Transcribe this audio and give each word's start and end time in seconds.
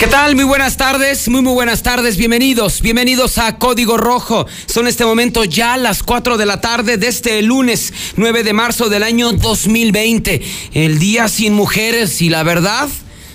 ¿Qué 0.00 0.06
tal? 0.06 0.34
Muy 0.34 0.44
buenas 0.44 0.78
tardes, 0.78 1.28
muy 1.28 1.42
muy 1.42 1.52
buenas 1.52 1.82
tardes, 1.82 2.16
bienvenidos, 2.16 2.80
bienvenidos 2.80 3.36
a 3.36 3.58
Código 3.58 3.98
Rojo. 3.98 4.46
Son 4.64 4.86
este 4.86 5.04
momento 5.04 5.44
ya 5.44 5.76
las 5.76 6.02
4 6.02 6.38
de 6.38 6.46
la 6.46 6.58
tarde 6.58 6.96
de 6.96 7.06
este 7.06 7.42
lunes 7.42 7.92
9 8.16 8.42
de 8.42 8.54
marzo 8.54 8.88
del 8.88 9.02
año 9.02 9.32
2020, 9.32 10.40
el 10.72 10.98
día 10.98 11.28
sin 11.28 11.52
mujeres 11.52 12.22
y 12.22 12.30
la 12.30 12.42
verdad 12.44 12.88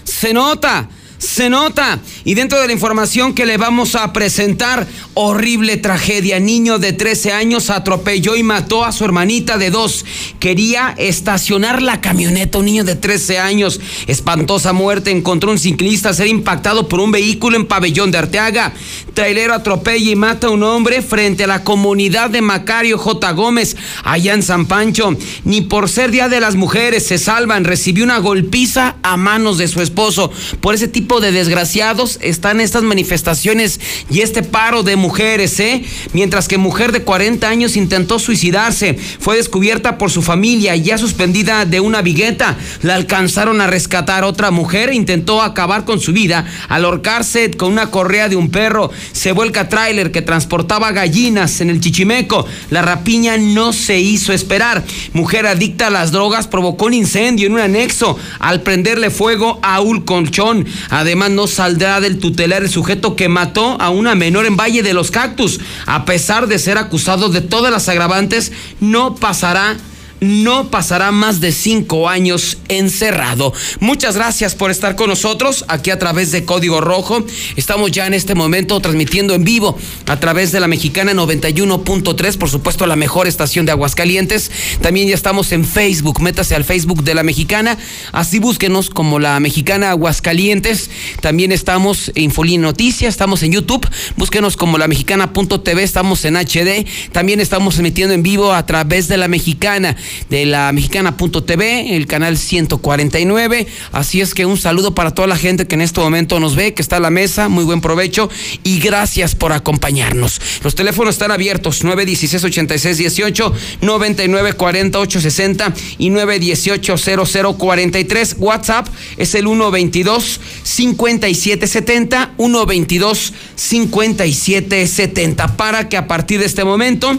se 0.05 0.33
nota 0.33 0.89
se 1.17 1.49
nota. 1.49 1.99
Y 2.23 2.33
dentro 2.33 2.59
de 2.59 2.67
la 2.67 2.73
información 2.73 3.33
que 3.33 3.45
le 3.45 3.57
vamos 3.57 3.95
a 3.95 4.13
presentar, 4.13 4.87
horrible 5.13 5.77
tragedia. 5.77 6.39
Niño 6.39 6.79
de 6.79 6.93
13 6.93 7.31
años 7.31 7.69
atropelló 7.69 8.35
y 8.35 8.43
mató 8.43 8.85
a 8.85 8.91
su 8.91 9.05
hermanita 9.05 9.57
de 9.57 9.71
dos. 9.71 10.05
Quería 10.39 10.93
estacionar 10.97 11.81
la 11.81 12.01
camioneta. 12.01 12.57
Un 12.57 12.65
niño 12.65 12.83
de 12.83 12.95
13 12.95 13.39
años. 13.39 13.79
Espantosa 14.07 14.73
muerte. 14.73 15.11
Encontró 15.11 15.51
un 15.51 15.59
ciclista 15.59 16.13
ser 16.13 16.27
impactado 16.27 16.87
por 16.87 16.99
un 16.99 17.11
vehículo 17.11 17.55
en 17.57 17.67
pabellón 17.67 18.11
de 18.11 18.17
Arteaga. 18.17 18.73
Trailero 19.13 19.53
atropella 19.53 20.11
y 20.11 20.15
mata 20.15 20.47
a 20.47 20.51
un 20.51 20.63
hombre 20.63 21.01
frente 21.01 21.45
a 21.45 21.47
la 21.47 21.63
comunidad 21.63 22.29
de 22.29 22.41
Macario 22.41 22.97
J. 22.97 23.31
Gómez, 23.31 23.77
allá 24.03 24.33
en 24.33 24.43
San 24.43 24.65
Pancho. 24.65 25.15
Ni 25.43 25.61
por 25.61 25.89
ser 25.89 26.11
Día 26.11 26.29
de 26.29 26.39
las 26.39 26.55
Mujeres 26.55 27.07
se 27.07 27.17
salvan. 27.17 27.63
Recibió 27.63 28.03
una 28.03 28.17
golpiza 28.19 28.97
a 29.03 29.17
manos 29.17 29.57
de 29.57 29.67
su 29.67 29.81
esposo. 29.81 30.31
Por 30.59 30.75
ese 30.75 30.87
tipo 30.87 31.04
de 31.05 31.31
desgraciados 31.31 32.17
están 32.21 32.59
estas 32.59 32.81
manifestaciones 32.81 33.79
y 34.09 34.21
este 34.21 34.41
paro 34.41 34.81
de 34.81 34.95
mujeres, 34.95 35.59
¿eh? 35.59 35.83
Mientras 36.13 36.47
que 36.47 36.57
mujer 36.57 36.91
de 36.91 37.03
40 37.03 37.47
años 37.47 37.77
intentó 37.77 38.17
suicidarse, 38.17 38.97
fue 39.19 39.37
descubierta 39.37 39.99
por 39.99 40.09
su 40.09 40.23
familia 40.23 40.75
ya 40.75 40.97
suspendida 40.97 41.65
de 41.65 41.79
una 41.79 42.01
vigueta. 42.01 42.57
La 42.81 42.95
alcanzaron 42.95 43.61
a 43.61 43.67
rescatar. 43.67 44.23
Otra 44.23 44.49
mujer 44.49 44.93
intentó 44.93 45.43
acabar 45.43 45.85
con 45.85 45.99
su 45.99 46.11
vida 46.11 46.45
al 46.69 46.85
ahorcarse 46.85 47.51
con 47.51 47.71
una 47.71 47.91
correa 47.91 48.27
de 48.27 48.35
un 48.35 48.49
perro. 48.49 48.89
Se 49.11 49.31
vuelca 49.31 49.69
tráiler 49.69 50.11
que 50.11 50.23
transportaba 50.23 50.91
gallinas 50.91 51.61
en 51.61 51.69
el 51.69 51.79
Chichimeco. 51.79 52.47
La 52.71 52.81
rapiña 52.81 53.37
no 53.37 53.73
se 53.73 53.99
hizo 53.99 54.33
esperar. 54.33 54.83
Mujer 55.13 55.45
adicta 55.45 55.87
a 55.87 55.91
las 55.91 56.11
drogas 56.11 56.47
provocó 56.47 56.87
un 56.87 56.95
incendio 56.95 57.45
en 57.45 57.53
un 57.53 57.59
anexo 57.59 58.17
al 58.39 58.61
prenderle 58.61 59.11
fuego 59.11 59.59
a 59.61 59.81
un 59.81 60.01
colchón. 60.01 60.65
Además, 60.95 61.29
no 61.31 61.45
saldrá 61.45 61.99
del 61.99 62.19
tutelar 62.19 62.63
el 62.63 62.69
sujeto 62.69 63.17
que 63.17 63.27
mató 63.27 63.75
a 63.81 63.89
una 63.89 64.15
menor 64.15 64.45
en 64.45 64.55
Valle 64.55 64.81
de 64.81 64.93
los 64.93 65.11
Cactus. 65.11 65.59
A 65.85 66.05
pesar 66.05 66.47
de 66.47 66.57
ser 66.57 66.77
acusado 66.77 67.27
de 67.27 67.41
todas 67.41 67.69
las 67.69 67.89
agravantes, 67.89 68.53
no 68.79 69.15
pasará 69.15 69.75
no 70.19 70.69
pasará 70.69 71.11
más 71.11 71.41
de 71.41 71.51
cinco 71.51 72.09
años 72.09 72.57
encerrado. 72.67 73.53
Muchas 73.79 74.15
gracias 74.15 74.55
por 74.55 74.71
estar 74.71 74.95
con 74.95 75.09
nosotros 75.09 75.65
aquí 75.67 75.91
a 75.91 75.99
través 75.99 76.31
de 76.31 76.45
Código 76.45 76.81
Rojo. 76.81 77.25
Estamos 77.55 77.91
ya 77.91 78.07
en 78.07 78.13
este 78.13 78.35
momento 78.35 78.79
transmitiendo 78.79 79.33
en 79.33 79.43
vivo 79.43 79.77
a 80.07 80.19
través 80.19 80.51
de 80.51 80.59
la 80.59 80.67
Mexicana 80.67 81.13
91.3, 81.13 82.37
por 82.37 82.49
supuesto 82.49 82.87
la 82.87 82.95
mejor 82.95 83.27
estación 83.27 83.65
de 83.65 83.71
Aguascalientes. 83.71 84.51
También 84.81 85.07
ya 85.07 85.15
estamos 85.15 85.51
en 85.51 85.65
Facebook, 85.65 86.21
métase 86.21 86.55
al 86.55 86.63
Facebook 86.63 87.03
de 87.03 87.15
la 87.15 87.23
Mexicana, 87.23 87.77
así 88.11 88.39
búsquenos 88.39 88.89
como 88.89 89.19
la 89.19 89.39
Mexicana 89.39 89.91
Aguascalientes. 89.91 90.89
También 91.21 91.51
estamos 91.51 92.11
en 92.15 92.25
Infolín 92.25 92.61
Noticias, 92.61 93.09
estamos 93.09 93.43
en 93.43 93.51
YouTube, 93.51 93.87
búsquenos 94.15 94.57
como 94.57 94.77
la 94.77 94.87
Mexicana.tv, 94.87 95.83
estamos 95.83 96.25
en 96.25 96.35
HD. 96.35 96.85
También 97.11 97.39
estamos 97.39 97.77
emitiendo 97.79 98.13
en 98.13 98.23
vivo 98.23 98.53
a 98.53 98.65
través 98.65 99.07
de 99.07 99.17
la 99.17 99.27
Mexicana 99.27 99.95
de 100.29 100.45
la 100.45 100.71
mexicana.tv, 100.71 101.95
el 101.95 102.07
canal 102.07 102.37
149. 102.37 103.67
Así 103.91 104.21
es 104.21 104.33
que 104.33 104.45
un 104.45 104.57
saludo 104.57 104.95
para 104.95 105.11
toda 105.11 105.27
la 105.27 105.37
gente 105.37 105.67
que 105.67 105.75
en 105.75 105.81
este 105.81 105.99
momento 105.99 106.39
nos 106.39 106.55
ve, 106.55 106.73
que 106.73 106.81
está 106.81 106.97
a 106.97 106.99
la 106.99 107.09
mesa. 107.09 107.49
Muy 107.49 107.63
buen 107.63 107.81
provecho 107.81 108.29
y 108.63 108.79
gracias 108.79 109.35
por 109.35 109.53
acompañarnos. 109.53 110.41
Los 110.63 110.75
teléfonos 110.75 111.15
están 111.15 111.31
abiertos: 111.31 111.83
916 111.83 112.43
86 112.43 112.97
18, 112.97 113.53
99 113.81 114.53
48 114.53 115.21
60 115.21 115.73
y 115.97 116.09
918 116.09 116.97
00 116.97 117.57
43. 117.57 118.35
WhatsApp 118.39 118.87
es 119.17 119.35
el 119.35 119.45
122 119.45 120.39
57 120.63 121.67
70, 121.67 122.33
122 122.37 123.33
57 123.55 124.87
70. 124.87 125.57
Para 125.57 125.89
que 125.89 125.97
a 125.97 126.07
partir 126.07 126.39
de 126.39 126.45
este 126.45 126.63
momento 126.63 127.17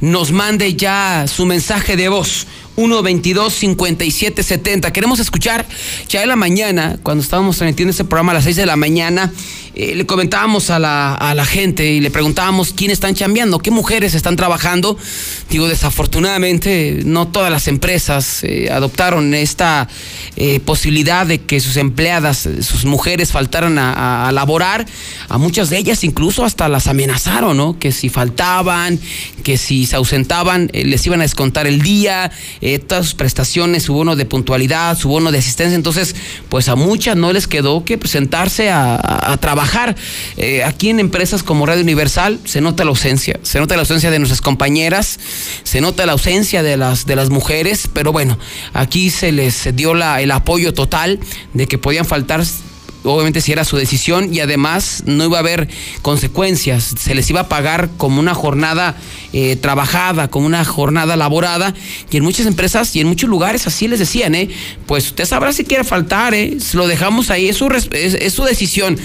nos 0.00 0.32
mande 0.32 0.74
ya 0.74 1.26
su 1.26 1.46
mensaje 1.46 1.96
de 1.96 2.08
voz. 2.08 2.46
122-5770. 2.76 4.92
Queremos 4.92 5.18
escuchar 5.20 5.66
ya 6.08 6.22
en 6.22 6.28
la 6.28 6.36
mañana, 6.36 6.98
cuando 7.02 7.22
estábamos 7.22 7.56
transmitiendo 7.56 7.92
ese 7.92 8.04
programa 8.04 8.32
a 8.32 8.34
las 8.34 8.44
6 8.44 8.56
de 8.56 8.66
la 8.66 8.76
mañana, 8.76 9.32
eh, 9.76 9.96
le 9.96 10.06
comentábamos 10.06 10.70
a 10.70 10.78
la, 10.78 11.14
a 11.14 11.34
la, 11.34 11.44
gente 11.44 11.84
y 11.84 12.00
le 12.00 12.10
preguntábamos 12.12 12.72
quiénes 12.72 12.94
están 12.94 13.16
chambeando, 13.16 13.58
qué 13.58 13.72
mujeres 13.72 14.14
están 14.14 14.36
trabajando. 14.36 14.96
Digo, 15.50 15.66
desafortunadamente, 15.66 17.00
no 17.04 17.26
todas 17.26 17.50
las 17.50 17.66
empresas 17.66 18.44
eh, 18.44 18.68
adoptaron 18.70 19.34
esta 19.34 19.88
eh, 20.36 20.60
posibilidad 20.60 21.26
de 21.26 21.40
que 21.40 21.58
sus 21.58 21.76
empleadas, 21.76 22.48
sus 22.60 22.84
mujeres 22.84 23.32
faltaran 23.32 23.78
a, 23.80 24.28
a, 24.28 24.32
laborar. 24.32 24.86
A 25.28 25.38
muchas 25.38 25.70
de 25.70 25.78
ellas 25.78 26.04
incluso 26.04 26.44
hasta 26.44 26.68
las 26.68 26.86
amenazaron, 26.86 27.56
¿no? 27.56 27.76
Que 27.76 27.90
si 27.90 28.08
faltaban, 28.08 29.00
que 29.42 29.56
si 29.56 29.86
se 29.86 29.96
ausentaban, 29.96 30.70
les 30.72 31.04
iban 31.06 31.20
a 31.20 31.24
descontar 31.24 31.66
el 31.66 31.82
día, 31.82 32.30
todas 32.86 33.06
sus 33.06 33.14
prestaciones, 33.14 33.82
su 33.82 33.94
bono 33.94 34.14
de 34.14 34.24
puntualidad, 34.24 34.96
su 34.96 35.08
bono 35.08 35.32
de 35.32 35.38
asistencia. 35.38 35.74
Entonces, 35.74 36.14
pues 36.48 36.68
a 36.68 36.76
muchas 36.76 37.16
no 37.16 37.32
les 37.32 37.48
quedó 37.48 37.84
que 37.84 37.98
presentarse 37.98 38.70
a, 38.70 39.32
a 39.32 39.36
trabajar 39.38 39.63
eh, 40.36 40.64
aquí 40.64 40.90
en 40.90 41.00
empresas 41.00 41.42
como 41.42 41.66
Radio 41.66 41.82
Universal 41.82 42.40
se 42.44 42.60
nota 42.60 42.84
la 42.84 42.90
ausencia, 42.90 43.38
se 43.42 43.58
nota 43.58 43.74
la 43.76 43.82
ausencia 43.82 44.10
de 44.10 44.18
nuestras 44.18 44.40
compañeras, 44.40 45.18
se 45.62 45.80
nota 45.80 46.06
la 46.06 46.12
ausencia 46.12 46.62
de 46.62 46.76
las, 46.76 47.06
de 47.06 47.16
las 47.16 47.30
mujeres, 47.30 47.88
pero 47.92 48.12
bueno, 48.12 48.38
aquí 48.72 49.10
se 49.10 49.32
les 49.32 49.74
dio 49.74 49.94
la, 49.94 50.20
el 50.20 50.30
apoyo 50.30 50.74
total 50.74 51.18
de 51.52 51.66
que 51.66 51.78
podían 51.78 52.04
faltar 52.04 52.44
obviamente 53.04 53.40
si 53.40 53.52
era 53.52 53.64
su 53.64 53.76
decisión 53.76 54.32
y 54.32 54.40
además 54.40 55.02
no 55.06 55.24
iba 55.24 55.36
a 55.36 55.40
haber 55.40 55.68
consecuencias, 56.02 56.94
se 56.98 57.14
les 57.14 57.28
iba 57.30 57.40
a 57.40 57.48
pagar 57.48 57.90
como 57.96 58.18
una 58.18 58.34
jornada 58.34 58.96
eh, 59.32 59.56
trabajada, 59.56 60.28
como 60.28 60.46
una 60.46 60.64
jornada 60.64 61.16
laborada 61.16 61.74
y 62.10 62.16
en 62.16 62.24
muchas 62.24 62.46
empresas 62.46 62.94
y 62.96 63.00
en 63.00 63.06
muchos 63.06 63.28
lugares 63.28 63.66
así 63.66 63.88
les 63.88 63.98
decían, 63.98 64.34
¿eh? 64.34 64.48
pues 64.86 65.06
usted 65.06 65.26
sabrá 65.26 65.52
si 65.52 65.64
quiere 65.64 65.84
faltar, 65.84 66.34
¿eh? 66.34 66.56
lo 66.72 66.86
dejamos 66.86 67.30
ahí, 67.30 67.48
es 67.48 67.56
su, 67.58 67.66
es, 67.68 67.88
es 67.92 68.32
su 68.32 68.44
decisión 68.44 68.98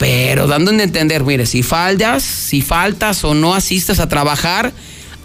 pero 0.00 0.46
dando 0.46 0.70
a 0.70 0.82
entender, 0.82 1.24
mire, 1.24 1.44
si 1.44 1.62
faltas, 1.62 2.22
si 2.22 2.62
faltas 2.62 3.22
o 3.22 3.34
no 3.34 3.54
asistes 3.54 4.00
a 4.00 4.08
trabajar, 4.08 4.72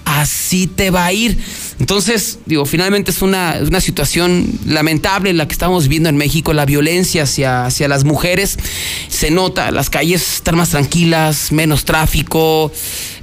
así 0.04 0.68
te 0.68 0.92
va 0.92 1.06
a 1.06 1.14
ir. 1.14 1.38
Entonces, 1.80 2.40
digo, 2.46 2.66
finalmente 2.66 3.12
es 3.12 3.22
una, 3.22 3.58
una 3.62 3.82
situación 3.82 4.48
lamentable 4.66 5.34
la 5.34 5.46
que 5.48 5.54
estamos 5.54 5.84
viviendo 5.84 6.08
en 6.08 6.16
México, 6.16 6.54
la 6.54 6.66
violencia 6.66 7.24
hacia, 7.24 7.66
hacia 7.66 7.90
las 7.90 8.06
mujeres. 8.06 8.58
Se 9.10 9.30
nota, 9.30 9.72
las 9.72 9.90
calles 9.90 10.36
están 10.36 10.56
más 10.56 10.70
tranquilas, 10.70 11.52
menos 11.52 11.84
tráfico, 11.84 12.72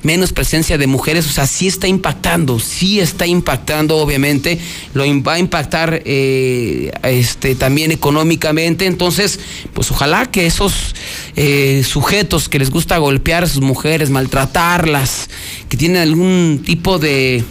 menos 0.02 0.32
presencia 0.32 0.76
de 0.76 0.86
mujeres, 0.86 1.26
o 1.26 1.30
sea, 1.30 1.46
sí 1.46 1.66
está 1.66 1.86
impactando, 1.86 2.58
sí 2.58 3.00
está 3.00 3.26
impactando, 3.26 3.96
obviamente, 3.96 4.58
lo 4.92 5.04
va 5.22 5.34
a 5.34 5.38
impactar 5.38 6.02
eh, 6.04 6.92
este, 7.04 7.54
también 7.54 7.90
económicamente. 7.90 8.84
Entonces, 8.84 9.40
pues 9.72 9.90
ojalá 9.90 10.30
que 10.30 10.46
esos 10.46 10.94
eh, 11.36 11.82
sujetos 11.86 12.50
que 12.50 12.58
les 12.58 12.70
gusta 12.70 12.98
golpear 12.98 13.44
a 13.44 13.48
sus 13.48 13.62
mujeres, 13.62 14.10
maltratarlas, 14.10 15.30
que 15.70 15.76
tienen 15.78 16.02
algún 16.02 16.62
tipo 16.64 16.98
de 16.98 17.44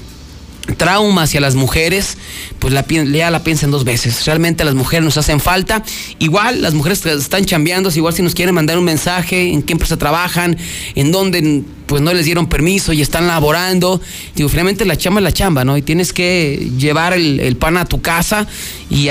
trauma 0.76 1.24
hacia 1.24 1.42
las 1.42 1.56
mujeres, 1.56 2.18
pues 2.62 2.76
la, 2.76 2.86
ya 2.88 3.32
la 3.32 3.44
piensen 3.44 3.72
dos 3.72 3.84
veces. 3.84 4.24
Realmente 4.26 4.64
las 4.64 4.76
mujeres 4.76 5.04
nos 5.04 5.18
hacen 5.18 5.40
falta. 5.40 5.84
Igual 6.20 6.62
las 6.62 6.76
mujeres 6.76 7.04
están 7.08 7.44
chambeando, 7.44 7.90
igual 7.94 8.14
si 8.14 8.22
nos 8.22 8.36
quieren 8.36 8.54
mandar 8.54 8.78
un 8.78 8.86
mensaje, 8.86 9.52
en 9.52 9.64
qué 9.64 9.74
empresa 9.74 9.98
trabajan, 9.98 10.56
en 10.94 11.12
dónde 11.12 11.64
pues 11.92 12.02
no 12.02 12.14
les 12.14 12.24
dieron 12.24 12.48
permiso 12.48 12.94
y 12.94 13.02
están 13.02 13.28
laborando. 13.28 14.00
Digo, 14.36 14.48
finalmente 14.48 14.86
la 14.86 14.96
chamba 14.96 15.20
es 15.20 15.24
la 15.24 15.34
chamba, 15.34 15.66
¿no? 15.66 15.76
Y 15.76 15.82
tienes 15.82 16.14
que 16.14 16.72
llevar 16.78 17.12
el, 17.14 17.58
pan 17.58 17.76
a 17.76 17.84
tu 17.86 18.02
casa 18.02 18.48
y 18.90 19.10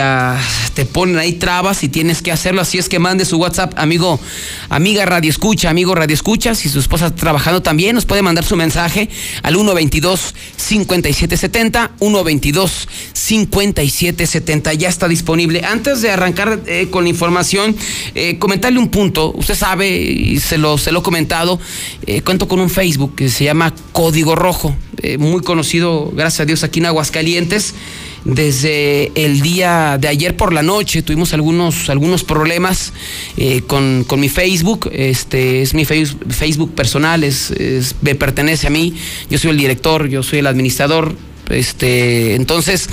te 0.74 0.86
ponen 0.86 1.18
ahí 1.18 1.32
trabas 1.32 1.82
y 1.82 1.90
tienes 1.90 2.22
que 2.22 2.32
hacerlo. 2.32 2.62
Así 2.62 2.78
es 2.78 2.88
que 2.88 2.98
mande 2.98 3.26
su 3.26 3.36
WhatsApp, 3.36 3.74
amigo, 3.76 4.18
amiga 4.70 5.04
Radio 5.04 5.28
Escucha, 5.28 5.68
amigo 5.68 5.94
Radio 5.94 6.14
Escucha. 6.14 6.54
Si 6.54 6.70
su 6.70 6.78
esposa 6.78 7.08
está 7.08 7.18
trabajando 7.18 7.60
también, 7.60 7.96
nos 7.96 8.06
puede 8.06 8.22
mandar 8.22 8.44
su 8.44 8.56
mensaje 8.56 9.10
al 9.42 9.56
122-5770, 9.56 11.90
122-5770. 13.48 14.76
Ya 14.76 14.88
está 14.88 15.08
disponible. 15.08 15.62
Antes 15.64 16.02
de 16.02 16.10
arrancar 16.10 16.60
eh, 16.66 16.88
con 16.90 17.04
la 17.04 17.10
información, 17.10 17.76
eh, 18.14 18.38
comentarle 18.38 18.78
un 18.78 18.88
punto. 18.88 19.32
Usted 19.36 19.54
sabe, 19.54 19.90
y 19.90 20.40
se 20.40 20.58
lo, 20.58 20.78
se 20.78 20.92
lo 20.92 21.00
he 21.00 21.02
comentado, 21.02 21.60
eh, 22.06 22.22
cuento 22.22 22.48
con 22.48 22.60
un 22.60 22.70
Facebook 22.70 23.14
que 23.14 23.28
se 23.28 23.44
llama 23.44 23.74
Código 23.92 24.34
Rojo, 24.34 24.76
muy 25.18 25.40
conocido, 25.40 26.12
gracias 26.14 26.40
a 26.40 26.44
Dios, 26.44 26.62
aquí 26.62 26.80
en 26.80 26.86
Aguascalientes. 26.86 27.74
desde 28.24 29.12
el 29.14 29.40
día 29.40 29.96
de 29.98 30.08
ayer 30.08 30.36
por 30.36 30.52
la 30.52 30.62
noche 30.62 31.02
tuvimos 31.02 31.32
algunos, 31.32 31.88
algunos 31.88 32.24
problemas 32.24 32.92
eh, 33.36 33.62
con, 33.66 34.06
mi 34.18 34.28
Facebook. 34.28 34.90
Este 34.92 35.62
es 35.62 35.74
mi 35.74 35.84
Facebook 35.84 36.74
personal, 36.74 37.24
es, 37.24 37.52
me 38.02 38.14
pertenece 38.14 38.66
a 38.66 38.70
mí. 38.70 38.94
Yo 39.30 39.38
soy 39.38 39.50
el 39.50 39.56
director, 39.56 40.08
yo 40.08 40.22
soy 40.22 40.40
el 40.40 40.46
administrador. 40.46 41.14
Este, 41.50 42.34
entonces, 42.34 42.88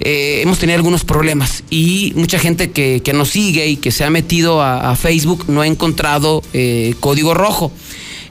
eh, 0.00 0.40
hemos 0.42 0.58
tenido 0.58 0.76
algunos 0.76 1.04
problemas 1.04 1.62
y 1.70 2.12
mucha 2.16 2.38
gente 2.38 2.70
que, 2.70 3.02
nos 3.14 3.30
sigue 3.30 3.66
y 3.68 3.76
que 3.76 3.90
se 3.90 4.04
ha 4.04 4.10
metido 4.10 4.62
a, 4.62 4.94
Facebook 4.96 5.44
no 5.48 5.60
ha 5.60 5.66
encontrado 5.66 6.42
eh, 6.52 6.94
código 7.00 7.34
rojo. 7.34 7.72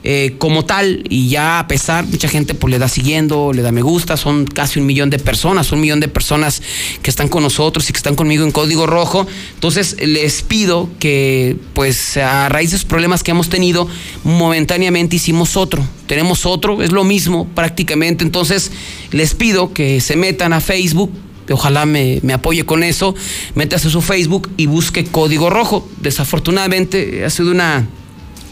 Eh, 0.04 0.36
como 0.38 0.64
tal, 0.64 1.04
y 1.08 1.28
ya 1.28 1.58
a 1.58 1.66
pesar, 1.66 2.06
mucha 2.06 2.28
gente 2.28 2.54
pues 2.54 2.70
le 2.70 2.78
da 2.78 2.88
siguiendo, 2.88 3.52
le 3.52 3.62
da 3.62 3.72
me 3.72 3.82
gusta, 3.82 4.16
son 4.16 4.44
casi 4.44 4.78
un 4.78 4.86
millón 4.86 5.10
de 5.10 5.18
personas, 5.18 5.72
un 5.72 5.80
millón 5.80 5.98
de 5.98 6.06
personas 6.06 6.62
que 7.02 7.10
están 7.10 7.28
con 7.28 7.42
nosotros 7.42 7.90
y 7.90 7.92
que 7.92 7.96
están 7.96 8.14
conmigo 8.14 8.44
en 8.44 8.52
código 8.52 8.86
rojo. 8.86 9.26
Entonces 9.54 9.96
les 10.00 10.42
pido 10.42 10.88
que 11.00 11.56
pues 11.74 12.16
a 12.16 12.48
raíz 12.48 12.70
de 12.70 12.76
esos 12.76 12.86
problemas 12.86 13.24
que 13.24 13.32
hemos 13.32 13.48
tenido, 13.48 13.88
momentáneamente 14.22 15.16
hicimos 15.16 15.56
otro, 15.56 15.84
tenemos 16.06 16.46
otro, 16.46 16.80
es 16.80 16.92
lo 16.92 17.02
mismo 17.02 17.48
prácticamente, 17.54 18.22
entonces 18.22 18.70
les 19.10 19.34
pido 19.34 19.72
que 19.72 20.00
se 20.00 20.14
metan 20.14 20.52
a 20.52 20.60
Facebook, 20.60 21.10
ojalá 21.50 21.86
me, 21.86 22.20
me, 22.22 22.34
apoye 22.34 22.64
con 22.64 22.84
eso, 22.84 23.16
métase 23.54 23.88
a 23.88 23.90
su 23.90 24.00
Facebook 24.00 24.48
y 24.56 24.66
busque 24.66 25.04
código 25.04 25.50
rojo. 25.50 25.88
Desafortunadamente 26.00 27.24
ha 27.24 27.30
sido 27.30 27.50
una 27.50 27.88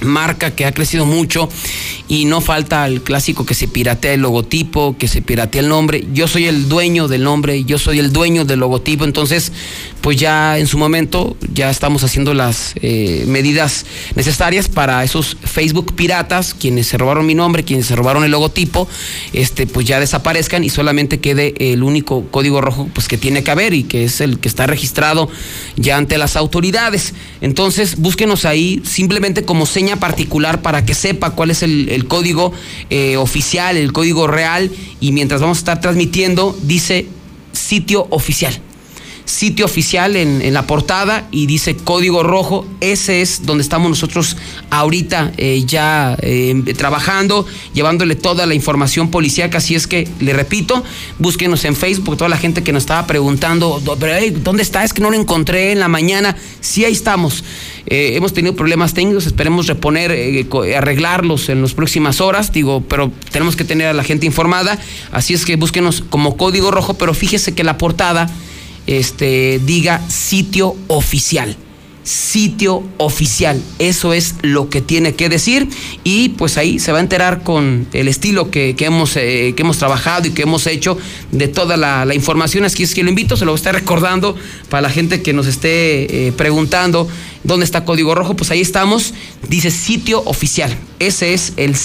marca 0.02 0.50
que 0.50 0.64
ha 0.64 0.72
crecido 0.72 1.06
mucho 1.06 1.48
y 2.08 2.25
no 2.25 2.40
falta 2.40 2.87
el 2.87 3.02
clásico 3.02 3.46
que 3.46 3.54
se 3.54 3.69
piratea 3.69 4.12
el 4.12 4.20
logotipo, 4.20 4.96
que 4.98 5.08
se 5.08 5.22
piratea 5.22 5.62
el 5.62 5.69
nombre. 5.69 6.04
Yo 6.12 6.28
soy 6.28 6.46
el 6.46 6.69
dueño 6.69 7.08
del 7.08 7.25
nombre, 7.25 7.64
yo 7.64 7.78
soy 7.78 7.98
el 7.98 8.12
dueño 8.12 8.44
del 8.44 8.60
logotipo, 8.60 9.04
entonces 9.04 9.52
pues 10.00 10.19
ya 10.19 10.58
en 10.58 10.66
su 10.66 10.78
momento 10.78 11.37
ya 11.52 11.70
estamos 11.70 12.04
haciendo 12.04 12.32
las 12.34 12.75
eh, 12.76 13.25
medidas 13.26 13.87
necesarias 14.14 14.69
para 14.69 15.02
esos 15.02 15.37
Facebook 15.43 15.94
piratas, 15.94 16.54
quienes 16.54 16.87
se 16.87 16.98
robaron 16.98 17.26
mi 17.26 17.34
nombre, 17.34 17.64
quienes 17.64 17.87
se 17.87 17.96
robaron 17.96 18.22
el 18.22 18.31
logotipo, 18.31 18.88
este 19.32 19.66
pues 19.66 19.87
ya 19.87 19.98
desaparezcan 19.98 20.62
y 20.62 20.70
solamente 20.70 21.19
quede 21.19 21.54
el 21.72 21.82
único 21.82 22.26
código 22.31 22.60
rojo 22.60 22.88
pues 22.93 23.08
que 23.08 23.19
tiene 23.19 23.43
que 23.43 23.50
haber 23.50 23.75
y 23.75 23.84
que 23.84 24.04
es 24.04 24.20
el 24.20 24.38
que 24.38 24.48
está 24.48 24.66
registrado 24.66 25.28
ya 25.76 25.96
ante 25.96 26.19
las 26.19 26.37
autoridades. 26.37 27.14
Entonces 27.40 27.96
búsquenos 27.96 28.44
ahí 28.44 28.82
simplemente 28.84 29.44
como 29.44 29.66
señal 29.66 29.86
particular 29.94 30.61
para 30.62 30.85
que 30.85 30.94
sepa 30.94 31.31
cuál 31.31 31.53
es 31.53 31.62
el, 31.62 32.06
código 32.09 32.53
eh, 32.91 33.17
oficial, 33.17 33.77
el 33.77 33.93
código 33.93 34.27
real, 34.27 34.73
y 34.99 35.12
mientras 35.12 35.41
vamos 35.41 35.59
a 35.59 35.61
estar 35.61 35.81
transmitiendo, 35.81 36.59
dice 36.65 37.06
sitio 37.53 38.09
oficial 38.11 38.61
sitio 39.26 39.64
oficial 39.64 40.17
en, 40.17 40.55
la 40.55 40.67
portada 40.67 41.26
y 41.31 41.46
dice 41.46 41.76
código 41.76 42.23
rojo. 42.23 42.64
Ese 42.81 43.20
es 43.20 43.44
donde 43.44 43.62
estamos 43.62 43.90
nosotros 43.90 44.37
ahorita 44.70 45.32
eh, 45.37 45.64
ya 45.67 46.17
eh, 46.23 46.55
trabajando, 46.76 47.44
llevándole 47.75 48.14
toda 48.14 48.46
la 48.46 48.55
información 48.55 49.11
policíaca. 49.11 49.58
Así 49.58 49.75
es 49.75 49.87
que, 49.87 50.08
le 50.20 50.32
repito, 50.32 50.82
búsquenos 51.19 51.64
en 51.64 51.76
Facebook, 51.76 52.17
toda 52.17 52.31
la 52.31 52.38
gente 52.38 52.62
que 52.62 52.73
nos 52.73 52.84
estaba 52.84 53.06
preguntando, 53.06 53.82
¿dónde 53.84 54.62
está? 54.62 54.84
Es 54.84 54.94
que 54.94 55.02
no 55.02 55.11
lo 55.11 55.17
encontré 55.17 55.72
en 55.72 55.81
la 55.81 55.88
mañana. 55.88 56.37
Sí, 56.61 56.84
ahí 56.84 56.93
estamos. 56.93 57.44
Eh, 57.87 58.12
hemos 58.14 58.32
tenido 58.32 58.55
problemas 58.55 58.94
técnicos, 58.94 59.26
esperemos 59.26 59.67
reponer, 59.67 60.12
arreglarlos 60.76 61.49
en 61.49 61.62
las 61.62 61.75
próximas 61.75 62.20
horas, 62.20 62.52
digo, 62.52 62.82
pero 62.88 63.12
tenemos 63.31 63.56
que 63.56 63.64
tener 63.64 63.88
a 63.88 63.93
la 63.93 64.05
gente 64.05 64.26
informada, 64.26 64.79
así 65.12 65.34
es 65.34 65.44
que 65.44 65.56
búsquenos 65.56 66.02
como 66.08 66.37
código 66.37 66.70
rojo, 66.70 66.94
pero 66.94 67.14
fíjese 67.14 67.55
que 67.55 67.62
la 67.62 67.79
portada 67.79 68.29
este, 68.87 69.61
diga 69.65 70.03
sitio 70.09 70.75
oficial 70.88 71.56
sitio 72.06 72.85
oficial. 72.99 73.61
Eso 73.81 74.12
es 74.12 74.37
lo 74.43 74.71
que 74.71 74.81
tiene 74.81 75.17
que 75.17 75.29
decir 75.29 75.69
y 76.05 76.29
pues 76.31 76.56
ahí 76.56 76.79
se 76.79 76.93
va 76.93 76.99
a 76.99 77.00
enterar 77.00 77.43
con 77.43 77.88
el 77.93 78.06
estilo 78.06 78.49
que, 78.49 78.77
hemos, 78.79 79.17
eh, 79.17 79.55
que 79.56 79.62
hemos 79.62 79.79
trabajado 79.79 80.29
y 80.29 80.31
que 80.31 80.43
hemos 80.43 80.69
hecho 80.69 80.97
de 81.33 81.49
toda 81.49 81.77
la, 81.77 82.06
información. 82.15 82.65
Así 82.65 82.85
es 82.85 82.94
que 82.94 83.03
lo 83.03 83.09
invito, 83.09 83.37
se 83.37 83.44
lo 83.44 83.50
voy 83.50 83.56
a 83.56 83.59
estar 83.59 83.75
recordando 83.75 84.37
para 84.71 84.83
la 84.83 84.91
gente 84.91 85.21
que 85.21 85.32
nos 85.32 85.49
esté 85.49 86.32
preguntando 86.37 87.09
¿Dónde 87.46 87.64
está 87.64 87.84
Código 87.84 88.16
Rojo? 88.16 88.34
Pues 88.34 88.50
ahí 88.50 88.60
estamos. 88.60 89.14
Dice 89.48 89.70
sitio 89.70 90.20
oficial. 90.25 90.76
Ese 90.98 91.32
es 91.32 91.52
el, 91.56 91.76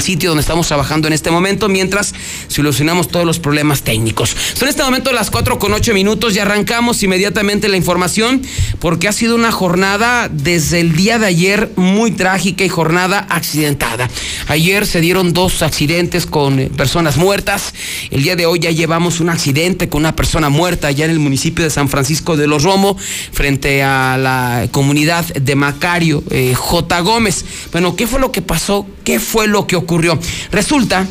sitio 0.00 0.30
donde 0.30 0.40
estamos 0.40 0.68
trabajando 0.68 1.08
en 1.08 1.12
este 1.12 1.30
momento 1.30 1.68
mientras 1.68 2.14
solucionamos 2.46 3.08
todos 3.08 3.26
los 3.26 3.38
problemas 3.38 3.82
técnicos. 3.82 4.30
Son 4.54 4.62
en 4.62 4.70
este 4.70 4.82
momento 4.82 5.12
las 5.12 5.30
4 5.30 5.58
con 5.58 5.74
8 5.74 5.92
minutos 5.92 6.36
y 6.36 6.38
arrancamos 6.38 7.02
inmediatamente 7.02 7.68
la 7.68 7.76
información 7.76 8.40
porque 8.78 9.08
ha 9.08 9.12
sido 9.12 9.34
una 9.34 9.50
jornada 9.50 10.30
desde 10.32 10.80
el 10.80 10.94
día 10.94 11.18
de 11.18 11.26
ayer 11.26 11.72
muy 11.76 12.12
trágica 12.12 12.64
y 12.64 12.68
jornada 12.68 13.26
accidentada. 13.28 14.08
Ayer 14.46 14.86
se 14.86 15.00
dieron 15.00 15.32
dos 15.34 15.62
accidentes 15.62 16.24
con 16.24 16.56
personas 16.76 17.16
muertas. 17.18 17.74
El 18.10 18.22
día 18.22 18.36
de 18.36 18.46
hoy 18.46 18.60
ya 18.60 18.70
llevamos 18.70 19.20
un 19.20 19.28
accidente 19.28 19.88
con 19.88 20.00
una 20.00 20.16
persona 20.16 20.48
muerta 20.48 20.88
allá 20.88 21.04
en 21.04 21.10
el 21.10 21.18
municipio 21.18 21.64
de 21.64 21.70
San 21.70 21.88
Francisco 21.88 22.36
de 22.38 22.46
los 22.46 22.62
Romo 22.62 22.96
frente 23.32 23.82
a 23.82 24.16
la 24.16 24.68
comunidad 24.70 25.09
de 25.18 25.54
Macario 25.54 26.22
eh, 26.30 26.54
J. 26.54 27.00
Gómez. 27.00 27.44
Bueno, 27.72 27.96
¿qué 27.96 28.06
fue 28.06 28.20
lo 28.20 28.32
que 28.32 28.42
pasó? 28.42 28.86
¿Qué 29.04 29.18
fue 29.18 29.48
lo 29.48 29.66
que 29.66 29.76
ocurrió? 29.76 30.18
Resulta 30.52 31.06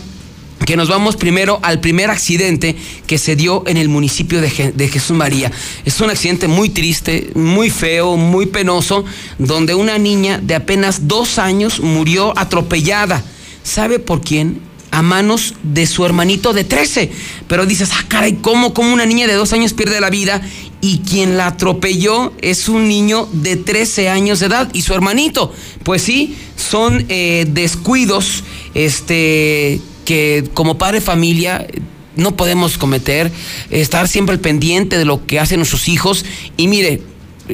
que 0.65 0.75
nos 0.75 0.89
vamos 0.89 1.15
primero 1.15 1.59
al 1.63 1.79
primer 1.79 2.09
accidente 2.09 2.75
que 3.07 3.17
se 3.17 3.35
dio 3.35 3.63
en 3.65 3.77
el 3.77 3.89
municipio 3.89 4.41
de, 4.41 4.73
de, 4.75 4.87
Jesús 4.87 5.15
María. 5.15 5.51
Es 5.85 5.99
un 5.99 6.09
accidente 6.09 6.47
muy 6.47 6.69
triste, 6.69 7.31
muy 7.33 7.69
feo, 7.69 8.17
muy 8.17 8.45
penoso, 8.45 9.03
donde 9.37 9.73
una 9.75 9.97
niña 9.97 10.39
de 10.41 10.55
apenas 10.55 11.07
dos 11.07 11.39
años 11.39 11.79
murió 11.79 12.37
atropellada. 12.37 13.23
¿Sabe 13.63 13.99
por 13.99 14.21
quién? 14.21 14.68
A 14.91 15.01
manos 15.01 15.55
de 15.63 15.85
su 15.85 16.05
hermanito 16.05 16.53
de 16.53 16.63
13. 16.63 17.11
Pero 17.47 17.65
dices, 17.65 17.89
ah, 17.93 18.05
caray, 18.07 18.37
¿cómo, 18.41 18.73
¿cómo 18.73 18.93
una 18.93 19.05
niña 19.05 19.27
de 19.27 19.33
dos 19.33 19.53
años 19.53 19.73
pierde 19.73 20.01
la 20.01 20.09
vida? 20.09 20.41
Y 20.81 20.99
quien 20.99 21.37
la 21.37 21.47
atropelló 21.47 22.33
es 22.41 22.69
un 22.69 22.87
niño 22.87 23.27
de 23.31 23.55
13 23.55 24.09
años 24.09 24.39
de 24.39 24.47
edad 24.47 24.69
y 24.73 24.81
su 24.81 24.93
hermanito. 24.93 25.53
Pues 25.83 26.01
sí, 26.01 26.37
son 26.55 27.05
eh, 27.09 27.45
descuidos 27.49 28.43
este, 28.73 29.81
que 30.05 30.49
como 30.53 30.77
padre 30.77 31.01
familia 31.01 31.67
no 32.15 32.35
podemos 32.35 32.77
cometer, 32.77 33.31
estar 33.69 34.07
siempre 34.07 34.33
al 34.33 34.39
pendiente 34.39 34.97
de 34.97 35.05
lo 35.05 35.25
que 35.25 35.39
hacen 35.39 35.59
nuestros 35.59 35.87
hijos. 35.87 36.25
Y 36.57 36.67
mire, 36.67 37.01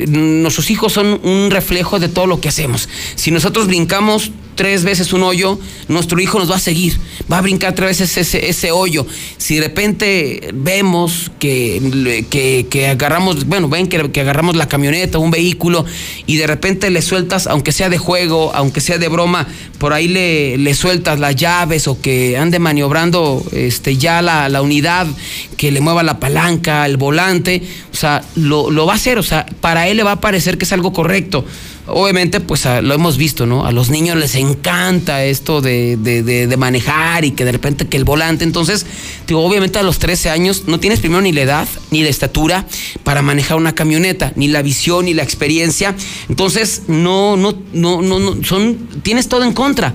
nuestros 0.08 0.70
hijos 0.72 0.94
son 0.94 1.20
un 1.24 1.52
reflejo 1.52 2.00
de 2.00 2.10
todo 2.10 2.28
lo 2.28 2.42
que 2.42 2.50
hacemos. 2.50 2.90
Si 3.16 3.32
nosotros 3.32 3.68
brincamos 3.68 4.32
tres 4.56 4.84
veces 4.84 5.14
un 5.14 5.24
hoyo, 5.24 5.60
nuestro 5.88 6.20
hijo 6.20 6.40
nos 6.40 6.50
va 6.50 6.56
a 6.56 6.60
seguir, 6.60 6.98
va 7.32 7.38
a 7.38 7.42
brincar 7.42 7.76
tres 7.76 8.00
veces 8.00 8.18
ese, 8.18 8.50
ese 8.50 8.72
hoyo. 8.72 9.06
Si 9.38 9.56
de 9.56 9.62
repente 9.62 10.50
vemos 10.54 11.32
que, 11.40 12.26
que, 12.70 12.88
agarramos, 12.88 13.46
bueno, 13.46 13.70
ven 13.70 13.88
que, 13.88 14.22
agarramos 14.22 14.56
la 14.56 14.68
camioneta, 14.68 15.20
un 15.20 15.32
vehículo, 15.32 15.86
y 16.26 16.38
de 16.38 16.48
repente 16.48 16.90
le 16.90 17.02
sueltas, 17.02 17.48
aunque 17.48 17.72
sea 17.72 17.90
de 17.90 17.98
juego, 17.98 18.52
aunque 18.56 18.82
sea 18.82 18.98
de 18.98 19.08
broma, 19.08 19.48
por 19.78 19.94
ahí 19.94 20.08
le, 20.08 20.58
le 20.58 20.74
sueltas 20.74 21.20
las 21.20 21.36
llaves 21.36 21.88
o 21.88 22.00
que 22.02 22.38
ande 22.38 22.60
maniobrando 22.60 23.44
este, 23.52 23.98
ya 23.98 24.22
la, 24.22 24.50
la 24.50 24.62
unidad, 24.62 25.08
que 25.58 25.72
le 25.72 25.82
mueva 25.82 26.04
la 26.04 26.20
palanca, 26.20 26.86
el 26.86 26.98
volante, 26.98 27.62
o 27.92 27.96
sea, 27.96 28.24
lo, 28.36 28.72
lo 28.72 28.86
va 28.86 28.94
a 28.94 28.96
hacer, 28.96 29.18
o 29.20 29.24
sea, 29.24 29.46
para 29.62 29.88
él 29.88 29.98
le 29.98 30.04
va 30.04 30.14
a 30.14 30.22
parecer 30.22 30.58
que 30.58 30.66
es 30.66 30.74
algo 30.74 30.94
correcto 30.94 31.46
obviamente, 31.88 32.40
pues 32.40 32.66
lo 32.66 32.94
hemos 32.94 33.18
visto, 33.18 33.46
¿no? 33.46 33.66
A 33.66 33.72
los 33.72 33.90
niños 33.90 34.18
les 34.18 34.36
encanta 34.36 35.24
esto 35.24 35.62
de, 35.62 35.98
de, 35.98 36.58
manejar 36.58 37.26
y 37.26 37.32
que 37.32 37.46
de 37.46 37.52
repente 37.52 37.88
que 37.88 37.98
el 37.98 38.04
volante. 38.04 38.44
Entonces, 38.44 38.86
digo, 39.28 39.44
obviamente 39.44 39.80
a 39.80 39.84
los 39.84 40.00
13 40.00 40.30
años 40.30 40.64
no 40.68 40.80
tienes 40.80 41.00
primero 41.00 41.22
ni 41.22 41.32
la 41.32 41.42
edad, 41.42 41.68
ni 41.92 42.02
la 42.02 42.10
estatura 42.10 42.66
para 43.04 43.22
manejar 43.22 43.58
una 43.58 43.76
camioneta, 43.76 44.32
ni 44.36 44.48
la 44.48 44.62
visión, 44.62 45.06
ni 45.06 45.14
la 45.14 45.24
experiencia. 45.24 45.96
Entonces, 46.30 46.84
no, 46.88 47.38
no, 47.38 47.56
no, 47.74 48.02
no, 48.02 48.20
no 48.20 48.44
son, 48.44 49.02
tienes 49.04 49.28
todo 49.28 49.44
en 49.44 49.54
contra. 49.54 49.94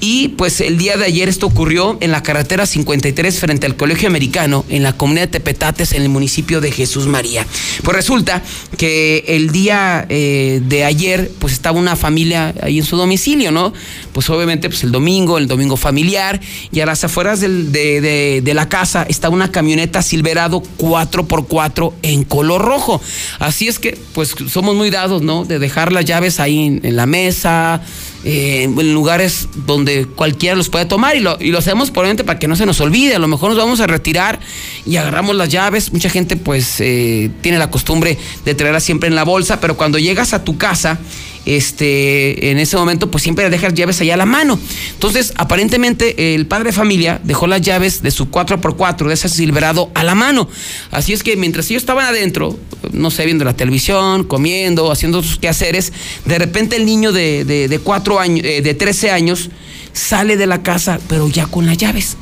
Y 0.00 0.28
pues 0.28 0.60
el 0.60 0.76
día 0.76 0.96
de 0.96 1.06
ayer 1.06 1.28
esto 1.28 1.46
ocurrió 1.46 1.96
en 2.00 2.10
la 2.10 2.22
carretera 2.22 2.66
53 2.66 3.40
frente 3.40 3.66
al 3.66 3.76
Colegio 3.76 4.08
Americano, 4.08 4.64
en 4.68 4.82
la 4.82 4.96
comunidad 4.96 5.24
de 5.28 5.32
Tepetates, 5.32 5.92
en 5.92 6.02
el 6.02 6.08
municipio 6.10 6.60
de 6.60 6.70
Jesús 6.70 7.06
María. 7.06 7.46
Pues 7.82 7.96
resulta 7.96 8.42
que 8.76 9.24
el 9.26 9.50
día 9.52 10.06
eh, 10.08 10.60
de 10.64 10.84
ayer, 10.84 11.30
pues 11.38 11.54
estaba 11.54 11.78
una 11.78 11.96
familia 11.96 12.54
ahí 12.60 12.78
en 12.78 12.84
su 12.84 12.96
domicilio, 12.96 13.50
¿no? 13.50 13.72
Pues 14.12 14.28
obviamente, 14.28 14.68
pues 14.68 14.84
el 14.84 14.92
domingo, 14.92 15.38
el 15.38 15.48
domingo 15.48 15.76
familiar, 15.76 16.40
y 16.70 16.80
a 16.80 16.86
las 16.86 17.02
afueras 17.04 17.40
de, 17.40 18.52
la 18.56 18.68
casa 18.68 19.04
está 19.08 19.28
una 19.28 19.50
camioneta 19.50 20.00
Silverado 20.00 20.62
4x4 20.78 21.92
en 22.02 22.24
color 22.24 22.62
rojo. 22.62 23.00
Así 23.38 23.68
es 23.68 23.78
que, 23.78 23.98
pues 24.12 24.34
somos 24.48 24.74
muy 24.74 24.90
dados, 24.90 25.22
¿no? 25.22 25.44
De 25.44 25.58
dejar 25.58 25.92
las 25.92 26.04
llaves 26.04 26.40
ahí 26.40 26.80
en 26.82 26.96
la 26.96 27.06
mesa 27.06 27.82
eh, 28.28 28.64
en 28.64 28.92
lugares 28.92 29.48
donde 29.54 30.04
cualquiera 30.04 30.56
los 30.56 30.68
puede 30.68 30.84
tomar 30.84 31.14
y 31.14 31.20
lo, 31.20 31.36
y 31.38 31.52
lo 31.52 31.58
hacemos 31.58 31.92
probablemente 31.92 32.24
para 32.24 32.40
que 32.40 32.48
no 32.48 32.56
se 32.56 32.66
nos 32.66 32.80
olvide. 32.80 33.14
A 33.14 33.20
lo 33.20 33.28
mejor 33.28 33.50
nos 33.50 33.58
vamos 33.58 33.78
a 33.78 33.86
retirar 33.86 34.40
y 34.84 34.96
agarramos 34.96 35.36
las 35.36 35.48
llaves. 35.48 35.92
Mucha 35.92 36.10
gente 36.10 36.36
pues 36.36 36.80
eh, 36.80 37.30
tiene 37.40 37.56
la 37.58 37.70
costumbre 37.70 38.18
de 38.44 38.54
traerlas 38.56 38.82
siempre 38.82 39.08
en 39.08 39.14
la 39.14 39.22
bolsa, 39.22 39.60
pero 39.60 39.76
cuando 39.76 40.00
llegas 40.00 40.34
a 40.34 40.42
tu 40.42 40.58
casa 40.58 40.98
este, 41.46 42.50
en 42.50 42.58
ese 42.58 42.76
momento, 42.76 43.10
pues 43.10 43.22
siempre 43.22 43.48
dejar 43.48 43.72
llaves 43.72 44.00
allá 44.00 44.14
a 44.14 44.16
la 44.16 44.26
mano. 44.26 44.58
Entonces, 44.92 45.32
aparentemente, 45.36 46.34
el 46.34 46.46
padre 46.46 46.70
de 46.70 46.72
familia 46.72 47.20
dejó 47.22 47.46
las 47.46 47.62
llaves 47.62 48.02
de 48.02 48.10
su 48.10 48.30
4x4, 48.30 49.06
de 49.06 49.14
ese 49.14 49.28
Silverado, 49.28 49.90
a 49.94 50.02
la 50.02 50.14
mano. 50.14 50.48
Así 50.90 51.12
es 51.12 51.22
que 51.22 51.36
mientras 51.36 51.70
ellos 51.70 51.82
estaban 51.82 52.06
adentro, 52.06 52.58
no 52.92 53.10
sé, 53.10 53.24
viendo 53.24 53.44
la 53.44 53.54
televisión, 53.54 54.24
comiendo, 54.24 54.90
haciendo 54.90 55.22
sus 55.22 55.38
quehaceres, 55.38 55.92
de 56.24 56.38
repente 56.38 56.76
el 56.76 56.84
niño 56.84 57.12
de, 57.12 57.44
de, 57.44 57.78
cuatro 57.78 58.18
años, 58.18 58.44
eh, 58.44 58.62
de 58.62 58.74
13 58.74 59.10
años, 59.10 59.50
sale 59.92 60.36
de 60.36 60.46
la 60.46 60.62
casa, 60.62 60.98
pero 61.08 61.28
ya 61.28 61.46
con 61.46 61.66
las 61.66 61.76
llaves. 61.76 62.16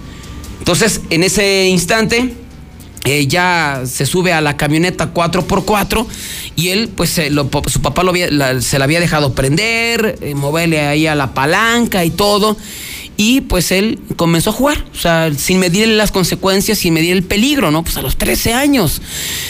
Entonces, 0.58 1.00
en 1.10 1.24
ese 1.24 1.66
instante, 1.68 2.34
eh, 3.04 3.26
ya 3.26 3.82
se 3.84 4.06
sube 4.06 4.32
a 4.32 4.40
la 4.40 4.56
camioneta 4.56 5.12
4x4 5.12 6.06
y 6.56 6.68
él, 6.68 6.88
pues 6.88 7.20
su 7.66 7.82
papá 7.82 8.02
lo 8.02 8.12
se 8.62 8.78
la 8.78 8.84
había 8.84 8.98
dejado 8.98 9.34
prender, 9.34 10.18
eh, 10.22 10.34
moverle 10.34 10.80
ahí 10.80 11.06
a 11.06 11.14
la 11.14 11.34
palanca 11.34 12.04
y 12.04 12.10
todo. 12.10 12.56
Y 13.16 13.42
pues 13.42 13.70
él 13.70 14.00
comenzó 14.16 14.50
a 14.50 14.52
jugar, 14.54 14.84
o 14.92 14.98
sea, 14.98 15.30
sin 15.36 15.60
medir 15.60 15.86
las 15.88 16.10
consecuencias, 16.10 16.78
sin 16.78 16.94
medir 16.94 17.12
el 17.12 17.22
peligro, 17.22 17.70
¿no? 17.70 17.84
Pues 17.84 17.96
a 17.96 18.02
los 18.02 18.16
13 18.16 18.54
años. 18.54 19.02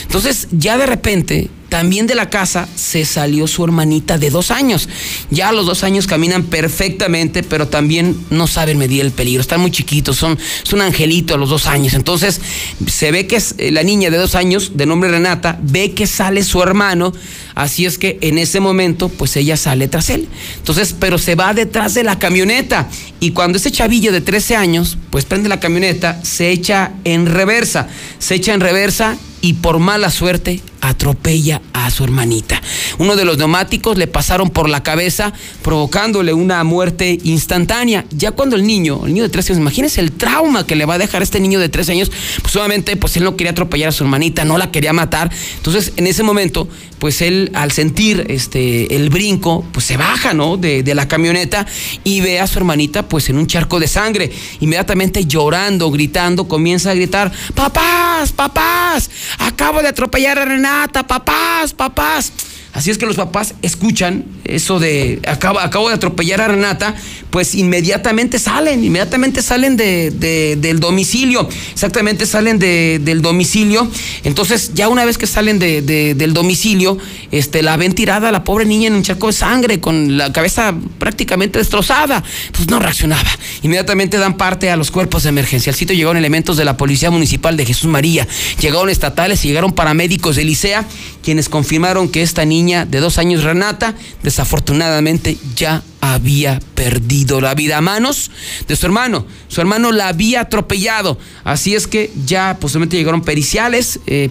Entonces, 0.02 0.48
ya 0.50 0.76
de 0.76 0.86
repente, 0.86 1.48
también 1.74 2.06
de 2.06 2.14
la 2.14 2.30
casa 2.30 2.68
se 2.76 3.04
salió 3.04 3.48
su 3.48 3.64
hermanita 3.64 4.16
de 4.16 4.30
dos 4.30 4.52
años. 4.52 4.88
Ya 5.30 5.48
a 5.48 5.52
los 5.52 5.66
dos 5.66 5.82
años 5.82 6.06
caminan 6.06 6.44
perfectamente, 6.44 7.42
pero 7.42 7.66
también 7.66 8.16
no 8.30 8.46
saben 8.46 8.78
medir 8.78 9.00
el 9.00 9.10
peligro. 9.10 9.40
Están 9.40 9.60
muy 9.60 9.72
chiquitos, 9.72 10.16
son, 10.16 10.38
son 10.62 10.78
un 10.78 10.86
angelito 10.86 11.34
a 11.34 11.36
los 11.36 11.50
dos 11.50 11.66
años. 11.66 11.94
Entonces 11.94 12.40
se 12.86 13.10
ve 13.10 13.26
que 13.26 13.34
es, 13.34 13.56
eh, 13.58 13.72
la 13.72 13.82
niña 13.82 14.10
de 14.10 14.18
dos 14.18 14.36
años, 14.36 14.76
de 14.76 14.86
nombre 14.86 15.10
Renata, 15.10 15.58
ve 15.62 15.90
que 15.94 16.06
sale 16.06 16.44
su 16.44 16.62
hermano. 16.62 17.12
Así 17.56 17.86
es 17.86 17.98
que 17.98 18.18
en 18.20 18.38
ese 18.38 18.60
momento, 18.60 19.08
pues 19.08 19.36
ella 19.36 19.56
sale 19.56 19.88
tras 19.88 20.10
él. 20.10 20.28
Entonces, 20.58 20.94
pero 20.96 21.18
se 21.18 21.34
va 21.34 21.54
detrás 21.54 21.94
de 21.94 22.04
la 22.04 22.20
camioneta. 22.20 22.88
Y 23.18 23.32
cuando 23.32 23.58
ese 23.58 23.72
chavillo 23.72 24.12
de 24.12 24.20
13 24.20 24.54
años, 24.54 24.96
pues 25.10 25.24
prende 25.24 25.48
la 25.48 25.58
camioneta, 25.58 26.20
se 26.22 26.50
echa 26.50 26.92
en 27.02 27.26
reversa. 27.26 27.88
Se 28.20 28.36
echa 28.36 28.54
en 28.54 28.60
reversa 28.60 29.18
y 29.44 29.52
por 29.52 29.78
mala 29.78 30.10
suerte 30.10 30.62
atropella 30.80 31.60
a 31.74 31.90
su 31.90 32.02
hermanita. 32.02 32.62
Uno 32.96 33.14
de 33.14 33.26
los 33.26 33.36
neumáticos 33.36 33.98
le 33.98 34.06
pasaron 34.06 34.48
por 34.48 34.70
la 34.70 34.82
cabeza, 34.82 35.34
provocándole 35.62 36.32
una 36.32 36.64
muerte 36.64 37.18
instantánea. 37.24 38.06
Ya 38.10 38.30
cuando 38.30 38.56
el 38.56 38.66
niño, 38.66 39.02
el 39.04 39.12
niño 39.12 39.22
de 39.22 39.28
13 39.28 39.52
años, 39.52 39.60
imagínense 39.60 40.00
el 40.00 40.12
trauma 40.12 40.66
que 40.66 40.76
le 40.76 40.86
va 40.86 40.94
a 40.94 40.98
dejar 40.98 41.22
este 41.22 41.40
niño 41.40 41.60
de 41.60 41.68
13 41.68 41.92
años, 41.92 42.12
pues 42.40 42.56
obviamente 42.56 42.96
pues 42.96 43.18
él 43.18 43.24
no 43.24 43.36
quería 43.36 43.50
atropellar 43.50 43.90
a 43.90 43.92
su 43.92 44.04
hermanita, 44.04 44.46
no 44.46 44.56
la 44.56 44.70
quería 44.70 44.94
matar. 44.94 45.30
Entonces, 45.56 45.92
en 45.96 46.06
ese 46.06 46.22
momento, 46.22 46.66
pues 46.98 47.20
él 47.20 47.50
al 47.54 47.70
sentir 47.70 48.24
este 48.30 48.96
el 48.96 49.10
brinco, 49.10 49.62
pues 49.72 49.84
se 49.84 49.98
baja, 49.98 50.32
¿no? 50.32 50.56
De, 50.56 50.82
de 50.82 50.94
la 50.94 51.06
camioneta 51.06 51.66
y 52.02 52.22
ve 52.22 52.40
a 52.40 52.46
su 52.46 52.58
hermanita 52.58 53.08
pues 53.08 53.28
en 53.28 53.36
un 53.36 53.46
charco 53.46 53.78
de 53.78 53.88
sangre. 53.88 54.32
Inmediatamente 54.60 55.26
llorando, 55.26 55.90
gritando, 55.90 56.48
comienza 56.48 56.92
a 56.92 56.94
gritar, 56.94 57.30
papás, 57.54 58.32
papás, 58.32 59.10
acabo 59.38 59.82
de 59.82 59.88
atropellar 59.88 60.38
a 60.38 60.44
Renata, 60.44 61.06
papás, 61.06 61.72
papás. 61.72 62.32
Así 62.74 62.90
es 62.90 62.98
que 62.98 63.06
los 63.06 63.14
papás 63.14 63.54
escuchan 63.62 64.24
eso 64.44 64.80
de 64.80 65.20
acabo, 65.28 65.60
acabo 65.60 65.88
de 65.88 65.94
atropellar 65.94 66.40
a 66.40 66.48
Renata, 66.48 66.96
pues 67.30 67.54
inmediatamente 67.54 68.40
salen, 68.40 68.84
inmediatamente 68.84 69.42
salen 69.42 69.76
de, 69.76 70.56
del 70.56 70.80
domicilio, 70.80 71.48
exactamente 71.72 72.26
salen 72.26 72.58
del 72.58 73.22
domicilio. 73.22 73.88
Entonces, 74.24 74.72
ya 74.74 74.88
una 74.88 75.04
vez 75.04 75.18
que 75.18 75.28
salen 75.28 75.60
del 75.60 76.32
domicilio, 76.34 76.98
este, 77.30 77.62
la 77.62 77.76
ven 77.76 77.92
tirada 77.92 78.32
la 78.32 78.42
pobre 78.42 78.64
niña 78.64 78.88
en 78.88 78.94
un 78.94 79.04
charco 79.04 79.28
de 79.28 79.34
sangre, 79.34 79.78
con 79.78 80.16
la 80.16 80.32
cabeza 80.32 80.74
prácticamente 80.98 81.60
destrozada. 81.60 82.24
Pues 82.52 82.68
no 82.68 82.80
reaccionaba. 82.80 83.30
Inmediatamente 83.62 84.18
dan 84.18 84.36
parte 84.36 84.70
a 84.70 84.76
los 84.76 84.90
cuerpos 84.90 85.22
de 85.22 85.28
emergencia. 85.28 85.70
Al 85.70 85.76
sitio 85.76 85.94
llegaron 85.94 86.16
elementos 86.16 86.56
de 86.56 86.64
la 86.64 86.76
Policía 86.76 87.12
Municipal 87.12 87.56
de 87.56 87.66
Jesús 87.66 87.88
María, 87.88 88.26
llegaron 88.60 88.90
estatales 88.90 89.44
y 89.44 89.48
llegaron 89.48 89.72
paramédicos 89.72 90.34
de 90.34 90.44
Licea, 90.44 90.86
quienes 91.22 91.48
confirmaron 91.48 92.08
que 92.08 92.22
esta 92.22 92.44
niña 92.44 92.63
de 92.64 93.00
dos 93.00 93.18
años, 93.18 93.44
Renata, 93.44 93.94
desafortunadamente 94.22 95.36
ya 95.54 95.82
había 96.00 96.60
perdido 96.74 97.40
la 97.40 97.54
vida 97.54 97.78
a 97.78 97.80
manos 97.80 98.30
de 98.68 98.76
su 98.76 98.84
hermano. 98.86 99.26
Su 99.48 99.60
hermano 99.60 99.90
la 99.90 100.08
había 100.08 100.40
atropellado. 100.42 101.18
Así 101.44 101.74
es 101.74 101.86
que 101.86 102.10
ya 102.26 102.58
posiblemente 102.60 102.96
llegaron 102.96 103.22
periciales, 103.22 104.00
eh, 104.06 104.30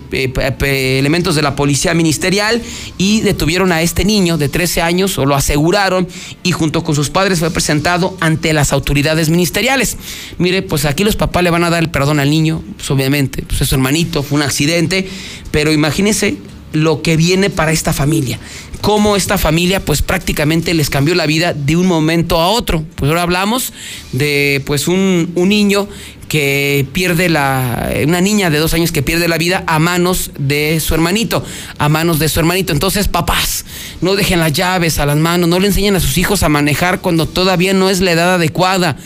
elementos 1.00 1.36
de 1.36 1.42
la 1.42 1.56
policía 1.56 1.94
ministerial 1.94 2.62
y 2.98 3.22
detuvieron 3.22 3.72
a 3.72 3.82
este 3.82 4.06
niño 4.06 4.38
de 4.38 4.50
13 4.50 4.82
años 4.82 5.18
o 5.18 5.26
lo 5.26 5.36
aseguraron 5.36 6.08
y 6.44 6.52
junto 6.52 6.84
con 6.84 6.96
sus 6.96 7.10
padres 7.10 7.40
fue 7.40 7.52
presentado 7.52 8.18
ante 8.20 8.54
las 8.54 8.72
autoridades 8.72 9.30
ministeriales. 9.30 9.98
Mire, 10.38 10.62
pues 10.62 10.86
aquí 10.86 11.04
los 11.04 11.16
papás 11.16 11.44
le 11.44 11.50
van 11.50 11.64
a 11.64 11.70
dar 11.70 11.82
el 11.82 11.90
perdón 11.90 12.20
al 12.20 12.30
niño, 12.30 12.64
pues 12.78 12.90
obviamente, 12.92 13.44
pues 13.44 13.62
es 13.62 13.70
su 13.70 13.76
hermanito, 13.76 14.22
fue 14.22 14.38
un 14.38 14.44
accidente, 14.44 15.08
pero 15.52 15.72
imagínense 15.72 16.38
lo 16.74 17.02
que 17.02 17.16
viene 17.16 17.50
para 17.50 17.72
esta 17.72 17.94
familia. 17.94 18.40
Cómo 18.82 19.16
esta 19.16 19.38
familia 19.38 19.80
pues 19.80 20.02
prácticamente 20.02 20.74
les 20.74 20.90
cambió 20.90 21.16
la 21.16 21.26
vida 21.26 21.54
de 21.54 21.78
un 21.78 21.88
momento 21.88 22.42
a 22.42 22.50
otro. 22.50 22.84
Pues 22.96 23.08
ahora 23.10 23.22
hablamos 23.22 23.72
de 24.12 24.62
pues 24.66 24.90
un, 24.90 25.32
un 25.36 25.50
niño 25.50 25.88
que 26.28 26.86
pierde 26.94 27.30
la, 27.30 27.92
una 28.06 28.20
niña 28.20 28.50
de 28.50 28.58
dos 28.58 28.74
años 28.74 28.92
que 28.92 29.04
pierde 29.04 29.28
la 29.28 29.38
vida 29.38 29.64
a 29.68 29.78
manos 29.78 30.32
de 30.40 30.80
su 30.80 30.96
hermanito, 30.96 31.46
a 31.78 31.90
manos 31.90 32.18
de 32.18 32.28
su 32.28 32.40
hermanito. 32.40 32.74
Entonces, 32.74 33.08
papás, 33.08 33.66
no 34.02 34.16
dejen 34.16 34.40
las 34.40 34.52
llaves 34.52 34.98
a 34.98 35.06
las 35.06 35.18
manos, 35.18 35.48
no 35.48 35.60
le 35.60 35.68
enseñen 35.68 35.96
a 35.96 36.00
sus 36.00 36.18
hijos 36.18 36.42
a 36.42 36.50
manejar 36.50 37.02
cuando 37.02 37.28
todavía 37.28 37.76
no 37.76 37.88
es 37.88 38.02
la 38.02 38.14
edad 38.14 38.34
adecuada 38.34 38.98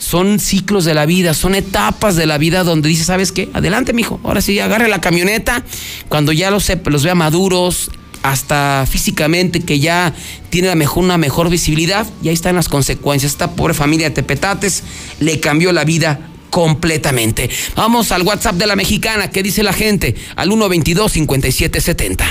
son 0.00 0.40
ciclos 0.40 0.86
de 0.86 0.94
la 0.94 1.06
vida, 1.06 1.34
son 1.34 1.54
etapas 1.54 2.16
de 2.16 2.26
la 2.26 2.38
vida 2.38 2.64
donde 2.64 2.88
dice, 2.88 3.04
¿sabes 3.04 3.32
qué? 3.32 3.50
Adelante, 3.52 3.92
mijo. 3.92 4.18
Ahora 4.24 4.40
sí, 4.40 4.58
agarre 4.58 4.88
la 4.88 5.00
camioneta. 5.00 5.62
Cuando 6.08 6.32
ya 6.32 6.50
los, 6.50 6.72
los 6.86 7.04
vea 7.04 7.14
maduros, 7.14 7.90
hasta 8.22 8.86
físicamente, 8.88 9.60
que 9.60 9.78
ya 9.78 10.14
tiene 10.48 10.68
la 10.68 10.74
mejor, 10.74 11.04
una 11.04 11.18
mejor 11.18 11.50
visibilidad, 11.50 12.06
y 12.22 12.28
ahí 12.28 12.34
están 12.34 12.56
las 12.56 12.70
consecuencias. 12.70 13.32
Esta 13.32 13.52
pobre 13.52 13.74
familia 13.74 14.08
de 14.08 14.14
Tepetates 14.14 14.82
le 15.20 15.38
cambió 15.38 15.70
la 15.70 15.84
vida 15.84 16.30
completamente. 16.48 17.50
Vamos 17.76 18.10
al 18.10 18.22
WhatsApp 18.22 18.56
de 18.56 18.66
la 18.66 18.76
mexicana. 18.76 19.30
¿Qué 19.30 19.42
dice 19.42 19.62
la 19.62 19.74
gente? 19.74 20.16
Al 20.34 20.48
122-5770. 20.48 22.24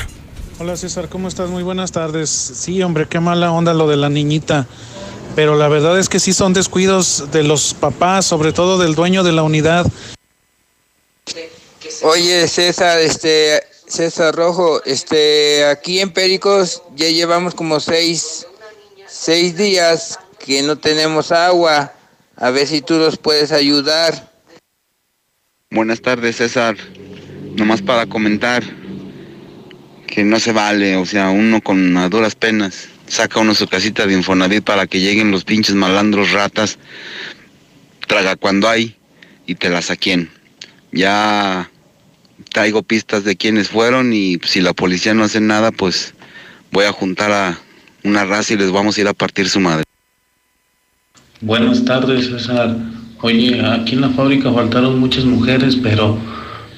Hola 0.60 0.76
César, 0.76 1.08
¿cómo 1.08 1.28
estás? 1.28 1.52
Muy 1.52 1.64
buenas 1.64 1.92
tardes. 1.92 2.30
Sí, 2.30 2.82
hombre, 2.82 3.08
qué 3.08 3.20
mala 3.20 3.52
onda 3.52 3.74
lo 3.76 3.88
de 3.88 3.96
la 3.96 4.10
niñita 4.10 4.68
pero 5.36 5.56
la 5.56 5.68
verdad 5.68 6.00
es 6.00 6.10
que 6.10 6.20
sí 6.20 6.34
son 6.34 6.54
descuidos 6.54 7.32
de 7.32 7.44
los 7.44 7.74
papás, 7.74 8.26
sobre 8.26 8.54
todo 8.54 8.78
del 8.78 8.96
dueño 8.96 9.24
de 9.24 9.32
la 9.32 9.44
unidad. 9.44 9.86
Oye, 12.02 12.48
César, 12.48 13.00
este, 13.00 13.62
César 13.88 14.36
Rojo, 14.36 14.84
este, 14.86 15.66
aquí 15.66 16.00
en 16.00 16.12
Pericos 16.12 16.84
ya 16.96 17.08
llevamos 17.08 17.56
como 17.56 17.80
seis, 17.80 18.46
seis 19.08 19.56
días 19.56 20.20
que 20.38 20.62
no 20.62 20.78
tenemos 20.78 21.32
agua. 21.32 21.94
A 22.36 22.52
ver 22.52 22.68
si 22.68 22.82
tú 22.82 22.96
nos 22.96 23.18
puedes 23.18 23.52
ayudar. 23.52 24.32
Buenas 25.72 26.02
tardes, 26.02 26.38
César. 26.38 26.78
Nomás 27.56 27.82
para 27.82 28.06
comentar 28.06 28.64
que 30.08 30.24
no 30.24 30.40
se 30.40 30.52
vale, 30.52 30.96
o 30.96 31.06
sea, 31.06 31.30
uno 31.30 31.62
con 31.62 32.10
duras 32.10 32.36
penas 32.36 32.90
saca 33.10 33.40
uno 33.40 33.54
su 33.56 33.68
casita 33.68 34.08
de 34.08 34.14
Infonavit 34.14 34.64
para 34.64 34.88
que 34.88 35.02
lleguen 35.02 35.32
los 35.32 35.44
pinches 35.44 35.76
malandros 35.76 36.32
ratas, 36.32 36.78
traga 38.08 38.36
cuando 38.38 38.70
hay 38.70 38.96
y 39.46 39.56
te 39.56 39.70
la 39.70 39.82
saquen. 39.82 40.30
Ya 40.92 41.70
traigo 42.54 42.84
pistas 42.84 43.24
de 43.24 43.36
quiénes 43.36 43.70
fueron 43.70 44.14
y 44.14 44.38
si 44.46 44.62
la 44.62 44.74
policía 44.74 45.14
no 45.14 45.24
hace 45.24 45.42
nada, 45.42 45.72
pues 45.72 46.14
voy 46.72 46.86
a 46.86 46.94
juntar 46.94 47.32
a 47.32 47.60
una 48.04 48.26
raza 48.26 48.54
y 48.54 48.58
les 48.58 48.72
vamos 48.72 48.98
a 48.98 49.02
ir 49.02 49.08
a 49.08 49.14
partir 49.14 49.50
su 49.50 49.60
madre. 49.60 49.84
Buenas 51.42 51.84
tardes, 51.86 52.28
César. 52.28 52.76
Oye, 53.22 53.62
aquí 53.66 53.96
en 53.96 54.02
la 54.02 54.10
fábrica 54.10 54.52
faltaron 54.54 55.00
muchas 55.00 55.26
mujeres, 55.26 55.76
pero 55.82 56.18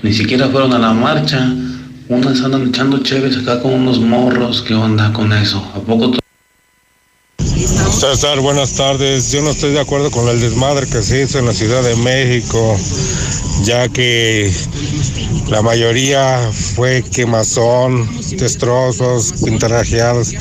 ni 0.02 0.14
siquiera 0.14 0.50
fueron 0.50 0.74
a 0.74 0.80
la 0.80 0.94
marcha. 0.94 1.54
Unas 2.10 2.42
andan 2.42 2.68
echando 2.68 2.98
chéves 3.00 3.38
acá 3.38 3.62
con 3.62 3.74
unos 3.74 4.00
morros. 4.00 4.62
¿Qué 4.62 4.74
onda 4.74 5.14
con 5.14 5.32
eso? 5.34 5.60
¿A 5.76 5.80
poco 5.80 6.21
César, 8.02 8.40
buenas 8.40 8.74
tardes. 8.74 9.32
Yo 9.32 9.44
no 9.44 9.52
estoy 9.52 9.74
de 9.74 9.80
acuerdo 9.80 10.10
con 10.10 10.28
el 10.28 10.42
desmadre 10.42 10.88
que 10.88 11.04
se 11.04 11.22
hizo 11.22 11.38
en 11.38 11.46
la 11.46 11.54
Ciudad 11.54 11.84
de 11.84 11.96
México, 11.98 12.76
ya 13.62 13.88
que 13.90 14.52
la 15.48 15.62
mayoría 15.62 16.50
fue 16.76 17.04
quemazón, 17.04 18.10
destrozos, 18.38 19.44
pintarrajeados. 19.46 20.34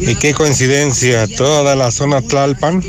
Y 0.00 0.14
qué 0.14 0.32
coincidencia, 0.32 1.28
toda 1.36 1.76
la 1.76 1.90
zona 1.90 2.22
Tlalpan 2.22 2.82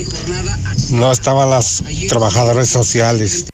no 0.91 1.11
estaban 1.11 1.49
las 1.49 1.83
trabajadoras 2.07 2.69
sociales. 2.69 3.47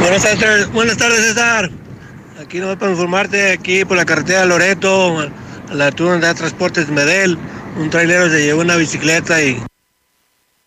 Buenas 0.00 0.22
tardes, 0.22 0.72
buenas 0.72 0.96
tardes 0.96 1.20
César. 1.20 1.70
Aquí 2.40 2.60
no 2.60 2.78
para 2.78 2.92
informarte, 2.92 3.52
aquí 3.52 3.84
por 3.84 3.98
la 3.98 4.06
carretera 4.06 4.46
Loreto, 4.46 5.18
la 5.70 5.86
altura 5.88 6.16
de 6.16 6.34
Transportes 6.34 6.88
Medel, 6.88 7.38
un 7.78 7.90
trailero 7.90 8.28
se 8.30 8.42
llevó 8.42 8.60
una 8.60 8.76
bicicleta 8.76 9.42
y... 9.42 9.62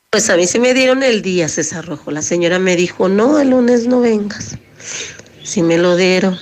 Pues 0.09 0.29
a 0.29 0.37
mí 0.37 0.45
sí 0.45 0.59
me 0.59 0.73
dieron 0.73 1.01
el 1.01 1.21
día, 1.21 1.49
César 1.49 1.85
Rojo. 1.85 2.11
La 2.11 2.21
señora 2.21 2.59
me 2.59 2.75
dijo, 2.75 3.09
no, 3.09 3.39
el 3.39 3.49
lunes 3.49 3.87
no 3.87 3.99
vengas. 3.99 4.55
Sí 5.43 5.63
me 5.63 5.77
lo 5.77 5.95
dieron. 5.95 6.37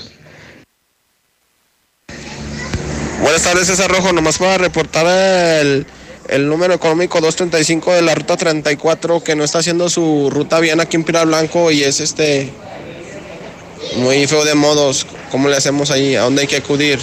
Buenas 3.22 3.44
tardes, 3.44 3.68
César 3.68 3.90
Rojo. 3.90 4.12
Nomás 4.12 4.38
para 4.38 4.58
reportar 4.58 5.06
el, 5.62 5.86
el 6.28 6.48
número 6.50 6.74
económico 6.74 7.22
235 7.22 7.94
de 7.94 8.02
la 8.02 8.16
ruta 8.16 8.36
34 8.36 9.24
que 9.24 9.36
no 9.36 9.44
está 9.44 9.60
haciendo 9.60 9.90
su 9.90 10.30
ruta 10.30 10.60
bien 10.60 10.80
aquí 10.82 10.98
en 10.98 11.04
Pilar 11.04 11.28
Blanco 11.28 11.72
y 11.72 11.84
es 11.84 12.00
este 12.00 12.52
muy 13.98 14.28
feo 14.28 14.44
de 14.44 14.56
modos. 14.56 15.06
¿Cómo 15.30 15.48
le 15.50 15.56
hacemos 15.56 15.92
ahí? 15.92 16.16
¿A 16.16 16.24
dónde 16.24 16.42
hay 16.42 16.48
que 16.48 16.58
acudir? 16.58 17.00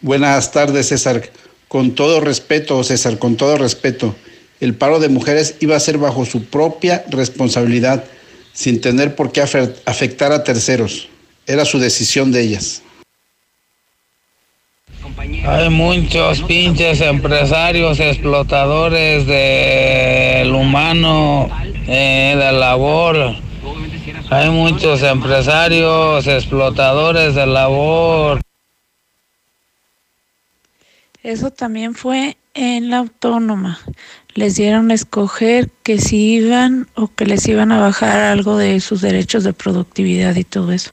Buenas 0.00 0.52
tardes, 0.52 0.88
César. 0.88 1.30
Con 1.66 1.94
todo 1.94 2.20
respeto, 2.20 2.82
César, 2.84 3.18
con 3.18 3.36
todo 3.36 3.58
respeto. 3.58 4.14
El 4.60 4.74
paro 4.74 5.00
de 5.00 5.08
mujeres 5.08 5.56
iba 5.60 5.76
a 5.76 5.80
ser 5.80 5.98
bajo 5.98 6.24
su 6.24 6.44
propia 6.44 7.04
responsabilidad, 7.10 8.04
sin 8.52 8.80
tener 8.80 9.14
por 9.14 9.32
qué 9.32 9.40
afectar 9.40 10.32
a 10.32 10.44
terceros. 10.44 11.08
Era 11.46 11.64
su 11.64 11.78
decisión 11.78 12.32
de 12.32 12.42
ellas. 12.42 12.82
Hay 15.46 15.68
muchos 15.68 16.42
pinches 16.42 17.00
empresarios 17.00 17.98
explotadores 18.00 19.26
del 19.26 20.54
humano, 20.54 21.48
eh, 21.86 22.34
de 22.38 22.52
labor. 22.52 23.34
Hay 24.30 24.50
muchos 24.50 25.02
empresarios 25.02 26.26
explotadores 26.26 27.34
de 27.34 27.46
labor. 27.46 28.40
Eso 31.28 31.50
también 31.50 31.94
fue 31.94 32.38
en 32.54 32.88
la 32.88 32.96
autónoma. 32.96 33.78
Les 34.32 34.54
dieron 34.54 34.90
a 34.90 34.94
escoger 34.94 35.68
que 35.82 35.98
si 35.98 36.36
iban 36.36 36.86
o 36.94 37.08
que 37.08 37.26
les 37.26 37.46
iban 37.46 37.70
a 37.70 37.78
bajar 37.78 38.18
algo 38.18 38.56
de 38.56 38.80
sus 38.80 39.02
derechos 39.02 39.44
de 39.44 39.52
productividad 39.52 40.34
y 40.36 40.44
todo 40.44 40.72
eso. 40.72 40.90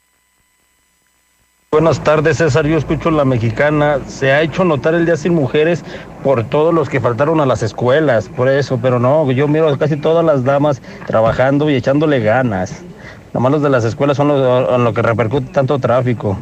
Buenas 1.72 2.04
tardes, 2.04 2.36
César. 2.36 2.68
Yo 2.68 2.78
escucho 2.78 3.12
la 3.12 3.24
mexicana. 3.24 4.02
Se 4.10 4.34
ha 4.34 4.42
hecho 4.42 4.66
notar 4.66 4.94
el 4.94 5.06
Día 5.06 5.16
Sin 5.16 5.34
Mujeres 5.34 5.86
por 6.22 6.44
todos 6.44 6.74
los 6.74 6.90
que 6.90 7.00
faltaron 7.00 7.40
a 7.40 7.46
las 7.46 7.64
escuelas, 7.64 8.28
por 8.28 8.50
eso, 8.50 8.78
pero 8.82 9.00
no, 9.00 9.32
yo 9.32 9.48
miro 9.48 9.70
a 9.70 9.78
casi 9.78 9.96
todas 9.96 10.26
las 10.26 10.44
damas 10.44 10.82
trabajando 11.08 11.70
y 11.70 11.76
echándole 11.76 12.20
ganas. 12.20 12.84
Nomás 13.34 13.54
los 13.54 13.62
de 13.62 13.70
las 13.70 13.86
escuelas 13.86 14.18
son 14.18 14.28
los, 14.28 14.94
que 14.94 15.02
repercute 15.02 15.54
tanto 15.54 15.80
tráfico. 15.80 16.38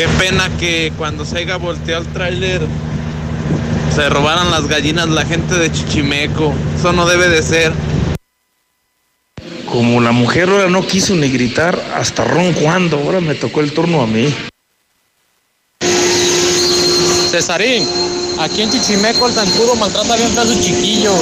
Qué 0.00 0.08
pena 0.18 0.48
que 0.58 0.94
cuando 0.96 1.26
se 1.26 1.36
haya 1.36 1.58
volteado 1.58 2.00
el 2.00 2.08
tráiler 2.08 2.62
se 3.94 4.08
robaran 4.08 4.50
las 4.50 4.66
gallinas 4.66 5.10
la 5.10 5.26
gente 5.26 5.56
de 5.56 5.70
Chichimeco. 5.70 6.54
Eso 6.74 6.94
no 6.94 7.04
debe 7.04 7.28
de 7.28 7.42
ser. 7.42 7.70
Como 9.70 10.00
la 10.00 10.12
mujer 10.12 10.48
ahora 10.48 10.70
no 10.70 10.86
quiso 10.86 11.14
ni 11.16 11.28
gritar, 11.28 11.78
hasta 11.94 12.24
ron 12.24 12.54
cuando, 12.54 12.96
ahora 12.96 13.20
me 13.20 13.34
tocó 13.34 13.60
el 13.60 13.74
turno 13.74 14.00
a 14.00 14.06
mí. 14.06 14.34
Cesarín, 17.30 17.86
aquí 18.38 18.62
en 18.62 18.70
Chichimeco 18.70 19.28
el 19.28 19.34
zancudo 19.34 19.74
maltrata 19.74 20.16
bien 20.16 20.38
a 20.38 20.46
sus 20.46 20.60
chiquillos. 20.62 21.20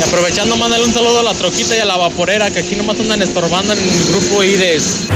Y 0.00 0.08
aprovechando, 0.08 0.56
mándale 0.56 0.86
un 0.86 0.94
saludo 0.94 1.20
a 1.20 1.22
la 1.22 1.34
troquita 1.34 1.76
y 1.76 1.80
a 1.80 1.84
la 1.84 1.98
vaporera, 1.98 2.50
que 2.50 2.60
aquí 2.60 2.76
nomás 2.76 2.98
andan 2.98 3.20
estorbando 3.20 3.74
en 3.74 3.78
el 3.78 4.04
grupo 4.06 4.42
IDES. 4.42 5.08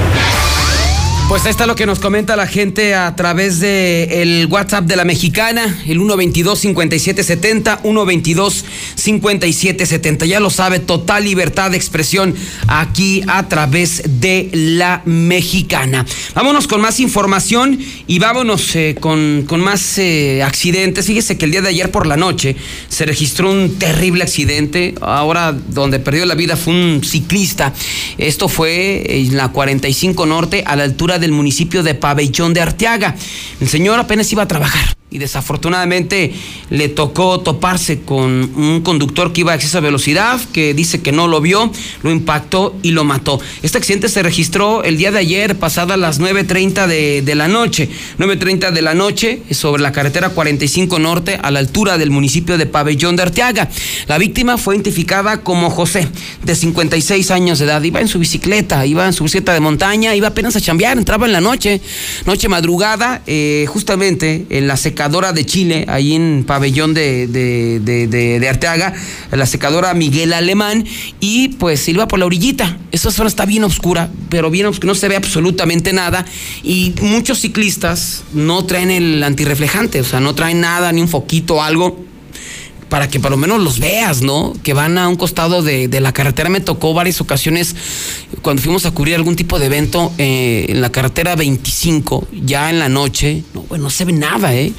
Pues 1.28 1.44
ahí 1.44 1.50
está 1.50 1.66
lo 1.66 1.74
que 1.74 1.86
nos 1.86 1.98
comenta 1.98 2.36
la 2.36 2.46
gente 2.46 2.94
a 2.94 3.16
través 3.16 3.58
de 3.58 4.22
el 4.22 4.46
WhatsApp 4.46 4.84
de 4.84 4.94
la 4.94 5.04
mexicana, 5.04 5.76
el 5.88 5.98
122-5770, 5.98 7.82
122-5770. 7.82 10.24
Ya 10.26 10.38
lo 10.38 10.50
sabe, 10.50 10.78
total 10.78 11.24
libertad 11.24 11.72
de 11.72 11.78
expresión 11.78 12.32
aquí 12.68 13.24
a 13.26 13.48
través 13.48 14.20
de 14.20 14.50
la 14.52 15.02
mexicana. 15.04 16.06
Vámonos 16.36 16.68
con 16.68 16.80
más 16.80 17.00
información 17.00 17.76
y 18.06 18.20
vámonos 18.20 18.76
eh, 18.76 18.94
con, 18.98 19.46
con, 19.48 19.60
más 19.60 19.98
eh, 19.98 20.44
accidentes. 20.44 21.06
Fíjese 21.06 21.36
que 21.36 21.46
el 21.46 21.50
día 21.50 21.62
de 21.62 21.70
ayer 21.70 21.90
por 21.90 22.06
la 22.06 22.16
noche 22.16 22.54
se 22.88 23.04
registró 23.04 23.50
un 23.50 23.80
terrible 23.80 24.22
accidente. 24.22 24.94
Ahora 25.00 25.52
donde 25.52 25.98
perdió 25.98 26.24
la 26.24 26.36
vida 26.36 26.56
fue 26.56 26.72
un 26.72 27.02
ciclista. 27.02 27.74
Esto 28.16 28.48
fue 28.48 29.04
en 29.08 29.36
la 29.36 29.48
45 29.48 30.24
Norte 30.24 30.62
a 30.64 30.76
la 30.76 30.84
altura 30.84 31.15
del 31.18 31.32
municipio 31.32 31.82
de 31.82 31.94
Pabellón 31.94 32.54
de 32.54 32.60
Arteaga. 32.60 33.14
El 33.60 33.68
señor 33.68 33.98
apenas 33.98 34.30
iba 34.32 34.42
a 34.42 34.48
trabajar 34.48 34.96
y 35.08 35.18
desafortunadamente 35.18 36.34
le 36.68 36.88
tocó 36.88 37.40
toparse 37.40 38.00
con 38.00 38.50
un 38.56 38.80
conductor 38.82 39.32
que 39.32 39.42
iba 39.42 39.52
a 39.52 39.54
exceso 39.54 39.78
de 39.78 39.82
velocidad, 39.82 40.40
que 40.52 40.74
dice 40.74 41.00
que 41.00 41.12
no 41.12 41.28
lo 41.28 41.40
vio, 41.40 41.70
lo 42.02 42.10
impactó 42.10 42.76
y 42.82 42.90
lo 42.90 43.04
mató. 43.04 43.40
Este 43.62 43.78
accidente 43.78 44.08
se 44.08 44.22
registró 44.22 44.82
el 44.82 44.96
día 44.96 45.12
de 45.12 45.18
ayer, 45.18 45.56
pasada 45.56 45.96
las 45.96 46.20
9.30 46.20 46.86
de, 46.88 47.22
de 47.22 47.34
la 47.36 47.46
noche. 47.46 47.88
9.30 48.18 48.72
de 48.72 48.82
la 48.82 48.94
noche 48.94 49.42
sobre 49.52 49.80
la 49.82 49.92
carretera 49.92 50.30
45 50.30 50.98
Norte 50.98 51.38
a 51.40 51.50
la 51.52 51.60
altura 51.60 51.98
del 51.98 52.10
municipio 52.10 52.58
de 52.58 52.66
Pabellón 52.66 53.14
de 53.14 53.22
Arteaga. 53.22 53.70
La 54.08 54.18
víctima 54.18 54.58
fue 54.58 54.74
identificada 54.74 55.42
como 55.42 55.70
José, 55.70 56.08
de 56.42 56.54
56 56.54 57.30
años 57.30 57.60
de 57.60 57.66
edad. 57.66 57.82
Iba 57.82 58.00
en 58.00 58.08
su 58.08 58.18
bicicleta, 58.18 58.84
iba 58.86 59.06
en 59.06 59.12
su 59.12 59.22
bicicleta 59.22 59.54
de 59.54 59.60
montaña, 59.60 60.16
iba 60.16 60.28
apenas 60.28 60.56
a 60.56 60.60
chambear, 60.60 60.98
entraba 60.98 61.26
en 61.26 61.32
la 61.32 61.40
noche, 61.40 61.80
noche 62.24 62.48
madrugada, 62.48 63.22
eh, 63.26 63.66
justamente 63.68 64.46
en 64.50 64.66
la 64.66 64.76
secadora 64.96 65.34
de 65.34 65.44
Chile, 65.44 65.84
ahí 65.88 66.14
en 66.14 66.44
pabellón 66.46 66.94
de, 66.94 67.26
de, 67.26 68.06
de, 68.08 68.48
Arteaga, 68.48 68.94
la 69.30 69.44
secadora 69.44 69.92
Miguel 69.92 70.32
Alemán, 70.32 70.86
y 71.20 71.48
pues 71.48 71.80
se 71.80 71.90
iba 71.90 72.08
por 72.08 72.18
la 72.18 72.24
orillita. 72.24 72.78
Esa 72.92 73.10
zona 73.10 73.28
está 73.28 73.44
bien 73.44 73.62
oscura, 73.62 74.08
pero 74.30 74.50
bien 74.50 74.64
oscura, 74.64 74.86
no 74.86 74.94
se 74.94 75.08
ve 75.08 75.16
absolutamente 75.16 75.92
nada, 75.92 76.24
y 76.62 76.94
muchos 77.02 77.40
ciclistas 77.40 78.24
no 78.32 78.64
traen 78.64 78.90
el 78.90 79.22
antirreflejante, 79.22 80.00
o 80.00 80.04
sea, 80.04 80.20
no 80.20 80.34
traen 80.34 80.62
nada, 80.62 80.90
ni 80.92 81.02
un 81.02 81.08
foquito 81.08 81.62
algo 81.62 82.05
para 82.88 83.08
que 83.08 83.18
por 83.18 83.30
lo 83.30 83.36
menos 83.36 83.60
los 83.60 83.78
veas, 83.78 84.22
¿no? 84.22 84.52
Que 84.62 84.72
van 84.72 84.98
a 84.98 85.08
un 85.08 85.16
costado 85.16 85.62
de, 85.62 85.88
de, 85.88 86.00
la 86.00 86.12
carretera. 86.12 86.48
Me 86.48 86.60
tocó 86.60 86.94
varias 86.94 87.20
ocasiones 87.20 87.74
cuando 88.42 88.62
fuimos 88.62 88.86
a 88.86 88.92
cubrir 88.92 89.16
algún 89.16 89.36
tipo 89.36 89.58
de 89.58 89.66
evento 89.66 90.12
eh, 90.18 90.66
en 90.68 90.80
la 90.80 90.90
carretera 90.90 91.34
25, 91.34 92.28
ya 92.44 92.70
en 92.70 92.78
la 92.78 92.88
noche. 92.88 93.42
No, 93.54 93.62
bueno, 93.62 93.84
no 93.84 93.90
se 93.90 94.04
ve 94.04 94.12
nada, 94.12 94.54
¿eh? 94.54 94.72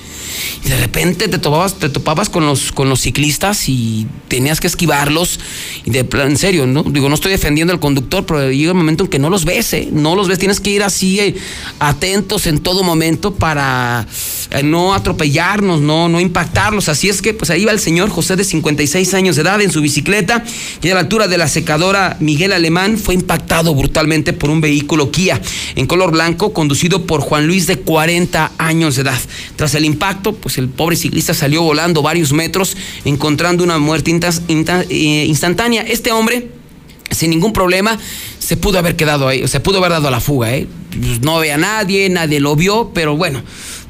Y 0.66 0.70
de 0.70 0.78
repente 0.78 1.28
te 1.28 1.38
topabas, 1.38 1.76
te 1.76 1.90
topabas 1.90 2.30
con 2.30 2.46
los, 2.46 2.72
con 2.72 2.90
los 2.90 3.02
ciclistas 3.02 3.70
y 3.70 4.08
tenías 4.28 4.60
que 4.60 4.68
esquivarlos. 4.68 5.40
De 5.86 6.08
en 6.22 6.38
serio, 6.38 6.68
¿no? 6.68 6.84
Digo, 6.84 7.10
no 7.10 7.16
estoy 7.16 7.32
defendiendo 7.32 7.74
al 7.74 7.80
conductor, 7.80 8.26
pero 8.26 8.52
llega 8.52 8.72
un 8.72 8.78
momento 8.78 9.04
en 9.04 9.10
que 9.10 9.20
no 9.20 9.30
los 9.30 9.46
ves, 9.46 9.74
¿eh? 9.74 9.90
No 9.92 10.16
los 10.16 10.28
ves, 10.28 10.40
tienes 10.40 10.60
que 10.60 10.70
ir 10.70 10.84
así 10.84 11.20
eh, 11.20 11.36
atentos 11.80 12.48
en 12.48 12.60
todo 12.60 12.84
momento 12.84 13.34
para 13.34 14.08
eh, 14.52 14.64
no 14.64 14.94
atropellarnos, 14.94 15.82
no, 15.82 16.10
no 16.10 16.20
impactarlos. 16.20 16.90
Así 16.90 17.10
es 17.10 17.22
que, 17.22 17.34
pues 17.34 17.50
ahí 17.50 17.66
va 17.66 17.72
el 17.72 17.80
señor 17.80 17.97
José 18.06 18.36
de 18.36 18.44
56 18.44 19.14
años 19.16 19.36
de 19.36 19.42
edad 19.42 19.60
en 19.62 19.72
su 19.72 19.82
bicicleta 19.82 20.44
y 20.82 20.90
a 20.90 20.94
la 20.94 21.02
altura 21.02 21.28
de 21.28 21.38
la 21.38 21.48
secadora 21.48 22.18
Miguel 22.20 22.54
Alemán 22.54 22.98
fue 22.98 23.16
impactado 23.16 23.74
brutalmente 23.74 24.34
por 24.34 24.52
un 24.52 24.62
vehículo 24.62 25.12
Kia 25.12 25.42
en 25.76 25.88
color 25.88 26.12
blanco 26.12 26.54
conducido 26.54 27.06
por 27.08 27.22
Juan 27.22 27.48
Luis 27.48 27.66
de 27.66 27.80
40 27.80 28.52
años 28.60 28.96
de 28.96 29.02
edad. 29.02 29.20
Tras 29.56 29.74
el 29.74 29.86
impacto, 29.86 30.34
pues 30.34 30.60
el 30.60 30.70
pobre 30.70 30.96
ciclista 30.96 31.34
salió 31.34 31.64
volando 31.64 32.04
varios 32.04 32.32
metros 32.34 32.78
encontrando 33.04 33.64
una 33.64 33.80
muerte 33.80 34.12
eh, 34.12 35.26
instantánea. 35.28 35.82
Este 35.82 36.12
hombre 36.12 36.50
sin 37.12 37.30
ningún 37.30 37.54
problema, 37.54 37.98
se 38.40 38.58
pudo 38.58 38.78
haber 38.80 38.96
quedado 38.96 39.28
ahí, 39.28 39.48
se 39.48 39.60
pudo 39.60 39.80
haber 39.80 39.92
dado 39.92 40.08
a 40.08 40.12
la 40.12 40.20
fuga, 40.20 40.56
¿eh? 40.56 40.68
Pues 40.90 41.22
no 41.22 41.40
ve 41.40 41.52
a 41.52 41.58
nadie, 41.58 42.10
nadie 42.10 42.40
lo 42.40 42.56
vio, 42.56 42.92
pero 42.94 43.16
bueno, 43.16 43.42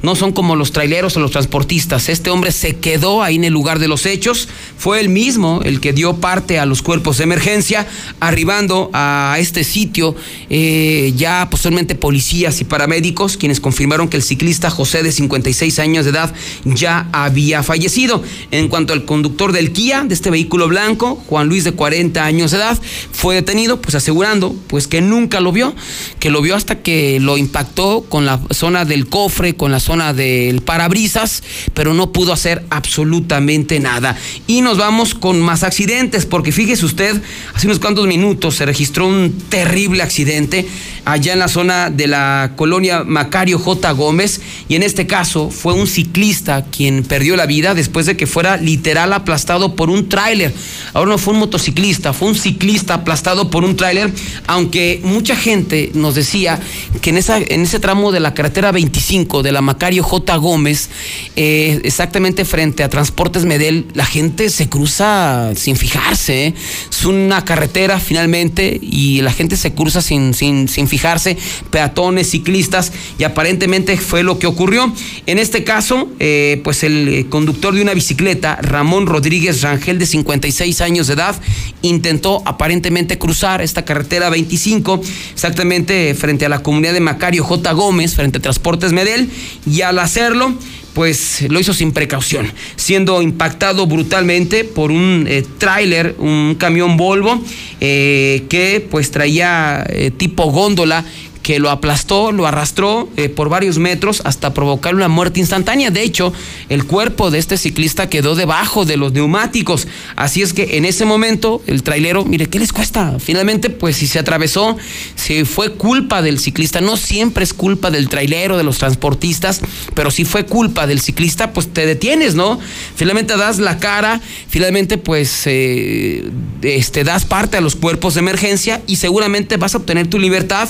no 0.02 0.14
son 0.14 0.32
como 0.32 0.56
los 0.56 0.72
traileros 0.72 1.16
o 1.16 1.20
los 1.20 1.30
transportistas. 1.30 2.08
Este 2.08 2.30
hombre 2.30 2.52
se 2.52 2.76
quedó 2.76 3.22
ahí 3.22 3.36
en 3.36 3.44
el 3.44 3.52
lugar 3.52 3.78
de 3.78 3.88
los 3.88 4.06
hechos, 4.06 4.48
fue 4.76 5.00
él 5.00 5.08
mismo 5.08 5.60
el 5.64 5.80
que 5.80 5.92
dio 5.92 6.16
parte 6.16 6.58
a 6.58 6.66
los 6.66 6.82
cuerpos 6.82 7.18
de 7.18 7.24
emergencia, 7.24 7.86
arribando 8.20 8.90
a 8.92 9.36
este 9.38 9.64
sitio 9.64 10.14
eh, 10.50 11.12
ya 11.16 11.48
posteriormente 11.50 11.94
policías 11.94 12.60
y 12.60 12.64
paramédicos, 12.64 13.36
quienes 13.36 13.60
confirmaron 13.60 14.08
que 14.08 14.16
el 14.16 14.22
ciclista 14.22 14.70
José 14.70 15.02
de 15.02 15.12
56 15.12 15.78
años 15.78 16.04
de 16.04 16.12
edad 16.12 16.32
ya 16.64 17.08
había 17.12 17.62
fallecido. 17.62 18.22
En 18.50 18.68
cuanto 18.68 18.92
al 18.92 19.04
conductor 19.04 19.52
del 19.52 19.72
Kia, 19.72 20.04
de 20.04 20.14
este 20.14 20.30
vehículo 20.30 20.68
blanco, 20.68 21.22
Juan 21.26 21.48
Luis 21.48 21.64
de 21.64 21.72
40 21.72 22.24
años 22.24 22.52
de 22.52 22.58
edad, 22.58 22.78
fue 23.12 23.34
detenido, 23.34 23.80
pues 23.80 23.94
asegurando 23.94 24.54
pues 24.68 24.86
que 24.86 25.00
nunca 25.00 25.40
lo 25.40 25.52
vio, 25.52 25.74
que 26.20 26.30
lo 26.30 26.40
vio 26.40 26.54
hasta 26.54 26.82
que 26.82 27.18
lo 27.20 27.36
impactó 27.36 28.04
con 28.08 28.26
la 28.26 28.40
zona 28.50 28.84
del 28.84 29.08
cofre, 29.08 29.54
con 29.54 29.72
la 29.72 29.80
zona 29.80 29.87
del 29.88 30.60
parabrisas, 30.60 31.42
pero 31.72 31.94
no 31.94 32.12
pudo 32.12 32.34
hacer 32.34 32.62
absolutamente 32.68 33.80
nada. 33.80 34.16
Y 34.46 34.60
nos 34.60 34.76
vamos 34.76 35.14
con 35.14 35.40
más 35.40 35.62
accidentes, 35.62 36.26
porque 36.26 36.52
fíjese 36.52 36.84
usted, 36.84 37.18
hace 37.54 37.66
unos 37.66 37.78
cuantos 37.78 38.06
minutos 38.06 38.56
se 38.56 38.66
registró 38.66 39.06
un 39.06 39.32
terrible 39.48 40.02
accidente 40.02 40.68
allá 41.06 41.32
en 41.32 41.38
la 41.38 41.48
zona 41.48 41.88
de 41.88 42.06
la 42.06 42.52
colonia 42.54 43.02
Macario 43.02 43.58
J. 43.58 43.90
Gómez, 43.92 44.42
y 44.68 44.74
en 44.74 44.82
este 44.82 45.06
caso 45.06 45.48
fue 45.48 45.72
un 45.72 45.86
ciclista 45.86 46.66
quien 46.70 47.02
perdió 47.02 47.34
la 47.34 47.46
vida 47.46 47.72
después 47.72 48.04
de 48.04 48.14
que 48.14 48.26
fuera 48.26 48.58
literal 48.58 49.14
aplastado 49.14 49.74
por 49.74 49.88
un 49.88 50.10
tráiler. 50.10 50.52
Ahora 50.92 51.12
no 51.12 51.18
fue 51.18 51.32
un 51.32 51.40
motociclista, 51.40 52.12
fue 52.12 52.28
un 52.28 52.34
ciclista 52.34 52.92
aplastado 52.92 53.48
por 53.48 53.64
un 53.64 53.74
tráiler, 53.74 54.12
aunque 54.46 55.00
mucha 55.02 55.34
gente 55.34 55.92
nos 55.94 56.14
decía 56.14 56.60
que 57.00 57.08
en, 57.08 57.16
esa, 57.16 57.38
en 57.38 57.62
ese 57.62 57.80
tramo 57.80 58.12
de 58.12 58.20
la 58.20 58.34
carretera 58.34 58.70
25 58.70 59.42
de 59.42 59.52
la 59.52 59.62
Macario 59.62 59.77
J. 59.78 60.36
Gómez, 60.36 60.90
eh, 61.36 61.80
exactamente 61.84 62.44
frente 62.44 62.82
a 62.82 62.88
Transportes 62.88 63.44
Medel, 63.44 63.86
la 63.94 64.04
gente 64.04 64.50
se 64.50 64.68
cruza 64.68 65.52
sin 65.54 65.76
fijarse. 65.76 66.46
¿eh? 66.48 66.54
Es 66.90 67.04
una 67.04 67.44
carretera 67.44 68.00
finalmente 68.00 68.78
y 68.82 69.22
la 69.22 69.32
gente 69.32 69.56
se 69.56 69.72
cruza 69.72 70.02
sin, 70.02 70.34
sin, 70.34 70.68
sin 70.68 70.88
fijarse, 70.88 71.36
peatones, 71.70 72.30
ciclistas, 72.30 72.92
y 73.18 73.24
aparentemente 73.24 73.96
fue 73.96 74.22
lo 74.22 74.38
que 74.38 74.46
ocurrió. 74.46 74.92
En 75.26 75.38
este 75.38 75.64
caso, 75.64 76.08
eh, 76.18 76.60
pues 76.64 76.82
el 76.84 77.26
conductor 77.30 77.74
de 77.74 77.82
una 77.82 77.94
bicicleta, 77.94 78.56
Ramón 78.60 79.06
Rodríguez 79.06 79.62
Rangel, 79.62 79.98
de 79.98 80.06
56 80.06 80.80
años 80.80 81.06
de 81.06 81.14
edad, 81.14 81.36
intentó 81.82 82.42
aparentemente 82.44 83.18
cruzar 83.18 83.62
esta 83.62 83.84
carretera 83.84 84.28
25, 84.30 85.00
exactamente 85.32 86.14
frente 86.14 86.46
a 86.46 86.48
la 86.48 86.62
comunidad 86.62 86.92
de 86.92 87.00
Macario 87.00 87.44
J. 87.44 87.72
Gómez, 87.72 88.14
frente 88.14 88.38
a 88.38 88.42
Transportes 88.42 88.92
Medel, 88.92 89.30
y 89.68 89.82
al 89.82 89.98
hacerlo, 89.98 90.54
pues 90.94 91.42
lo 91.48 91.60
hizo 91.60 91.72
sin 91.72 91.92
precaución, 91.92 92.50
siendo 92.76 93.22
impactado 93.22 93.86
brutalmente 93.86 94.64
por 94.64 94.90
un 94.90 95.26
eh, 95.28 95.44
tráiler, 95.58 96.16
un 96.18 96.56
camión 96.58 96.96
Volvo, 96.96 97.40
eh, 97.80 98.44
que 98.48 98.84
pues 98.90 99.10
traía 99.10 99.86
eh, 99.88 100.10
tipo 100.10 100.50
góndola 100.50 101.04
que 101.48 101.58
lo 101.60 101.70
aplastó, 101.70 102.30
lo 102.30 102.46
arrastró 102.46 103.08
eh, 103.16 103.30
por 103.30 103.48
varios 103.48 103.78
metros 103.78 104.20
hasta 104.26 104.52
provocar 104.52 104.94
una 104.94 105.08
muerte 105.08 105.40
instantánea. 105.40 105.90
De 105.90 106.02
hecho, 106.02 106.30
el 106.68 106.84
cuerpo 106.84 107.30
de 107.30 107.38
este 107.38 107.56
ciclista 107.56 108.10
quedó 108.10 108.34
debajo 108.34 108.84
de 108.84 108.98
los 108.98 109.14
neumáticos. 109.14 109.88
Así 110.14 110.42
es 110.42 110.52
que 110.52 110.76
en 110.76 110.84
ese 110.84 111.06
momento 111.06 111.62
el 111.66 111.82
trailero, 111.82 112.26
mire, 112.26 112.50
¿qué 112.50 112.58
les 112.58 112.70
cuesta? 112.70 113.16
Finalmente, 113.18 113.70
pues 113.70 113.96
si 113.96 114.06
se 114.06 114.18
atravesó, 114.18 114.76
si 115.14 115.46
fue 115.46 115.72
culpa 115.72 116.20
del 116.20 116.38
ciclista, 116.38 116.82
no 116.82 116.98
siempre 116.98 117.44
es 117.44 117.54
culpa 117.54 117.90
del 117.90 118.10
trailero, 118.10 118.58
de 118.58 118.64
los 118.64 118.76
transportistas, 118.76 119.62
pero 119.94 120.10
si 120.10 120.26
fue 120.26 120.44
culpa 120.44 120.86
del 120.86 121.00
ciclista, 121.00 121.54
pues 121.54 121.72
te 121.72 121.86
detienes, 121.86 122.34
¿no? 122.34 122.60
Finalmente 122.94 123.38
das 123.38 123.58
la 123.58 123.78
cara, 123.78 124.20
finalmente 124.48 124.98
pues 124.98 125.44
eh, 125.46 126.30
este, 126.60 127.04
das 127.04 127.24
parte 127.24 127.56
a 127.56 127.62
los 127.62 127.74
cuerpos 127.74 128.12
de 128.12 128.20
emergencia 128.20 128.82
y 128.86 128.96
seguramente 128.96 129.56
vas 129.56 129.74
a 129.74 129.78
obtener 129.78 130.08
tu 130.08 130.18
libertad 130.18 130.68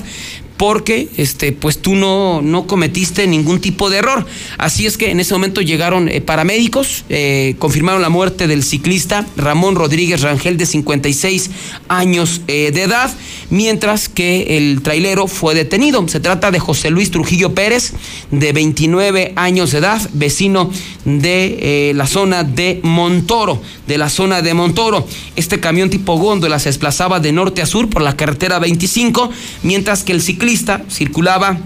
porque 0.58 1.08
este, 1.16 1.52
pues 1.52 1.78
tú 1.78 1.94
no, 1.94 2.42
no 2.42 2.66
cometiste 2.66 3.26
ningún 3.28 3.60
tipo 3.60 3.88
de 3.88 3.98
error. 3.98 4.26
Así 4.58 4.86
es 4.86 4.98
que 4.98 5.12
en 5.12 5.20
ese 5.20 5.32
momento 5.32 5.62
llegaron 5.62 6.08
eh, 6.08 6.20
paramédicos, 6.20 7.04
eh, 7.08 7.54
confirmaron 7.60 8.02
la 8.02 8.08
muerte 8.08 8.48
del 8.48 8.64
ciclista 8.64 9.24
Ramón 9.36 9.76
Rodríguez 9.76 10.20
Rangel 10.20 10.58
de 10.58 10.66
56 10.66 11.50
años 11.88 12.42
eh, 12.48 12.72
de 12.72 12.82
edad, 12.82 13.14
mientras 13.50 14.08
que 14.08 14.58
el 14.58 14.82
trailero 14.82 15.28
fue 15.28 15.54
detenido. 15.54 16.06
Se 16.08 16.18
trata 16.18 16.50
de 16.50 16.58
José 16.58 16.90
Luis 16.90 17.12
Trujillo 17.12 17.54
Pérez, 17.54 17.92
de 18.32 18.52
29 18.52 19.34
años 19.36 19.70
de 19.70 19.78
edad, 19.78 20.10
vecino 20.12 20.70
de 21.04 21.92
la 21.94 22.06
zona 22.06 22.42
de 22.42 22.80
Montoro, 22.82 23.62
de 23.86 23.96
la 23.96 24.10
zona 24.10 24.42
de 24.42 24.54
Montoro. 24.54 25.06
Este 25.36 25.60
camión 25.60 25.88
tipo 25.88 26.18
góndola 26.18 26.58
se 26.58 26.68
desplazaba 26.68 27.20
de 27.20 27.30
norte 27.30 27.62
a 27.62 27.66
sur 27.66 27.88
por 27.88 28.02
la 28.02 28.16
carretera 28.16 28.58
25, 28.58 29.30
mientras 29.62 30.02
que 30.02 30.12
el 30.12 30.20
ciclista 30.20 30.47
circulaba 30.56 31.58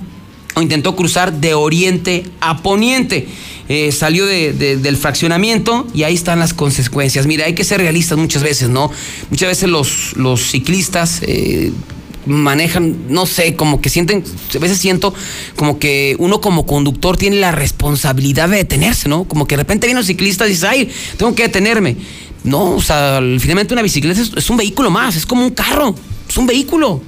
o 0.54 0.62
intentó 0.62 0.94
cruzar 0.96 1.32
de 1.32 1.54
oriente 1.54 2.24
a 2.40 2.62
poniente. 2.62 3.26
Eh, 3.68 3.92
salió 3.92 4.26
de, 4.26 4.52
del 4.52 4.96
fraccionamiento 4.96 5.86
y 5.94 6.02
ahí 6.02 6.14
están 6.14 6.38
las 6.38 6.52
consecuencias. 6.52 7.26
Mira, 7.26 7.46
hay 7.46 7.54
que 7.54 7.64
ser 7.64 7.80
realistas 7.80 8.18
muchas 8.18 8.42
veces, 8.42 8.68
¿no? 8.68 8.90
Muchas 9.30 9.48
veces 9.48 9.70
los, 9.70 10.16
los 10.16 10.50
ciclistas 10.50 11.20
eh, 11.22 11.72
manejan, 12.26 12.96
no 13.08 13.24
sé, 13.24 13.54
como 13.56 13.80
que 13.80 13.88
sienten, 13.88 14.24
a 14.54 14.58
veces 14.58 14.78
siento 14.78 15.14
como 15.56 15.78
que 15.78 16.16
uno 16.18 16.40
como 16.40 16.66
conductor 16.66 17.16
tiene 17.16 17.36
la 17.36 17.52
responsabilidad 17.52 18.48
de 18.48 18.58
detenerse, 18.58 19.08
¿no? 19.08 19.24
Como 19.24 19.46
que 19.46 19.56
de 19.56 19.62
repente 19.62 19.86
viene 19.86 20.00
un 20.00 20.06
ciclista 20.06 20.46
y 20.46 20.50
dice, 20.50 20.66
ay, 20.66 20.90
tengo 21.16 21.34
que 21.34 21.44
detenerme. 21.44 21.96
No, 22.44 22.74
o 22.74 22.82
sea, 22.82 23.20
finalmente 23.38 23.72
una 23.72 23.82
bicicleta 23.82 24.20
es, 24.20 24.32
es 24.36 24.50
un 24.50 24.56
vehículo 24.56 24.90
más, 24.90 25.16
es 25.16 25.24
como 25.24 25.44
un 25.44 25.50
carro, 25.52 25.94
es 26.28 26.36
un 26.36 26.46
vehículo. 26.46 27.00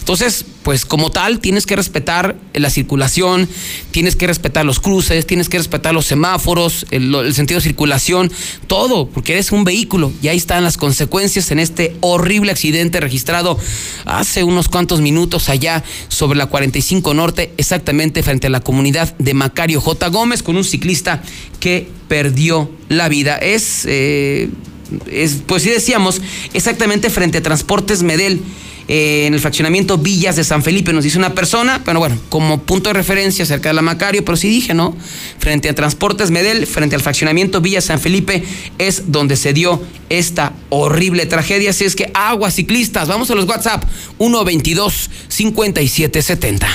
Entonces, 0.00 0.44
pues 0.64 0.84
como 0.84 1.10
tal, 1.10 1.38
tienes 1.38 1.66
que 1.66 1.76
respetar 1.76 2.36
la 2.52 2.68
circulación, 2.68 3.48
tienes 3.92 4.16
que 4.16 4.26
respetar 4.26 4.64
los 4.64 4.80
cruces, 4.80 5.24
tienes 5.26 5.48
que 5.48 5.58
respetar 5.58 5.94
los 5.94 6.06
semáforos, 6.06 6.86
el, 6.90 7.14
el, 7.14 7.34
sentido 7.34 7.58
de 7.58 7.62
circulación, 7.62 8.30
todo, 8.66 9.08
porque 9.08 9.34
eres 9.34 9.52
un 9.52 9.64
vehículo 9.64 10.12
y 10.20 10.28
ahí 10.28 10.36
están 10.36 10.64
las 10.64 10.76
consecuencias 10.76 11.50
en 11.50 11.60
este 11.60 11.96
horrible 12.00 12.50
accidente 12.50 13.00
registrado 13.00 13.58
hace 14.04 14.42
unos 14.42 14.68
cuantos 14.68 15.00
minutos 15.00 15.48
allá 15.48 15.84
sobre 16.08 16.38
la 16.38 16.46
45 16.46 17.14
Norte, 17.14 17.52
exactamente 17.56 18.22
frente 18.22 18.48
a 18.48 18.50
la 18.50 18.60
comunidad 18.60 19.16
de 19.18 19.34
Macario 19.34 19.80
J. 19.80 20.08
Gómez, 20.08 20.42
con 20.42 20.56
un 20.56 20.64
ciclista 20.64 21.22
que 21.60 21.88
perdió 22.08 22.70
la 22.88 23.08
vida. 23.08 23.36
Es, 23.36 23.84
eh, 23.86 24.48
es 25.10 25.42
pues 25.46 25.62
sí 25.62 25.70
decíamos, 25.70 26.20
exactamente 26.52 27.10
frente 27.10 27.38
a 27.38 27.42
Transportes 27.42 28.02
Medel 28.02 28.40
eh, 28.88 29.26
en 29.26 29.34
el 29.34 29.40
fraccionamiento 29.40 29.98
Villas 29.98 30.36
de 30.36 30.44
San 30.44 30.62
Felipe, 30.62 30.92
nos 30.92 31.04
dice 31.04 31.18
una 31.18 31.34
persona, 31.34 31.82
pero 31.84 31.98
bueno, 31.98 32.18
como 32.28 32.62
punto 32.62 32.90
de 32.90 32.94
referencia 32.94 33.46
cerca 33.46 33.68
de 33.68 33.74
la 33.74 33.82
Macario, 33.82 34.24
pero 34.24 34.36
sí 34.36 34.48
dije, 34.48 34.74
¿no? 34.74 34.96
Frente 35.38 35.68
a 35.68 35.74
Transportes 35.74 36.30
Medel, 36.30 36.66
frente 36.66 36.96
al 36.96 37.02
fraccionamiento 37.02 37.60
Villas 37.60 37.84
San 37.84 38.00
Felipe, 38.00 38.42
es 38.78 39.12
donde 39.12 39.36
se 39.36 39.52
dio 39.52 39.82
esta 40.08 40.52
horrible 40.68 41.26
tragedia. 41.26 41.70
Así 41.70 41.84
es 41.84 41.96
que 41.96 42.10
aguas 42.14 42.54
ciclistas, 42.54 43.08
vamos 43.08 43.30
a 43.30 43.34
los 43.34 43.46
WhatsApp 43.46 43.84
122 44.18 45.10
5770. 45.28 46.68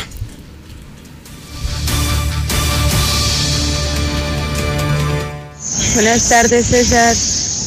Buenas 5.95 6.27
tardes, 6.27 6.65
César. 6.65 7.15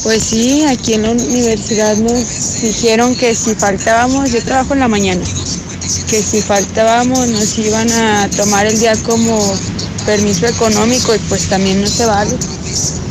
Pues 0.03 0.23
sí, 0.23 0.63
aquí 0.63 0.93
en 0.93 1.03
la 1.03 1.11
universidad 1.11 1.97
nos 1.97 2.61
dijeron 2.61 3.15
que 3.15 3.35
si 3.35 3.53
faltábamos, 3.53 4.31
yo 4.31 4.41
trabajo 4.41 4.73
en 4.73 4.79
la 4.79 4.87
mañana, 4.87 5.21
que 6.09 6.23
si 6.23 6.41
faltábamos 6.41 7.27
nos 7.27 7.57
iban 7.57 7.91
a 7.91 8.29
tomar 8.29 8.65
el 8.65 8.79
día 8.79 8.93
como 9.03 9.37
permiso 10.05 10.47
económico 10.47 11.13
y 11.13 11.19
pues 11.27 11.47
también 11.49 11.81
no 11.81 11.87
se 11.87 12.05
vale, 12.05 12.31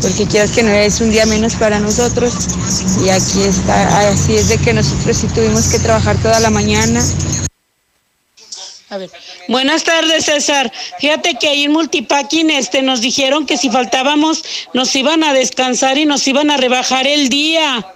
porque 0.00 0.26
quieras 0.26 0.50
que 0.52 0.62
no 0.62 0.70
es 0.70 1.00
un 1.02 1.10
día 1.10 1.26
menos 1.26 1.54
para 1.56 1.78
nosotros 1.78 2.32
y 3.04 3.10
aquí 3.10 3.42
está, 3.42 4.08
así 4.08 4.36
es 4.36 4.48
de 4.48 4.56
que 4.56 4.72
nosotros 4.72 5.16
sí 5.16 5.26
tuvimos 5.28 5.68
que 5.68 5.78
trabajar 5.78 6.16
toda 6.16 6.40
la 6.40 6.50
mañana, 6.50 7.04
a 8.90 8.96
ver. 8.96 9.10
Buenas 9.48 9.84
tardes, 9.84 10.24
César. 10.24 10.72
Fíjate 10.98 11.34
que 11.34 11.48
ahí 11.48 11.64
en 11.64 11.72
Multipacking 11.72 12.50
este, 12.50 12.82
nos 12.82 13.00
dijeron 13.00 13.46
que 13.46 13.56
si 13.56 13.70
faltábamos 13.70 14.42
nos 14.72 14.94
iban 14.96 15.24
a 15.24 15.32
descansar 15.32 15.98
y 15.98 16.06
nos 16.06 16.26
iban 16.26 16.50
a 16.50 16.56
rebajar 16.56 17.06
el 17.06 17.28
día. 17.28 17.86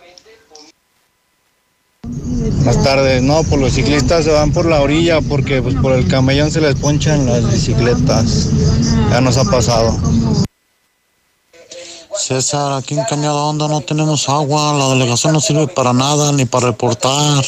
Buenas 2.03 2.83
tardes. 2.85 3.23
No, 3.23 3.43
pues 3.45 3.61
los 3.61 3.73
ciclistas 3.73 4.25
se 4.25 4.31
van 4.31 4.53
por 4.53 4.67
la 4.67 4.81
orilla 4.81 5.21
porque 5.21 5.63
pues 5.63 5.75
por 5.77 5.93
el 5.95 6.07
camellón 6.09 6.51
se 6.51 6.61
les 6.61 6.75
ponchan 6.77 7.27
las 7.27 7.51
bicicletas. 7.51 8.51
Ya 9.11 9.21
nos 9.21 9.37
ha 9.37 9.45
pasado. 9.45 9.99
César, 12.15 12.73
aquí 12.75 12.95
en 12.95 13.05
Cañada 13.05 13.35
Honda 13.35 13.69
no 13.69 13.81
tenemos 13.81 14.29
agua, 14.29 14.75
la 14.75 14.91
delegación 14.91 15.33
no 15.33 15.41
sirve 15.41 15.67
para 15.67 15.93
nada, 15.93 16.31
ni 16.33 16.45
para 16.45 16.67
reportar. 16.67 17.45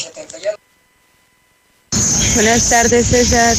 Buenas 2.35 2.69
tardes, 2.69 3.07
César. 3.07 3.55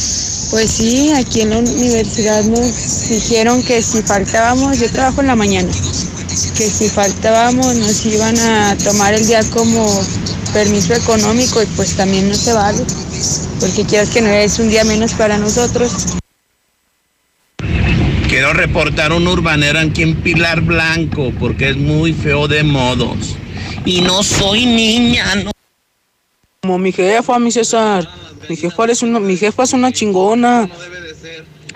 Pues 0.51 0.71
sí, 0.71 1.11
aquí 1.11 1.41
en 1.41 1.51
la 1.51 1.59
universidad 1.61 2.45
nos 2.45 3.09
dijeron 3.09 3.63
que 3.63 3.81
si 3.83 4.03
faltábamos, 4.03 4.79
yo 4.79 4.91
trabajo 4.91 5.23
en 5.23 5.29
la 5.29 5.35
mañana, 5.35 5.69
que 5.69 6.71
si 6.71 6.91
faltábamos 6.91 7.75
nos 7.75 8.05
iban 8.05 8.39
a 8.39 8.77
tomar 8.77 9.15
el 9.15 9.27
día 9.27 9.41
como 9.51 9.85
permiso 10.53 10.93
económico 10.93 11.63
y 11.63 11.67
pues 11.75 11.97
también 11.97 12.29
no 12.29 12.35
se 12.35 12.53
vale, 12.53 12.85
porque 13.61 13.85
quieras 13.85 14.11
que 14.11 14.21
no 14.21 14.29
es 14.29 14.59
un 14.59 14.69
día 14.69 14.85
menos 14.85 15.15
para 15.15 15.39
nosotros. 15.39 15.93
Quiero 18.29 18.53
reportar 18.53 19.13
un 19.13 19.27
urbanero 19.27 19.79
aquí 19.79 20.03
en 20.03 20.17
Pilar 20.17 20.61
Blanco 20.61 21.33
porque 21.41 21.71
es 21.71 21.79
muy 21.79 22.13
feo 22.13 22.47
de 22.47 22.63
modos. 22.63 23.37
Y 23.87 24.03
no 24.03 24.23
soy 24.23 24.67
niña, 24.67 25.35
no. 25.37 25.56
Como 26.67 26.79
mi 26.79 26.91
jefa, 26.91 27.39
mi 27.39 27.53
César. 27.53 28.09
Mi 28.49 28.57
jefa 28.57 28.87
es 28.87 29.01
una, 29.01 29.21
mi 29.21 29.37
jefa 29.37 29.63
es 29.63 29.73
una 29.73 29.93
chingona. 29.93 30.69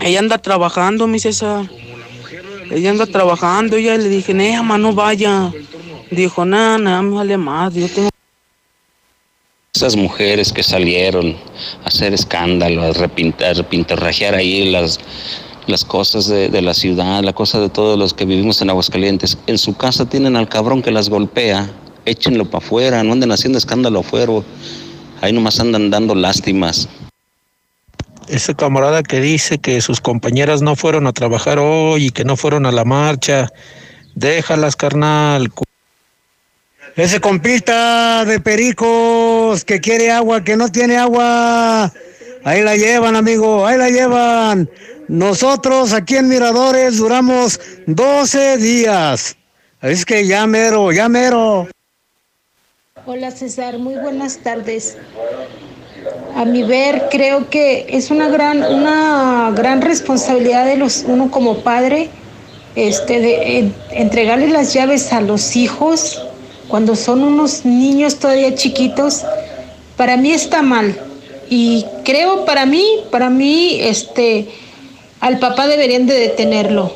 Ella 0.00 0.18
anda 0.18 0.36
trabajando, 0.36 1.06
mi 1.06 1.20
César. 1.20 1.70
Ella 2.72 2.90
anda 2.90 3.06
trabajando, 3.06 3.78
ya 3.78 3.96
le 3.96 4.08
dije, 4.08 4.34
mamá, 4.34 4.78
no 4.78 4.92
vaya. 4.92 5.52
Dijo, 6.10 6.44
nada, 6.44 6.76
nada, 6.76 7.02
me 7.02 7.14
vale 7.14 7.36
más. 7.36 7.72
Yo 7.72 7.88
tengo 7.88 8.08
Esas 9.76 9.94
mujeres 9.94 10.52
que 10.52 10.64
salieron 10.64 11.36
a 11.84 11.86
hacer 11.86 12.12
escándalo, 12.12 12.82
a 12.82 12.92
repintar, 12.92 13.54
repintarrajear 13.54 14.34
ahí 14.34 14.72
las, 14.72 14.98
las 15.68 15.84
cosas 15.84 16.26
de, 16.26 16.48
de 16.48 16.62
la 16.62 16.74
ciudad, 16.74 17.22
la 17.22 17.32
cosa 17.32 17.60
de 17.60 17.68
todos 17.68 17.96
los 17.96 18.12
que 18.12 18.24
vivimos 18.24 18.60
en 18.60 18.70
Aguascalientes. 18.70 19.38
En 19.46 19.56
su 19.56 19.76
casa 19.76 20.06
tienen 20.06 20.34
al 20.34 20.48
cabrón 20.48 20.82
que 20.82 20.90
las 20.90 21.08
golpea. 21.08 21.70
Échenlo 22.06 22.46
para 22.46 22.64
afuera, 22.64 23.04
no 23.04 23.12
anden 23.12 23.30
haciendo 23.30 23.56
escándalo 23.56 24.00
afuera. 24.00 24.32
Ahí 25.20 25.32
nomás 25.32 25.60
andan 25.60 25.90
dando 25.90 26.14
lástimas. 26.14 26.88
Ese 28.28 28.54
camarada 28.54 29.02
que 29.02 29.20
dice 29.20 29.58
que 29.58 29.80
sus 29.80 30.00
compañeras 30.00 30.62
no 30.62 30.76
fueron 30.76 31.06
a 31.06 31.12
trabajar 31.12 31.58
hoy 31.58 32.06
y 32.06 32.10
que 32.10 32.24
no 32.24 32.36
fueron 32.36 32.64
a 32.64 32.72
la 32.72 32.84
marcha, 32.84 33.48
déjalas, 34.14 34.76
carnal. 34.76 35.50
Ese 36.96 37.20
compita 37.20 38.24
de 38.24 38.40
pericos 38.40 39.64
que 39.64 39.80
quiere 39.80 40.10
agua, 40.10 40.44
que 40.44 40.56
no 40.56 40.70
tiene 40.70 40.96
agua. 40.96 41.92
Ahí 42.44 42.62
la 42.62 42.76
llevan, 42.76 43.16
amigo, 43.16 43.66
ahí 43.66 43.76
la 43.76 43.90
llevan. 43.90 44.70
Nosotros 45.08 45.92
aquí 45.92 46.16
en 46.16 46.28
Miradores 46.28 46.98
duramos 46.98 47.60
12 47.86 48.56
días. 48.58 49.36
Es 49.82 50.04
que 50.04 50.26
ya 50.26 50.46
mero, 50.46 50.92
ya 50.92 51.08
mero. 51.08 51.68
Hola 53.06 53.30
César, 53.30 53.78
muy 53.78 53.94
buenas 53.94 54.38
tardes. 54.38 54.98
A 56.34 56.44
mi 56.44 56.62
ver, 56.64 57.08
creo 57.10 57.48
que 57.48 57.86
es 57.88 58.10
una 58.10 58.28
gran, 58.28 58.62
una 58.62 59.52
gran 59.54 59.80
responsabilidad 59.80 60.66
de 60.66 60.76
los, 60.76 61.04
uno 61.06 61.30
como 61.30 61.58
padre, 61.60 62.10
este, 62.74 63.20
de 63.20 63.58
en- 63.58 63.74
entregarle 63.92 64.48
las 64.48 64.74
llaves 64.74 65.12
a 65.12 65.20
los 65.20 65.56
hijos 65.56 66.20
cuando 66.68 66.94
son 66.96 67.22
unos 67.22 67.64
niños 67.64 68.18
todavía 68.18 68.54
chiquitos. 68.54 69.22
Para 69.96 70.16
mí 70.16 70.32
está 70.32 70.60
mal. 70.62 70.94
Y 71.48 71.86
creo 72.04 72.44
para 72.44 72.66
mí, 72.66 72.84
para 73.10 73.30
mí, 73.30 73.78
este, 73.80 74.48
al 75.20 75.38
papá 75.38 75.68
deberían 75.68 76.06
de 76.06 76.14
detenerlo. 76.14 76.92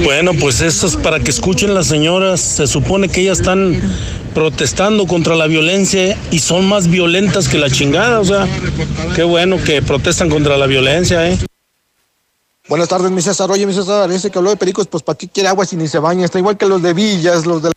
Bueno, 0.00 0.32
pues 0.34 0.60
eso 0.60 0.86
es 0.86 0.96
para 0.96 1.20
que 1.20 1.30
escuchen 1.30 1.74
las 1.74 1.86
señoras. 1.86 2.40
Se 2.40 2.66
supone 2.66 3.08
que 3.08 3.20
ellas 3.20 3.40
están 3.40 3.80
protestando 4.34 5.06
contra 5.06 5.36
la 5.36 5.46
violencia 5.46 6.16
y 6.30 6.38
son 6.38 6.66
más 6.66 6.88
violentas 6.88 7.48
que 7.48 7.58
la 7.58 7.70
chingada. 7.70 8.18
O 8.18 8.24
sea, 8.24 8.48
qué 9.14 9.22
bueno 9.22 9.62
que 9.62 9.82
protestan 9.82 10.30
contra 10.30 10.56
la 10.56 10.66
violencia, 10.66 11.28
¿eh? 11.28 11.38
Buenas 12.68 12.88
tardes, 12.88 13.10
mi 13.10 13.20
César. 13.20 13.50
Oye, 13.50 13.66
mi 13.66 13.74
César, 13.74 14.10
ese 14.10 14.30
que 14.30 14.38
habló 14.38 14.50
de 14.50 14.56
pericos, 14.56 14.86
pues 14.86 15.02
¿para 15.02 15.18
qué 15.18 15.28
quiere 15.28 15.48
agua 15.48 15.66
si 15.66 15.76
ni 15.76 15.86
se 15.88 15.98
baña? 15.98 16.24
Está 16.24 16.38
igual 16.38 16.56
que 16.56 16.66
los 16.66 16.82
de 16.82 16.94
Villas, 16.94 17.44
los 17.44 17.62
de... 17.62 17.72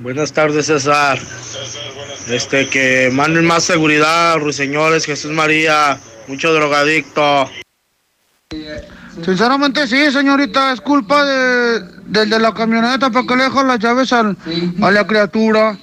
Buenas 0.00 0.32
tardes, 0.32 0.66
César. 0.66 1.18
Este, 2.28 2.68
que 2.68 3.10
manden 3.12 3.44
más 3.46 3.64
seguridad, 3.64 4.36
ruiseñores, 4.38 5.06
Jesús 5.06 5.30
María, 5.30 5.98
mucho 6.26 6.52
drogadicto. 6.52 7.48
Sinceramente 9.24 9.88
sí, 9.88 10.10
señorita, 10.12 10.72
es 10.72 10.80
culpa 10.80 11.24
de, 11.24 11.80
del 12.06 12.30
de 12.30 12.38
la 12.38 12.54
camioneta 12.54 13.10
para 13.10 13.26
que 13.26 13.36
le 13.36 13.44
dejan 13.44 13.66
las 13.66 13.78
llaves 13.78 14.12
a 14.12 14.22
la 14.22 15.06
criatura. 15.06 15.76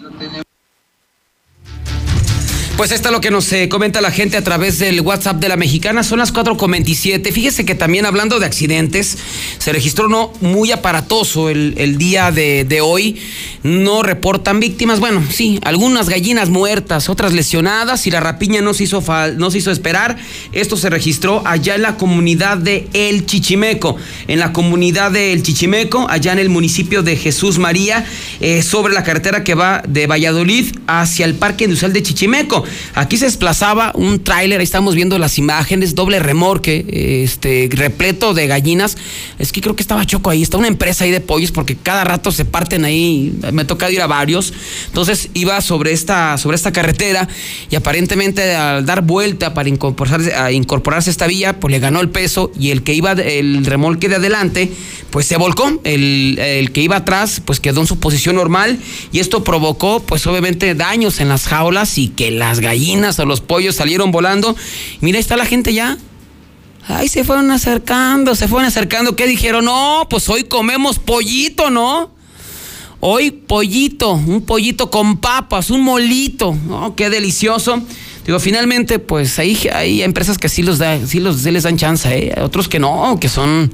Pues 2.83 2.91
esto 2.91 3.07
es 3.07 3.13
lo 3.13 3.21
que 3.21 3.31
nos 3.31 3.49
eh, 3.53 3.69
comenta 3.69 4.01
la 4.01 4.11
gente 4.11 4.35
a 4.35 4.43
través 4.43 4.77
del 4.77 4.99
WhatsApp 4.99 5.37
de 5.37 5.47
la 5.47 5.55
mexicana. 5.55 6.03
Son 6.03 6.19
las 6.19 6.33
4.27. 6.33 7.31
Fíjese 7.31 7.63
que 7.63 7.75
también 7.75 8.05
hablando 8.05 8.41
de 8.41 8.45
accidentes, 8.45 9.17
se 9.57 9.71
registró 9.71 10.07
uno 10.07 10.33
muy 10.41 10.73
aparatoso 10.73 11.49
el, 11.49 11.97
día 11.97 12.29
de, 12.33 12.65
de 12.65 12.81
hoy. 12.81 13.21
No 13.63 14.03
reportan 14.03 14.59
víctimas. 14.59 14.99
Bueno, 14.99 15.23
sí, 15.31 15.61
algunas 15.63 16.09
gallinas 16.09 16.49
muertas, 16.49 17.07
otras 17.07 17.31
lesionadas 17.31 18.05
y 18.05 18.11
la 18.11 18.19
rapiña 18.19 18.59
no 18.59 18.73
se 18.73 18.83
hizo, 18.83 19.01
fal- 19.01 19.37
no 19.37 19.49
se 19.49 19.59
hizo 19.59 19.71
esperar. 19.71 20.17
Esto 20.51 20.75
se 20.75 20.89
registró 20.89 21.41
allá 21.45 21.75
en 21.75 21.83
la 21.83 21.95
comunidad 21.95 22.57
de 22.57 22.89
El 22.91 23.25
Chichimeco. 23.25 23.95
En 24.27 24.39
la 24.39 24.51
comunidad 24.51 25.11
de 25.11 25.31
El 25.31 25.41
Chichimeco, 25.41 26.05
allá 26.09 26.33
en 26.33 26.39
el 26.39 26.49
municipio 26.49 27.01
de 27.01 27.15
Jesús 27.15 27.59
María, 27.59 28.03
eh, 28.41 28.61
sobre 28.61 28.93
la 28.93 29.05
carretera 29.05 29.45
que 29.45 29.55
va 29.55 29.81
de 29.87 30.05
Valladolid 30.05 30.75
hacia 30.87 31.23
el 31.25 31.35
Parque 31.35 31.63
Industrial 31.63 31.93
de 31.93 32.03
Chichimeco. 32.03 32.65
Aquí 32.95 33.17
se 33.17 33.25
desplazaba 33.25 33.91
un 33.95 34.23
tráiler, 34.23 34.59
ahí 34.59 34.63
estamos 34.63 34.95
viendo 34.95 35.17
las 35.19 35.37
imágenes, 35.37 35.95
doble 35.95 36.19
remorque, 36.19 37.23
este, 37.23 37.69
repleto 37.71 38.33
de 38.33 38.47
gallinas. 38.47 38.97
Es 39.39 39.51
que 39.51 39.61
creo 39.61 39.75
que 39.75 39.83
estaba 39.83 40.05
Choco 40.05 40.29
ahí, 40.29 40.41
está 40.41 40.57
una 40.57 40.67
empresa 40.67 41.03
ahí 41.03 41.11
de 41.11 41.21
pollos 41.21 41.51
porque 41.51 41.75
cada 41.75 42.03
rato 42.03 42.31
se 42.31 42.45
parten 42.45 42.85
ahí, 42.85 43.33
me 43.51 43.65
toca 43.65 43.89
ir 43.89 44.01
a 44.01 44.07
varios. 44.07 44.53
Entonces 44.87 45.29
iba 45.33 45.59
sobre 45.61 45.91
esta, 45.91 46.37
sobre 46.37 46.55
esta 46.55 46.71
carretera 46.71 47.27
y 47.69 47.75
aparentemente 47.75 48.55
al 48.55 48.85
dar 48.85 49.01
vuelta 49.01 49.53
para 49.53 49.69
incorporarse, 49.69 50.33
a 50.33 50.51
incorporarse 50.51 51.09
esta 51.09 51.27
vía, 51.27 51.59
pues 51.59 51.71
le 51.71 51.79
ganó 51.79 52.01
el 52.01 52.09
peso 52.09 52.51
y 52.57 52.71
el 52.71 52.83
que 52.83 52.93
iba, 52.93 53.13
el 53.13 53.65
remolque 53.65 54.09
de 54.09 54.15
adelante, 54.15 54.71
pues 55.09 55.25
se 55.25 55.37
volcó. 55.37 55.81
El, 55.83 56.37
el 56.39 56.71
que 56.71 56.81
iba 56.81 56.97
atrás, 56.97 57.41
pues 57.43 57.59
quedó 57.59 57.81
en 57.81 57.87
su 57.87 57.99
posición 57.99 58.35
normal 58.35 58.79
y 59.11 59.19
esto 59.19 59.43
provocó, 59.43 60.01
pues 60.01 60.25
obviamente 60.27 60.75
daños 60.75 61.19
en 61.19 61.29
las 61.29 61.47
jaulas 61.47 61.97
y 61.97 62.09
que 62.09 62.31
las 62.53 62.59
gallinas 62.59 63.17
o 63.17 63.25
los 63.25 63.41
pollos 63.41 63.75
salieron 63.75 64.11
volando. 64.11 64.55
Mira, 65.01 65.17
ahí 65.17 65.21
está 65.21 65.35
la 65.35 65.47
gente 65.47 65.73
ya. 65.73 65.97
Ay, 66.87 67.07
se 67.07 67.23
fueron 67.23 67.49
acercando, 67.49 68.35
se 68.35 68.47
fueron 68.47 68.67
acercando. 68.67 69.15
¿Qué 69.15 69.25
dijeron? 69.25 69.65
No, 69.65 70.05
pues 70.07 70.29
hoy 70.29 70.43
comemos 70.43 70.99
pollito, 70.99 71.71
¿no? 71.71 72.11
Hoy 72.99 73.31
pollito, 73.31 74.11
un 74.11 74.43
pollito 74.43 74.91
con 74.91 75.17
papas, 75.17 75.71
un 75.71 75.81
molito, 75.81 76.55
¿no? 76.67 76.95
Qué 76.95 77.09
delicioso. 77.09 77.81
Digo, 78.25 78.39
finalmente, 78.39 78.99
pues 78.99 79.37
ahí 79.37 79.57
hay 79.73 80.01
empresas 80.01 80.37
que 80.37 80.47
sí 80.47 80.63
los 80.63 80.77
da, 80.77 81.05
sí 81.05 81.19
los 81.19 81.41
sí 81.41 81.51
les 81.51 81.63
dan 81.63 81.77
chance, 81.77 82.07
¿eh? 82.09 82.41
Otros 82.41 82.69
que 82.69 82.79
no, 82.79 83.17
que 83.19 83.27
son 83.27 83.69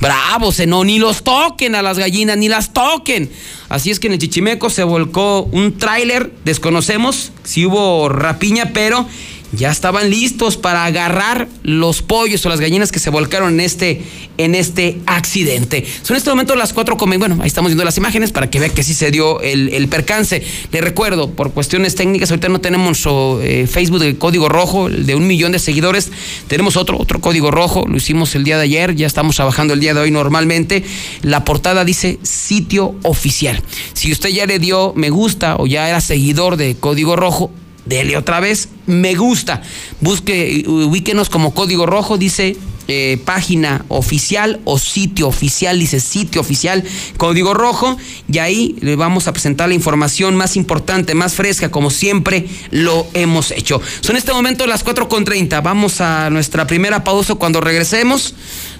bravos, 0.00 0.60
¿eh? 0.60 0.66
no, 0.66 0.84
ni 0.84 1.00
los 1.00 1.24
toquen 1.24 1.74
a 1.74 1.82
las 1.82 1.98
gallinas, 1.98 2.36
ni 2.36 2.48
las 2.48 2.72
toquen. 2.72 3.28
Así 3.68 3.90
es 3.90 3.98
que 3.98 4.06
en 4.06 4.12
el 4.14 4.18
Chichimeco 4.20 4.70
se 4.70 4.84
volcó 4.84 5.42
un 5.42 5.78
tráiler, 5.78 6.32
desconocemos 6.44 7.32
si 7.42 7.66
hubo 7.66 8.08
rapiña, 8.08 8.70
pero 8.72 9.06
ya 9.52 9.70
estaban 9.70 10.10
listos 10.10 10.56
para 10.56 10.84
agarrar 10.84 11.48
los 11.62 12.02
pollos 12.02 12.44
o 12.44 12.48
las 12.48 12.60
gallinas 12.60 12.92
que 12.92 12.98
se 12.98 13.10
volcaron 13.10 13.54
en 13.54 13.60
este, 13.60 14.02
en 14.36 14.54
este 14.54 14.98
accidente. 15.06 15.84
Son 16.02 16.14
en 16.14 16.18
este 16.18 16.30
momento 16.30 16.54
las 16.54 16.72
cuatro 16.72 16.96
comen. 16.96 17.18
Bueno, 17.18 17.38
ahí 17.40 17.46
estamos 17.46 17.70
viendo 17.70 17.84
las 17.84 17.96
imágenes 17.96 18.32
para 18.32 18.50
que 18.50 18.60
vean 18.60 18.72
que 18.72 18.82
sí 18.82 18.94
se 18.94 19.10
dio 19.10 19.40
el, 19.40 19.88
percance. 19.88 20.42
Les 20.70 20.82
recuerdo, 20.82 21.30
por 21.30 21.52
cuestiones 21.52 21.94
técnicas, 21.94 22.30
ahorita 22.30 22.48
no 22.48 22.60
tenemos 22.60 22.86
nuestro 22.86 23.40
eh, 23.42 23.66
Facebook 23.66 24.00
de 24.00 24.16
Código 24.18 24.48
Rojo, 24.48 24.90
de 24.90 25.14
un 25.14 25.26
millón 25.26 25.52
de 25.52 25.58
seguidores. 25.58 26.10
Tenemos 26.46 26.76
otro, 26.76 26.98
otro 26.98 27.20
código 27.20 27.50
rojo, 27.50 27.86
lo 27.88 27.96
hicimos 27.96 28.34
el 28.34 28.44
día 28.44 28.58
de 28.58 28.64
ayer, 28.64 28.94
ya 28.94 29.06
estamos 29.06 29.36
trabajando 29.36 29.74
el 29.74 29.80
día 29.80 29.94
de 29.94 30.00
hoy 30.00 30.10
normalmente. 30.10 30.84
La 31.22 31.44
portada 31.44 31.84
dice 31.84 32.18
sitio 32.22 32.94
oficial. 33.02 33.62
Si 33.94 34.12
usted 34.12 34.28
ya 34.30 34.46
le 34.46 34.58
dio 34.58 34.92
me 34.94 35.10
gusta 35.10 35.56
o 35.56 35.66
ya 35.66 35.88
era 35.88 36.00
seguidor 36.00 36.56
de 36.56 36.76
Código 36.76 37.16
Rojo, 37.16 37.50
dele 37.88 38.16
otra 38.16 38.40
vez 38.40 38.68
me 38.86 39.14
gusta. 39.14 39.62
Busque, 40.00 40.64
ubíquenos 40.66 41.28
como 41.28 41.54
código 41.54 41.86
rojo, 41.86 42.18
dice 42.18 42.56
eh, 42.90 43.20
página 43.22 43.84
oficial 43.88 44.60
o 44.64 44.78
sitio 44.78 45.28
oficial, 45.28 45.78
dice 45.78 46.00
sitio 46.00 46.40
oficial, 46.40 46.82
código 47.18 47.52
rojo, 47.52 47.98
y 48.32 48.38
ahí 48.38 48.76
le 48.80 48.96
vamos 48.96 49.28
a 49.28 49.32
presentar 49.32 49.68
la 49.68 49.74
información 49.74 50.36
más 50.36 50.56
importante, 50.56 51.14
más 51.14 51.34
fresca, 51.34 51.70
como 51.70 51.90
siempre 51.90 52.46
lo 52.70 53.06
hemos 53.12 53.50
hecho. 53.50 53.82
Son 54.00 54.12
en 54.12 54.20
este 54.20 54.32
momento 54.32 54.66
las 54.66 54.86
4.30. 54.86 55.62
Vamos 55.62 56.00
a 56.00 56.30
nuestra 56.30 56.66
primera 56.66 57.04
pausa 57.04 57.34
cuando 57.34 57.60
regresemos. 57.60 58.34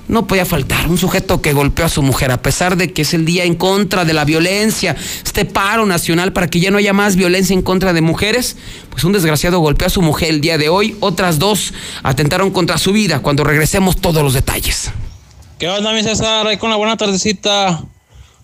No 0.09 0.27
podía 0.27 0.44
faltar 0.44 0.88
un 0.88 0.99
sujeto 0.99 1.40
que 1.40 1.53
golpeó 1.53 1.85
a 1.85 1.88
su 1.88 2.03
mujer, 2.03 2.31
a 2.31 2.42
pesar 2.42 2.77
de 2.77 2.92
que 2.92 3.03
es 3.03 3.14
el 3.14 3.25
día 3.25 3.44
en 3.44 3.55
contra 3.55 4.05
de 4.05 4.14
la 4.14 4.25
violencia, 4.25 4.97
este 5.25 5.44
paro 5.44 5.87
nacional 5.87 6.33
para 6.33 6.49
que 6.49 6.61
ya 6.61 6.71
no 6.71 6.79
haya 6.79 6.92
más 6.92 7.16
violencia 7.16 7.55
en 7.55 7.62
contra 7.62 7.92
de 7.92 8.01
mujeres, 8.01 8.57
pues 8.90 9.05
un 9.05 9.12
desgraciado 9.12 9.61
golpeó 9.61 9.87
a 9.87 9.90
su 9.90 10.03
mujer 10.03 10.31
el 10.31 10.40
día 10.40 10.59
de 10.59 10.68
hoy, 10.68 10.97
otras 11.01 11.38
dos 11.38 11.73
atentaron 12.03 12.51
contra 12.51 12.79
su 12.79 12.92
vida, 12.92 13.21
cuando 13.21 13.44
regresemos 13.44 13.99
todos 13.99 14.23
los 14.23 14.35
detalles. 14.35 14.90
¿Qué 15.59 15.68
onda, 15.68 15.92
mi 15.92 16.03
César? 16.03 16.47
Ahí 16.47 16.57
con 16.57 16.71
la 16.71 16.77
buena 16.77 16.97
tardecita. 16.97 17.83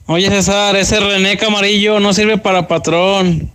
Oye, 0.07 0.29
César, 0.29 0.77
ese 0.77 1.01
René 1.01 1.39
Camarillo 1.39 1.99
no 2.01 2.13
sirve 2.13 2.39
para 2.39 2.69
patrón. 2.69 3.53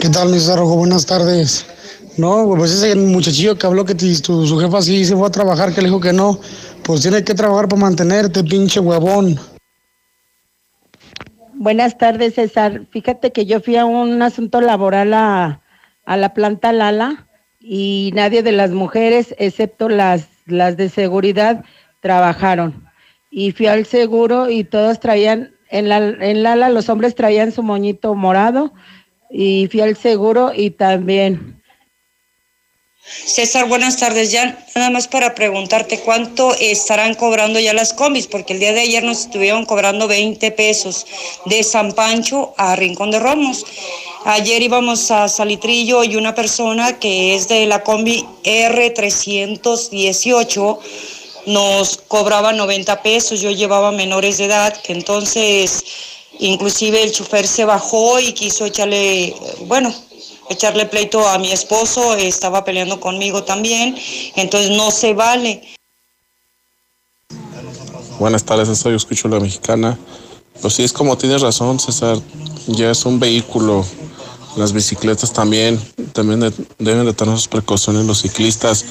¿Qué 0.00 0.08
tal, 0.08 0.28
mi 0.28 0.38
César? 0.38 0.60
Buenas 0.60 1.06
tardes. 1.06 1.64
No, 2.16 2.54
pues 2.56 2.72
ese 2.72 2.94
muchachillo 2.96 3.56
que 3.56 3.66
habló 3.66 3.84
que 3.84 3.94
tu, 3.94 4.06
su 4.14 4.58
jefa 4.58 4.82
sí 4.82 5.04
se 5.04 5.16
fue 5.16 5.26
a 5.26 5.30
trabajar, 5.30 5.72
que 5.74 5.80
le 5.80 5.88
dijo 5.88 6.00
que 6.00 6.12
no, 6.12 6.38
pues 6.82 7.02
tiene 7.02 7.24
que 7.24 7.34
trabajar 7.34 7.68
para 7.68 7.82
mantenerte, 7.82 8.44
pinche 8.44 8.80
huevón. 8.80 9.38
Buenas 11.54 11.98
tardes, 11.98 12.34
César. 12.34 12.86
Fíjate 12.90 13.32
que 13.32 13.46
yo 13.46 13.60
fui 13.60 13.76
a 13.76 13.84
un 13.84 14.22
asunto 14.22 14.60
laboral 14.60 15.12
a, 15.14 15.60
a 16.04 16.16
la 16.16 16.34
planta 16.34 16.72
Lala 16.72 17.26
y 17.60 18.10
nadie 18.14 18.42
de 18.42 18.52
las 18.52 18.70
mujeres, 18.70 19.34
excepto 19.38 19.88
las, 19.88 20.28
las 20.46 20.76
de 20.76 20.88
seguridad, 20.88 21.64
trabajaron. 22.00 22.88
Y 23.30 23.52
fui 23.52 23.66
al 23.66 23.86
seguro 23.86 24.50
y 24.50 24.64
todos 24.64 25.00
traían, 25.00 25.52
en, 25.68 25.88
la, 25.88 25.98
en 25.98 26.42
Lala 26.42 26.70
los 26.70 26.88
hombres 26.88 27.14
traían 27.14 27.52
su 27.52 27.62
moñito 27.62 28.14
morado 28.14 28.72
y 29.30 29.68
fui 29.70 29.82
al 29.82 29.96
seguro 29.96 30.52
y 30.54 30.70
también 30.70 31.59
César, 33.10 33.66
buenas 33.66 33.96
tardes. 33.96 34.30
Ya 34.30 34.64
nada 34.74 34.90
más 34.90 35.08
para 35.08 35.34
preguntarte 35.34 35.98
cuánto 36.00 36.54
estarán 36.54 37.14
cobrando 37.14 37.58
ya 37.58 37.74
las 37.74 37.92
combis, 37.92 38.28
porque 38.28 38.52
el 38.52 38.60
día 38.60 38.72
de 38.72 38.80
ayer 38.80 39.02
nos 39.02 39.22
estuvieron 39.22 39.66
cobrando 39.66 40.06
20 40.06 40.52
pesos 40.52 41.06
de 41.46 41.64
San 41.64 41.92
Pancho 41.92 42.54
a 42.56 42.76
Rincón 42.76 43.10
de 43.10 43.18
Romos. 43.18 43.66
Ayer 44.24 44.62
íbamos 44.62 45.10
a 45.10 45.28
Salitrillo 45.28 46.04
y 46.04 46.14
una 46.16 46.34
persona 46.34 46.98
que 46.98 47.34
es 47.34 47.48
de 47.48 47.66
la 47.66 47.82
combi 47.82 48.24
R318 48.44 50.78
nos 51.46 51.96
cobraba 52.06 52.52
90 52.52 53.02
pesos. 53.02 53.40
Yo 53.40 53.50
llevaba 53.50 53.92
menores 53.92 54.36
de 54.38 54.44
edad, 54.44 54.76
que 54.82 54.92
entonces 54.92 55.82
inclusive 56.38 57.02
el 57.02 57.12
chofer 57.12 57.46
se 57.46 57.64
bajó 57.64 58.20
y 58.20 58.32
quiso 58.32 58.66
echarle, 58.66 59.34
bueno, 59.66 59.92
echarle 60.50 60.84
pleito 60.86 61.26
a 61.26 61.38
mi 61.38 61.50
esposo, 61.52 62.14
estaba 62.16 62.64
peleando 62.64 63.00
conmigo 63.00 63.44
también, 63.44 63.96
entonces 64.36 64.70
no 64.76 64.90
se 64.90 65.14
vale. 65.14 65.62
Buenas 68.18 68.44
tardes, 68.44 68.76
soy 68.78 68.96
escucho 68.96 69.28
la 69.28 69.40
mexicana. 69.40 69.98
Pues 70.60 70.74
sí, 70.74 70.82
es 70.82 70.92
como 70.92 71.16
tienes 71.16 71.40
razón, 71.40 71.80
César, 71.80 72.18
ya 72.66 72.90
es 72.90 73.06
un 73.06 73.18
vehículo. 73.18 73.86
Las 74.56 74.72
bicicletas 74.72 75.32
también, 75.32 75.80
también 76.12 76.40
deben 76.78 77.06
de 77.06 77.14
tener 77.14 77.36
sus 77.36 77.46
precauciones 77.48 78.04
los 78.04 78.20
ciclistas. 78.20 78.84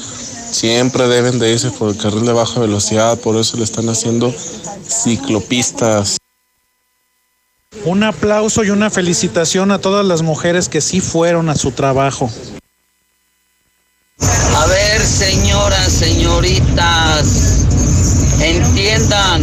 Siempre 0.52 1.08
deben 1.08 1.38
de 1.38 1.52
irse 1.52 1.69
por 1.69 1.89
el 1.89 1.98
carril 1.98 2.26
de 2.26 2.32
baja 2.32 2.62
velocidad, 2.62 3.19
por 3.19 3.36
eso 3.36 3.58
le 3.58 3.65
están 3.65 3.89
haciendo 3.89 4.34
ciclopistas. 4.88 6.18
Un 7.89 8.04
aplauso 8.04 8.63
y 8.63 8.69
una 8.69 8.91
felicitación 8.91 9.71
a 9.71 9.80
todas 9.80 10.06
las 10.06 10.21
mujeres 10.21 10.69
que 10.69 10.80
sí 10.80 11.02
fueron 11.02 11.49
a 11.49 11.56
su 11.56 11.71
trabajo. 11.71 12.30
A 14.19 14.65
ver, 14.67 15.02
señoras, 15.02 15.91
señoritas, 15.91 17.65
entiendan, 18.43 19.41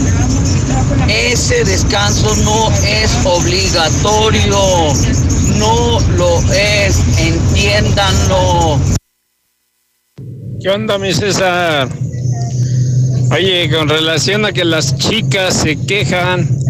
ese 1.09 1.65
descanso 1.65 2.37
no 2.45 2.71
es 2.87 3.11
obligatorio, 3.25 4.95
no 5.57 5.99
lo 6.17 6.39
es, 6.53 7.01
entiéndanlo. 7.19 8.79
¿Qué 10.63 10.71
onda, 10.71 10.99
mi 10.99 11.13
César? 11.13 11.89
Oye, 13.33 13.69
con 13.77 13.89
relación 13.89 14.45
a 14.45 14.53
que 14.53 14.65
las 14.65 14.97
chicas 14.99 15.53
se 15.53 15.85
quejan 15.85 16.66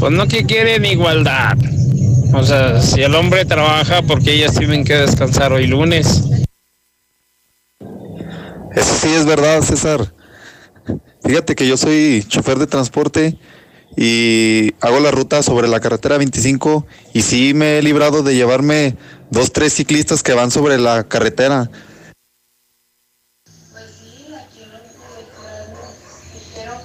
pues 0.00 0.12
no 0.12 0.26
que 0.26 0.44
quieren 0.46 0.86
igualdad. 0.86 1.58
O 2.32 2.42
sea, 2.42 2.80
si 2.80 3.02
el 3.02 3.14
hombre 3.14 3.44
trabaja, 3.44 4.02
porque 4.02 4.32
ellas 4.32 4.54
tienen 4.54 4.82
que 4.82 4.94
descansar 4.94 5.52
hoy 5.52 5.66
lunes. 5.66 6.22
Eso 8.74 8.94
sí 9.00 9.08
es 9.08 9.26
verdad, 9.26 9.60
César. 9.62 10.12
Fíjate 11.22 11.54
que 11.54 11.68
yo 11.68 11.76
soy 11.76 12.24
chofer 12.26 12.58
de 12.58 12.66
transporte 12.66 13.36
y 13.96 14.72
hago 14.80 15.00
la 15.00 15.10
ruta 15.10 15.42
sobre 15.42 15.68
la 15.68 15.80
carretera 15.80 16.16
25 16.16 16.86
y 17.12 17.22
sí 17.22 17.52
me 17.52 17.78
he 17.78 17.82
librado 17.82 18.22
de 18.22 18.34
llevarme 18.34 18.96
dos, 19.30 19.52
tres 19.52 19.74
ciclistas 19.74 20.22
que 20.22 20.32
van 20.32 20.50
sobre 20.50 20.78
la 20.78 21.04
carretera. 21.04 21.70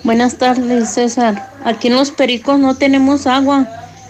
Buenas 0.05 0.37
tardes, 0.37 0.93
César. 0.93 1.51
Aquí 1.63 1.87
en 1.87 1.95
Los 1.95 2.11
Pericos 2.11 2.59
no 2.59 2.75
tenemos 2.75 3.25
agua. 3.25 3.67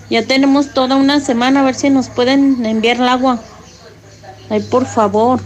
Ya 0.10 0.28
tenemos 0.28 0.74
toda 0.74 0.98
una 0.98 1.22
semana 1.22 1.62
a 1.62 1.64
ver 1.64 1.74
si 1.74 1.90
nos 1.90 2.10
pueden 2.10 2.66
enviar 2.66 2.98
el 2.98 3.08
agua. 3.08 3.40
Ay, 4.50 4.60
por 4.60 4.86
favor. 4.86 5.40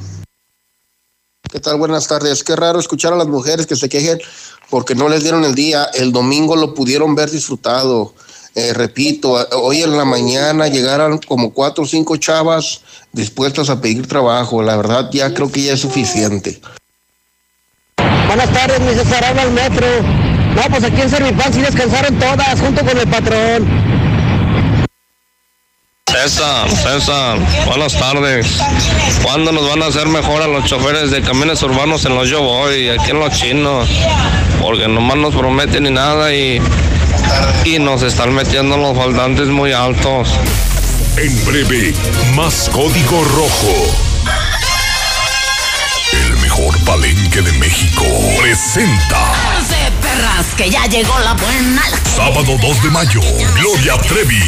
¿Qué 1.52 1.60
tal? 1.60 1.78
Buenas 1.78 2.08
tardes. 2.08 2.44
Qué 2.44 2.56
raro 2.56 2.80
escuchar 2.80 3.14
a 3.14 3.16
las 3.16 3.28
mujeres 3.28 3.68
que 3.68 3.76
se 3.76 3.90
quejen 3.90 4.20
porque 4.72 4.96
no 4.96 5.08
les 5.08 5.22
dieron 5.22 5.46
el 5.46 5.54
día. 5.54 5.84
El 5.94 6.12
domingo 6.12 6.56
lo 6.56 6.74
pudieron 6.74 7.14
ver 7.14 7.30
disfrutado. 7.30 8.16
Eh, 8.56 8.74
repito, 8.74 9.34
hoy 9.56 9.84
en 9.84 9.96
la 9.96 10.04
mañana 10.04 10.68
llegaron 10.68 11.20
como 11.20 11.54
cuatro 11.54 11.84
o 11.84 11.88
cinco 11.88 12.18
chavas 12.18 12.82
dispuestas 13.12 13.70
a 13.70 13.80
pedir 13.80 14.08
trabajo. 14.08 14.64
La 14.64 14.78
verdad 14.78 15.12
ya 15.14 15.32
creo 15.32 15.52
que 15.52 15.62
ya 15.62 15.74
es 15.74 15.82
suficiente. 15.82 16.60
Buenas 18.26 18.52
tardes, 18.52 18.80
mi 18.82 18.96
César, 18.96 19.24
habla 19.26 19.44
el 19.44 19.52
metro. 19.52 20.39
No, 20.56 20.62
pues 20.70 20.84
aquí 20.84 21.02
en 21.02 21.10
Servipán 21.10 21.54
sí 21.54 21.62
descansaron 21.62 22.18
todas, 22.20 22.60
junto 22.60 22.84
con 22.84 22.98
el 22.98 23.08
patrón. 23.08 23.90
César, 26.08 26.70
César, 26.70 27.38
buenas 27.68 27.94
tardes. 27.98 28.60
¿Cuándo 29.24 29.52
nos 29.52 29.70
van 29.70 29.84
a 29.84 29.86
hacer 29.88 30.08
mejor 30.08 30.42
a 30.42 30.48
los 30.48 30.66
choferes 30.66 31.12
de 31.12 31.22
camiones 31.22 31.62
urbanos 31.62 32.04
en 32.06 32.16
los 32.16 32.28
Yo 32.30 32.42
Voy, 32.42 32.90
aquí 32.90 33.12
en 33.12 33.20
los 33.20 33.32
chinos? 33.32 33.88
Porque 34.60 34.88
nomás 34.88 35.18
nos 35.18 35.36
prometen 35.36 35.84
ni 35.84 35.92
nada 35.92 36.34
y, 36.34 36.60
y 37.64 37.80
nos 37.80 38.02
están 38.02 38.34
metiendo 38.34 38.76
los 38.76 38.98
faltantes 38.98 39.48
muy 39.48 39.72
altos. 39.72 40.30
En 41.16 41.46
breve, 41.46 41.94
más 42.36 42.70
código 42.70 43.24
rojo. 43.24 43.74
El 46.12 46.38
mejor 46.38 46.78
palenque 46.86 47.42
de 47.42 47.52
México 47.54 48.04
presenta. 48.42 49.32
Que 50.58 50.70
ya 50.70 50.86
llegó 50.88 51.18
la 51.20 51.34
buena. 51.34 51.82
Sábado 52.04 52.58
2 52.62 52.84
de 52.84 52.90
mayo, 52.90 53.22
Gloria 53.56 53.96
Trevi. 54.08 54.44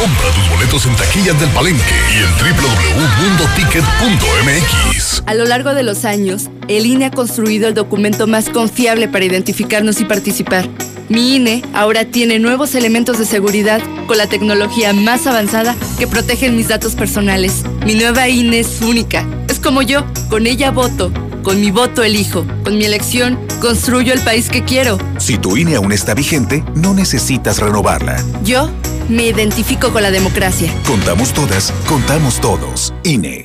Compra 0.00 0.30
tus 0.32 0.48
boletos 0.50 0.84
en 0.86 0.96
taquillas 0.96 1.38
del 1.40 1.48
Palenque 1.50 1.94
y 2.12 2.16
en 2.18 2.26
www.mundoticket.mx. 2.36 5.22
A 5.26 5.34
lo 5.34 5.44
largo 5.44 5.74
de 5.74 5.84
los 5.84 6.04
años, 6.04 6.50
el 6.68 6.86
INE 6.86 7.06
ha 7.06 7.10
construido 7.10 7.66
el 7.68 7.74
documento 7.74 8.26
más 8.26 8.48
confiable 8.48 9.06
para 9.08 9.24
identificarnos 9.24 10.00
y 10.00 10.04
participar. 10.04 10.68
Mi 11.08 11.36
INE 11.36 11.62
ahora 11.72 12.04
tiene 12.04 12.40
nuevos 12.40 12.74
elementos 12.74 13.16
de 13.18 13.26
seguridad 13.26 13.80
con 14.06 14.18
la 14.18 14.26
tecnología 14.26 14.92
más 14.92 15.28
avanzada 15.28 15.76
que 15.98 16.08
protegen 16.08 16.56
mis 16.56 16.66
datos 16.68 16.94
personales. 16.96 17.62
Mi 17.84 17.94
nueva 17.94 18.28
INE 18.28 18.58
es 18.60 18.80
única. 18.82 19.24
Como 19.66 19.82
yo, 19.82 20.04
con 20.30 20.46
ella 20.46 20.70
voto. 20.70 21.10
Con 21.42 21.60
mi 21.60 21.72
voto 21.72 22.04
elijo. 22.04 22.46
Con 22.62 22.78
mi 22.78 22.84
elección 22.84 23.36
construyo 23.60 24.12
el 24.12 24.20
país 24.20 24.48
que 24.48 24.62
quiero. 24.62 24.96
Si 25.18 25.38
tu 25.38 25.56
INE 25.56 25.74
aún 25.74 25.90
está 25.90 26.14
vigente, 26.14 26.62
no 26.76 26.94
necesitas 26.94 27.58
renovarla. 27.58 28.22
Yo 28.44 28.70
me 29.08 29.26
identifico 29.26 29.90
con 29.90 30.04
la 30.04 30.12
democracia. 30.12 30.72
Contamos 30.86 31.32
todas, 31.32 31.72
contamos 31.88 32.40
todos. 32.40 32.94
INE. 33.02 33.44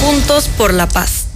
Juntos 0.00 0.48
por 0.56 0.72
la 0.74 0.88
paz. 0.88 1.26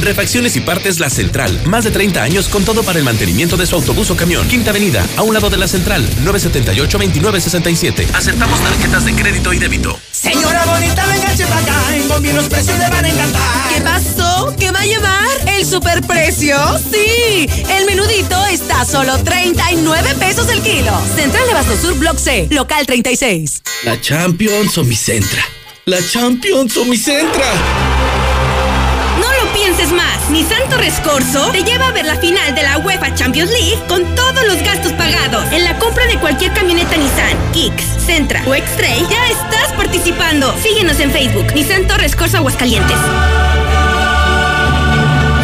Refacciones 0.00 0.56
y 0.56 0.60
partes 0.60 1.00
La 1.00 1.10
Central. 1.10 1.60
Más 1.66 1.84
de 1.84 1.90
30 1.90 2.22
años 2.22 2.48
con 2.48 2.64
todo 2.64 2.82
para 2.82 2.98
el 2.98 3.04
mantenimiento 3.04 3.56
de 3.56 3.66
su 3.66 3.76
autobús 3.76 4.10
o 4.10 4.16
camión. 4.16 4.46
Quinta 4.48 4.70
Avenida, 4.70 5.04
a 5.16 5.22
un 5.22 5.34
lado 5.34 5.50
de 5.50 5.56
La 5.56 5.68
Central, 5.68 6.08
978-2967. 6.24 8.06
Aceptamos 8.14 8.60
tarjetas 8.60 9.04
de 9.04 9.14
crédito 9.14 9.52
y 9.52 9.58
débito. 9.58 9.98
Señora 10.10 10.64
bonita, 10.66 11.06
venga 11.06 11.46
para 11.48 11.60
acá. 11.60 11.96
En 11.96 12.08
Bombi 12.08 12.32
los 12.32 12.46
precios 12.46 12.78
le 12.78 12.88
van 12.88 13.04
a 13.04 13.08
encantar. 13.08 13.42
¿Qué 13.74 13.80
pasó? 13.80 14.54
¿Qué 14.58 14.70
va 14.70 14.80
a 14.80 14.86
llevar? 14.86 15.28
¿El 15.46 15.64
superprecio? 15.66 16.56
Sí. 16.78 17.48
El 17.68 17.86
menudito 17.86 18.44
está 18.46 18.82
a 18.82 18.84
solo 18.84 19.18
39 19.18 20.14
pesos 20.18 20.48
el 20.50 20.60
kilo. 20.62 20.92
Central 21.14 21.46
de 21.46 21.54
Basto 21.54 21.76
Sur, 21.76 21.94
Block 21.98 22.18
C, 22.18 22.48
local 22.50 22.86
36. 22.86 23.62
La 23.84 24.00
Champions 24.00 24.78
o 24.78 24.84
mi 24.84 24.96
Centra. 24.96 25.44
La 25.86 25.98
Champions 26.06 26.76
o 26.76 26.84
mi 26.84 26.96
Centra. 26.96 27.93
Nissan 30.30 30.68
Torres 30.70 30.94
Corso 31.00 31.50
te 31.50 31.62
lleva 31.62 31.88
a 31.88 31.92
ver 31.92 32.06
la 32.06 32.16
final 32.16 32.54
de 32.54 32.62
la 32.62 32.78
UEFA 32.78 33.14
Champions 33.14 33.50
League 33.50 33.78
con 33.88 34.02
todos 34.14 34.44
los 34.46 34.62
gastos 34.62 34.92
pagados. 34.92 35.44
En 35.52 35.64
la 35.64 35.78
compra 35.78 36.06
de 36.06 36.18
cualquier 36.18 36.52
camioneta 36.52 36.96
Nissan, 36.96 37.52
Kicks, 37.52 37.84
Centra 38.04 38.42
o 38.46 38.54
X-Trail, 38.54 39.06
ya 39.08 39.28
estás 39.28 39.72
participando. 39.76 40.54
Síguenos 40.62 40.98
en 41.00 41.10
Facebook, 41.10 41.52
Nissan 41.54 41.86
Torres 41.86 42.16
Corso 42.16 42.38
Aguascalientes. 42.38 42.96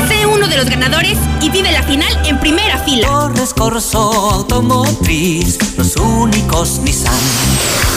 Sé 0.08 0.26
uno 0.26 0.48
de 0.48 0.56
los 0.56 0.68
ganadores 0.68 1.18
y 1.40 1.50
vive 1.50 1.70
la 1.72 1.82
final 1.82 2.12
en 2.24 2.40
primera 2.40 2.78
fila. 2.78 3.06
Torres 3.06 3.52
Corso 3.52 4.30
Automotriz, 4.30 5.58
los 5.76 5.94
únicos 5.96 6.78
Nissan 6.80 7.14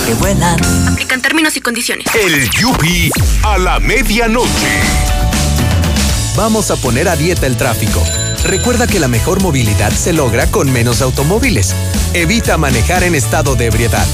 que 0.05 0.13
vuelan. 0.15 0.59
Aplican 0.88 1.21
términos 1.21 1.55
y 1.55 1.61
condiciones. 1.61 2.05
El 2.13 2.49
Yupi 2.49 3.09
a 3.43 3.57
la 3.57 3.79
medianoche. 3.79 4.81
Vamos 6.36 6.71
a 6.71 6.75
poner 6.77 7.07
a 7.09 7.15
dieta 7.15 7.45
el 7.45 7.57
tráfico. 7.57 8.03
Recuerda 8.43 8.88
que 8.88 8.99
la 8.99 9.07
mejor 9.07 9.41
movilidad 9.41 9.91
se 9.91 10.13
logra 10.13 10.47
con 10.47 10.71
menos 10.71 11.01
automóviles. 11.01 11.75
Evita 12.13 12.57
manejar 12.57 13.03
en 13.03 13.13
estado 13.13 13.55
de 13.55 13.67
ebriedad. 13.67 14.05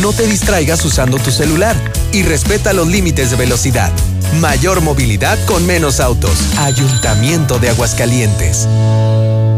No 0.00 0.12
te 0.12 0.26
distraigas 0.26 0.82
usando 0.84 1.18
tu 1.18 1.30
celular 1.30 1.76
y 2.12 2.22
respeta 2.22 2.72
los 2.72 2.88
límites 2.88 3.30
de 3.30 3.36
velocidad. 3.36 3.92
Mayor 4.40 4.80
movilidad 4.80 5.38
con 5.44 5.66
menos 5.66 6.00
autos. 6.00 6.38
Ayuntamiento 6.58 7.58
de 7.58 7.68
Aguascalientes. 7.68 8.66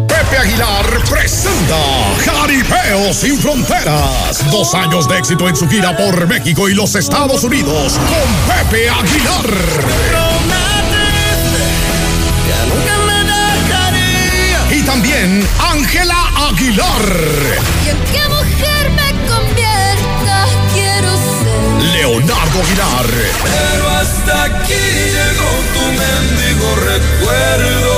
Pepe 0.08 0.38
Aguilar 0.38 0.86
presenta 1.08 1.76
Jaripeo 2.24 3.14
sin 3.14 3.38
Fronteras. 3.38 4.50
Dos 4.50 4.74
años 4.74 5.08
de 5.08 5.18
éxito 5.18 5.48
en 5.48 5.54
su 5.54 5.68
gira 5.68 5.96
por 5.96 6.26
México 6.26 6.68
y 6.68 6.74
los 6.74 6.96
Estados 6.96 7.44
Unidos 7.44 7.94
con 7.94 8.56
Pepe 8.56 8.90
Aguilar. 8.90 10.17
También 15.28 15.46
Ángela 15.60 16.48
Aguilar. 16.48 17.02
¿Y 17.84 17.90
en 17.90 17.98
qué 18.04 18.28
mujer 18.30 18.90
me 18.92 19.10
convierta? 19.28 20.46
Quiero 20.72 21.10
ser. 21.16 21.92
Leonardo 21.92 22.62
Aguilar. 22.62 23.06
Pero 23.44 23.90
hasta 23.90 24.44
aquí 24.44 24.72
llegó 24.72 25.50
tu 25.74 25.84
mendigo 26.00 26.76
recuerdo. 26.76 27.97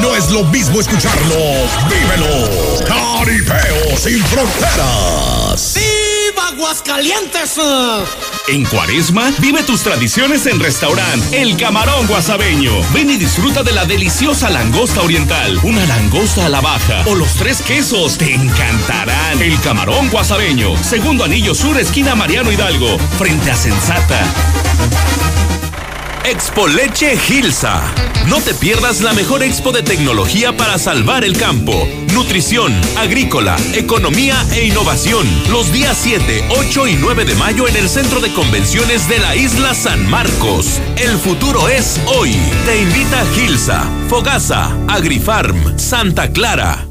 No 0.00 0.16
es 0.16 0.30
lo 0.30 0.44
mismo 0.44 0.80
escucharlo, 0.80 1.36
vívelo. 1.88 2.80
Caripeo 2.86 3.96
sin 3.96 4.22
fronteras. 4.24 5.74
¡Viva 5.74 6.48
Aguascalientes! 6.48 7.60
En 8.48 8.64
Cuaresma, 8.64 9.32
vive 9.38 9.62
tus 9.62 9.82
tradiciones 9.82 10.46
en 10.46 10.58
restaurante 10.58 11.40
El 11.40 11.56
Camarón 11.56 12.06
Guasabeño. 12.08 12.72
Ven 12.92 13.10
y 13.10 13.16
disfruta 13.16 13.62
de 13.62 13.72
la 13.72 13.84
deliciosa 13.84 14.50
langosta 14.50 15.00
oriental, 15.02 15.60
una 15.62 15.86
langosta 15.86 16.46
a 16.46 16.48
la 16.48 16.60
baja 16.60 17.04
o 17.06 17.14
los 17.14 17.34
tres 17.34 17.62
quesos. 17.62 18.18
Te 18.18 18.34
encantarán. 18.34 19.40
El 19.40 19.60
Camarón 19.60 20.08
Guasabeño, 20.10 20.76
segundo 20.82 21.24
anillo 21.24 21.54
sur, 21.54 21.78
esquina 21.78 22.14
Mariano 22.14 22.50
Hidalgo, 22.50 22.98
frente 23.16 23.50
a 23.50 23.56
Sensata. 23.56 24.24
Expo 26.24 26.68
Leche 26.68 27.16
Gilsa. 27.16 27.82
No 28.28 28.40
te 28.40 28.54
pierdas 28.54 29.00
la 29.00 29.12
mejor 29.12 29.42
expo 29.42 29.72
de 29.72 29.82
tecnología 29.82 30.56
para 30.56 30.78
salvar 30.78 31.24
el 31.24 31.36
campo. 31.36 31.86
Nutrición, 32.14 32.72
agrícola, 32.96 33.56
economía 33.74 34.36
e 34.52 34.66
innovación. 34.66 35.26
Los 35.50 35.72
días 35.72 35.98
7, 36.00 36.44
8 36.50 36.86
y 36.86 36.94
9 36.94 37.24
de 37.24 37.34
mayo 37.34 37.66
en 37.66 37.74
el 37.74 37.88
Centro 37.88 38.20
de 38.20 38.32
Convenciones 38.32 39.08
de 39.08 39.18
la 39.18 39.34
Isla 39.34 39.74
San 39.74 40.08
Marcos. 40.08 40.80
El 40.96 41.18
futuro 41.18 41.68
es 41.68 42.00
hoy. 42.06 42.36
Te 42.64 42.82
invita 42.82 43.24
Gilsa, 43.34 43.82
Fogasa, 44.08 44.76
Agrifarm, 44.88 45.76
Santa 45.76 46.32
Clara. 46.32 46.86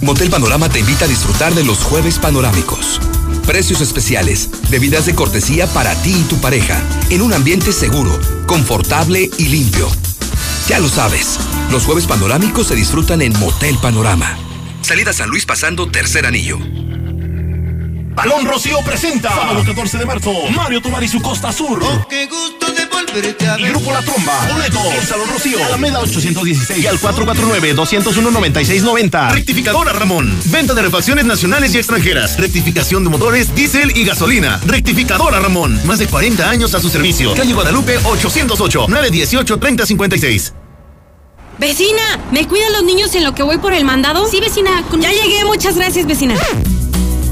Motel 0.00 0.30
Panorama 0.30 0.68
te 0.68 0.78
invita 0.78 1.06
a 1.06 1.08
disfrutar 1.08 1.54
de 1.54 1.64
los 1.64 1.78
jueves 1.78 2.18
panorámicos. 2.18 3.00
Precios 3.46 3.80
especiales, 3.80 4.48
bebidas 4.70 5.06
de 5.06 5.14
cortesía 5.14 5.66
para 5.66 5.94
ti 6.02 6.14
y 6.14 6.22
tu 6.24 6.36
pareja, 6.40 6.80
en 7.10 7.20
un 7.20 7.32
ambiente 7.32 7.72
seguro, 7.72 8.16
confortable 8.46 9.28
y 9.38 9.46
limpio. 9.46 9.88
Ya 10.68 10.78
lo 10.78 10.88
sabes, 10.88 11.38
los 11.72 11.84
jueves 11.84 12.06
panorámicos 12.06 12.68
se 12.68 12.76
disfrutan 12.76 13.22
en 13.22 13.36
Motel 13.38 13.76
Panorama. 13.78 14.38
Salida 14.82 15.12
San 15.12 15.30
Luis 15.30 15.44
pasando 15.46 15.90
tercer 15.90 16.26
anillo. 16.26 16.58
Balón 18.18 18.44
Rocío 18.46 18.78
presenta 18.84 19.28
sábado 19.28 19.62
14 19.64 19.96
de 19.96 20.04
marzo 20.04 20.32
Mario 20.50 20.82
Tomar 20.82 21.04
y 21.04 21.08
su 21.08 21.22
Costa 21.22 21.52
Sur. 21.52 21.78
qué 22.08 22.26
gusto 22.26 22.66
de 22.72 22.84
volverte 22.86 23.46
a 23.46 23.56
Y 23.60 23.68
Grupo 23.68 23.92
La 23.92 24.02
Tromba. 24.02 24.44
Boletos 24.52 24.92
en 24.92 25.06
Salón 25.06 25.28
Rocío. 25.28 25.64
Alameda 25.64 26.00
816 26.00 26.82
y 26.82 26.88
al 26.88 26.98
449-201-9690. 26.98 29.34
Rectificadora 29.34 29.92
Ramón. 29.92 30.36
Venta 30.46 30.74
de 30.74 30.82
refacciones 30.82 31.26
nacionales 31.26 31.72
y 31.76 31.78
extranjeras. 31.78 32.40
Rectificación 32.40 33.04
de 33.04 33.10
motores, 33.10 33.54
diésel 33.54 33.96
y 33.96 34.04
gasolina. 34.04 34.60
Rectificadora 34.66 35.38
Ramón. 35.38 35.80
Más 35.86 36.00
de 36.00 36.08
40 36.08 36.50
años 36.50 36.74
a 36.74 36.80
su 36.80 36.88
servicio. 36.88 37.36
Calle 37.36 37.54
Guadalupe 37.54 37.98
808 37.98 38.86
918 38.88 39.58
3056. 39.60 40.54
Vecina, 41.60 42.18
¿me 42.32 42.48
cuidan 42.48 42.72
los 42.72 42.82
niños 42.82 43.14
en 43.14 43.22
lo 43.22 43.32
que 43.36 43.44
voy 43.44 43.58
por 43.58 43.74
el 43.74 43.84
mandado? 43.84 44.26
Sí, 44.26 44.40
vecina. 44.40 44.82
Ya 44.98 45.12
llegué, 45.12 45.44
muchas 45.44 45.76
gracias, 45.76 46.04
vecina. 46.04 46.34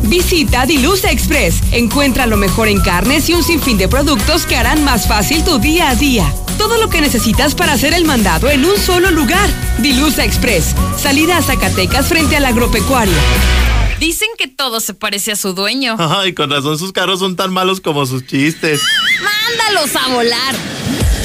Visita 0.09 0.67
Dilusa 0.67 1.11
Express. 1.11 1.61
Encuentra 1.73 2.27
lo 2.27 2.37
mejor 2.37 2.69
en 2.69 2.81
carnes 2.81 3.29
y 3.29 3.35
un 3.35 3.43
sinfín 3.43 3.79
de 3.79 3.89
productos 3.89 4.47
que 4.47 4.57
harán 4.57 4.85
más 4.85 5.07
fácil 5.09 5.45
tu 5.45 5.59
día 5.59 5.91
a 5.91 5.95
día. 5.95 6.33
Todo 6.59 6.79
lo 6.79 6.89
que 6.89 7.01
necesitas 7.01 7.55
para 7.55 7.73
hacer 7.73 7.93
el 7.93 8.05
mandado 8.05 8.49
en 8.49 8.65
un 8.65 8.77
solo 8.79 9.11
lugar. 9.11 9.49
Dilusa 9.79 10.25
Express. 10.25 10.75
Salida 10.97 11.37
a 11.37 11.43
Zacatecas 11.43 12.07
frente 12.07 12.37
al 12.37 12.45
agropecuario. 12.45 13.15
Dicen 14.01 14.29
que 14.37 14.47
todo 14.47 14.81
se 14.81 14.95
parece 14.95 15.33
a 15.33 15.37
su 15.37 15.55
dueño. 15.55 15.97
Ay, 15.99 16.35
con 16.35 16.51
razón 16.51 16.79
sus 16.79 16.93
carros 16.93 17.21
son 17.21 17.37
tan 17.37 17.53
malos 17.53 17.81
como 17.81 18.05
sus 18.07 18.27
chistes. 18.27 18.81
¡Mándalos 19.23 19.97
a 19.97 20.09
volar! 20.09 20.76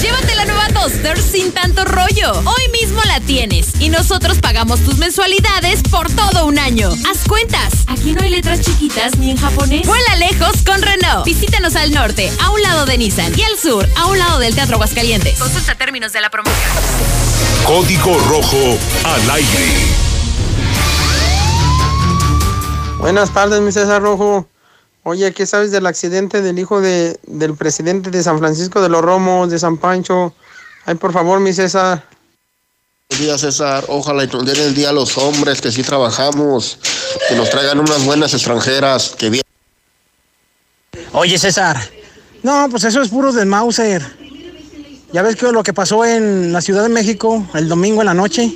Llévate 0.02 0.36
la 0.36 0.46
nueva 0.46 0.68
Duster 0.70 1.22
sin 1.22 1.52
tanto 1.52 1.86
rollo. 1.86 2.32
Hoy 2.34 2.72
mismo 2.72 3.00
la 3.06 3.20
tienes 3.20 3.80
y 3.80 3.90
nosotros 3.90 4.40
pagamos 4.40 4.80
tus 4.80 4.98
mensualidades 4.98 5.84
por 5.84 6.12
todo 6.12 6.46
un 6.46 6.58
año. 6.58 6.90
Haz 7.08 7.28
cuentas. 7.28 7.74
Aquí 7.88 8.14
no 8.14 8.24
hay 8.24 8.32
letras 8.32 8.62
chiquitas 8.62 9.18
ni 9.18 9.30
en 9.30 9.38
japonés. 9.38 9.86
Vuela 9.86 10.16
lejos 10.16 10.64
con 10.66 10.82
Renault. 10.82 11.24
Visítanos 11.26 11.76
al 11.76 11.94
norte, 11.94 12.32
a 12.42 12.50
un 12.50 12.62
lado 12.64 12.86
de 12.86 12.98
Nissan 12.98 13.32
y 13.38 13.44
al 13.44 13.58
sur, 13.60 13.88
a 13.96 14.08
un 14.08 14.18
lado 14.18 14.40
del 14.40 14.56
Teatro 14.56 14.76
Aguascalientes. 14.76 15.38
Consulta 15.38 15.76
términos 15.76 16.14
de 16.14 16.22
la 16.22 16.32
promoción. 16.32 16.72
Código 17.66 18.18
Rojo 18.28 18.78
al 19.04 19.30
aire. 19.30 20.02
Buenas 22.98 23.32
tardes, 23.32 23.62
mi 23.62 23.72
César 23.72 24.02
Rojo. 24.02 24.51
Oye, 25.04 25.34
¿qué 25.34 25.48
sabes 25.48 25.72
del 25.72 25.88
accidente 25.88 26.42
del 26.42 26.60
hijo 26.60 26.80
de, 26.80 27.20
del 27.26 27.56
presidente 27.56 28.12
de 28.12 28.22
San 28.22 28.38
Francisco 28.38 28.82
de 28.82 28.90
los 28.90 29.02
Romos, 29.02 29.50
de 29.50 29.58
San 29.58 29.78
Pancho? 29.78 30.36
Ay, 30.86 30.96
por 30.96 31.12
favor, 31.12 31.40
mi 31.40 31.54
César. 31.54 32.06
Buenos 33.10 33.26
días, 33.26 33.42
César. 33.42 33.84
Ojalá 33.88 34.24
y 34.24 34.30
el 34.60 34.76
día 34.76 34.90
a 34.90 34.94
los 34.94 35.18
hombres 35.18 35.60
que 35.60 35.72
sí 35.72 35.82
trabajamos, 35.82 36.78
que 37.28 37.36
nos 37.36 37.50
traigan 37.50 37.80
unas 37.80 38.06
buenas 38.06 38.34
extranjeras, 38.34 39.16
que 39.18 39.32
bien. 39.32 39.44
Oye, 41.14 41.38
César. 41.40 41.78
No, 42.44 42.68
pues 42.70 42.84
eso 42.84 43.02
es 43.02 43.10
puro 43.10 43.32
de 43.32 43.44
Mauser. 43.44 44.04
Ya 45.12 45.24
ves 45.24 45.36
que 45.36 45.52
lo 45.52 45.64
que 45.64 45.74
pasó 45.74 46.06
en 46.06 46.54
la 46.54 46.62
Ciudad 46.62 46.84
de 46.84 46.90
México 46.90 47.46
el 47.56 47.68
domingo 47.68 48.02
en 48.02 48.06
la 48.06 48.14
noche. 48.14 48.54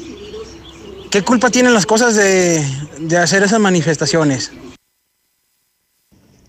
¿Qué 1.09 1.23
culpa 1.23 1.49
tienen 1.49 1.73
las 1.73 1.85
cosas 1.87 2.15
de, 2.15 2.63
de 2.99 3.17
hacer 3.17 3.41
esas 3.43 3.59
manifestaciones? 3.59 4.51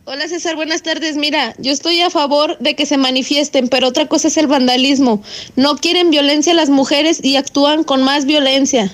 Hola 0.08 0.28
César, 0.28 0.54
buenas 0.54 0.82
tardes. 0.82 1.16
Mira, 1.16 1.52
yo 1.58 1.72
estoy 1.72 2.00
a 2.00 2.10
favor 2.10 2.56
de 2.58 2.76
que 2.76 2.86
se 2.86 2.96
manifiesten, 2.96 3.66
pero 3.66 3.88
otra 3.88 4.06
cosa 4.06 4.28
es 4.28 4.36
el 4.36 4.46
vandalismo. 4.46 5.20
No 5.56 5.76
quieren 5.76 6.10
violencia 6.10 6.52
a 6.52 6.54
las 6.54 6.70
mujeres 6.70 7.18
y 7.24 7.34
actúan 7.34 7.82
con 7.82 8.04
más 8.04 8.24
violencia. 8.24 8.92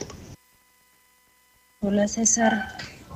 Hola 1.81 2.09
César. 2.09 2.67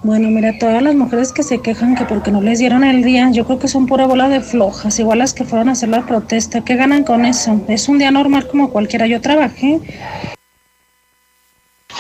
Bueno, 0.03 0.29
mira, 0.29 0.59
todas 0.59 0.83
las 0.83 0.95
mujeres 0.95 1.33
que 1.33 1.43
se 1.43 1.63
quejan 1.63 1.97
que 1.97 2.05
porque 2.05 2.31
no 2.31 2.43
les 2.43 2.59
dieron 2.59 2.85
el 2.85 3.03
día, 3.03 3.31
yo 3.33 3.47
creo 3.47 3.59
que 3.59 3.67
son 3.67 3.87
pura 3.87 4.07
bola 4.07 4.29
de 4.29 4.43
flojas, 4.43 4.99
igual 4.99 5.21
las 5.21 5.33
que 5.33 5.47
fueron 5.47 5.71
a 5.71 5.73
hacer 5.73 5.89
la 5.89 6.05
protesta. 6.05 6.63
¿Qué 6.63 6.77
ganan 6.77 7.03
con 7.03 7.25
eso? 7.25 7.65
Es 7.67 7.89
un 7.89 7.97
día 7.97 8.11
normal 8.11 8.47
como 8.47 8.69
cualquiera. 8.69 9.07
Yo 9.07 9.23
trabajé. 9.23 9.81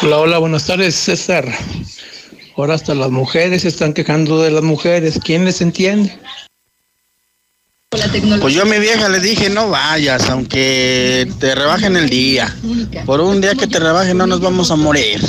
Hola, 0.02 0.18
hola, 0.18 0.38
buenas 0.38 0.66
tardes, 0.66 0.94
César. 0.94 1.46
Ahora 2.56 2.74
hasta 2.74 2.94
las 2.94 3.10
mujeres 3.10 3.62
se 3.62 3.68
están 3.68 3.92
quejando 3.92 4.40
de 4.42 4.50
las 4.50 4.62
mujeres. 4.62 5.20
¿Quién 5.22 5.44
les 5.44 5.60
entiende? 5.60 6.18
Pues 8.40 8.54
yo 8.54 8.62
a 8.62 8.64
mi 8.64 8.78
vieja 8.78 9.08
le 9.08 9.20
dije, 9.20 9.50
no 9.50 9.68
vayas, 9.68 10.28
aunque 10.30 11.30
te 11.38 11.54
rebajen 11.54 11.96
el 11.96 12.08
día. 12.08 12.54
Por 13.04 13.20
un 13.20 13.40
día 13.40 13.54
que 13.54 13.66
te 13.66 13.78
rebajen 13.78 14.16
no 14.16 14.26
nos 14.26 14.40
vamos 14.40 14.70
a 14.70 14.76
morir. 14.76 15.20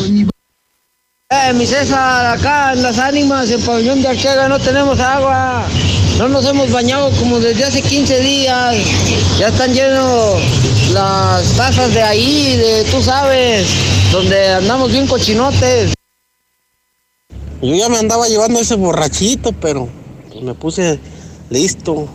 Eh, 1.29 1.53
mi 1.53 1.65
César, 1.65 2.37
acá 2.37 2.71
en 2.71 2.83
las 2.83 2.97
ánimas, 2.97 3.51
en 3.51 3.61
pabellón 3.61 4.01
de 4.01 4.07
Arquega, 4.07 4.47
no 4.47 4.57
tenemos 4.59 4.99
agua. 4.99 5.65
No 6.17 6.29
nos 6.29 6.45
hemos 6.45 6.71
bañado 6.71 7.11
como 7.11 7.39
desde 7.39 7.65
hace 7.65 7.81
15 7.81 8.21
días. 8.21 8.75
Ya 9.37 9.49
están 9.49 9.73
llenos 9.73 10.41
las 10.93 11.43
tazas 11.57 11.93
de 11.93 12.01
ahí, 12.01 12.55
de 12.55 12.85
tú 12.89 13.03
sabes, 13.03 13.67
donde 14.13 14.47
andamos 14.47 14.91
bien 14.91 15.05
cochinotes. 15.05 15.93
Yo 17.61 17.73
ya 17.73 17.89
me 17.89 17.97
andaba 17.97 18.27
llevando 18.27 18.59
ese 18.59 18.75
borrachito, 18.75 19.51
pero 19.51 19.89
pues, 20.29 20.43
me 20.43 20.53
puse 20.53 20.99
listo. 21.49 22.07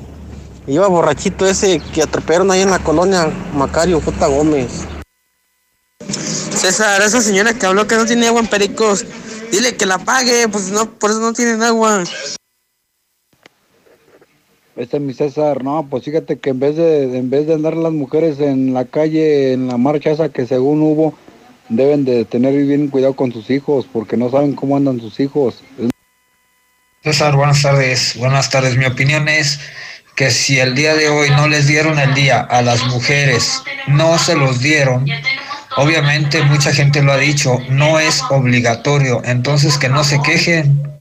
Iba 0.68 0.86
borrachito 0.86 1.46
ese 1.46 1.80
que 1.92 2.02
atropellaron 2.02 2.50
ahí 2.52 2.60
en 2.60 2.70
la 2.70 2.78
colonia 2.78 3.28
Macario 3.54 4.00
J. 4.00 4.26
Gómez. 4.28 4.86
César, 6.54 7.02
esa 7.02 7.20
señora 7.20 7.54
que 7.54 7.66
habló 7.66 7.88
que 7.88 7.96
no 7.96 8.06
tiene 8.06 8.28
agua 8.28 8.40
en 8.40 8.46
Pericos, 8.46 9.04
dile 9.50 9.76
que 9.76 9.84
la 9.84 9.98
pague, 9.98 10.46
pues 10.48 10.70
no, 10.70 10.88
por 10.88 11.10
eso 11.10 11.18
no 11.18 11.32
tienen 11.32 11.60
agua. 11.60 12.04
Este 14.76 14.96
es 14.96 15.02
mi 15.02 15.12
César, 15.12 15.64
no, 15.64 15.84
pues 15.90 16.04
fíjate 16.04 16.38
que 16.38 16.50
en 16.50 16.60
vez 16.60 16.76
de 16.76 17.18
en 17.18 17.30
vez 17.30 17.48
de 17.48 17.54
andar 17.54 17.76
las 17.76 17.92
mujeres 17.92 18.38
en 18.38 18.72
la 18.72 18.84
calle, 18.84 19.54
en 19.54 19.66
la 19.66 19.76
marcha 19.76 20.12
esa 20.12 20.28
que 20.28 20.46
según 20.46 20.82
hubo, 20.82 21.14
deben 21.68 22.04
de 22.04 22.24
tener 22.24 22.54
bien 22.54 22.88
cuidado 22.88 23.14
con 23.14 23.32
sus 23.32 23.50
hijos, 23.50 23.86
porque 23.92 24.16
no 24.16 24.30
saben 24.30 24.54
cómo 24.54 24.76
andan 24.76 25.00
sus 25.00 25.20
hijos. 25.20 25.62
César, 27.02 27.34
buenas 27.34 27.62
tardes. 27.62 28.14
Buenas 28.16 28.50
tardes. 28.50 28.76
Mi 28.76 28.86
opinión 28.86 29.28
es 29.28 29.58
que 30.14 30.30
si 30.30 30.60
el 30.60 30.74
día 30.74 30.94
de 30.94 31.08
hoy 31.08 31.30
no 31.30 31.48
les 31.48 31.66
dieron 31.66 31.98
el 31.98 32.14
día 32.14 32.40
a 32.40 32.62
las 32.62 32.84
mujeres, 32.86 33.62
no 33.88 34.18
se 34.18 34.36
los 34.36 34.60
dieron, 34.60 35.06
obviamente 35.76 36.42
mucha 36.42 36.72
gente 36.72 37.02
lo 37.02 37.12
ha 37.12 37.16
dicho, 37.16 37.58
no 37.70 37.98
es 37.98 38.22
obligatorio, 38.30 39.22
entonces 39.24 39.78
que 39.78 39.88
no 39.88 40.04
se 40.04 40.20
quejen. 40.22 40.91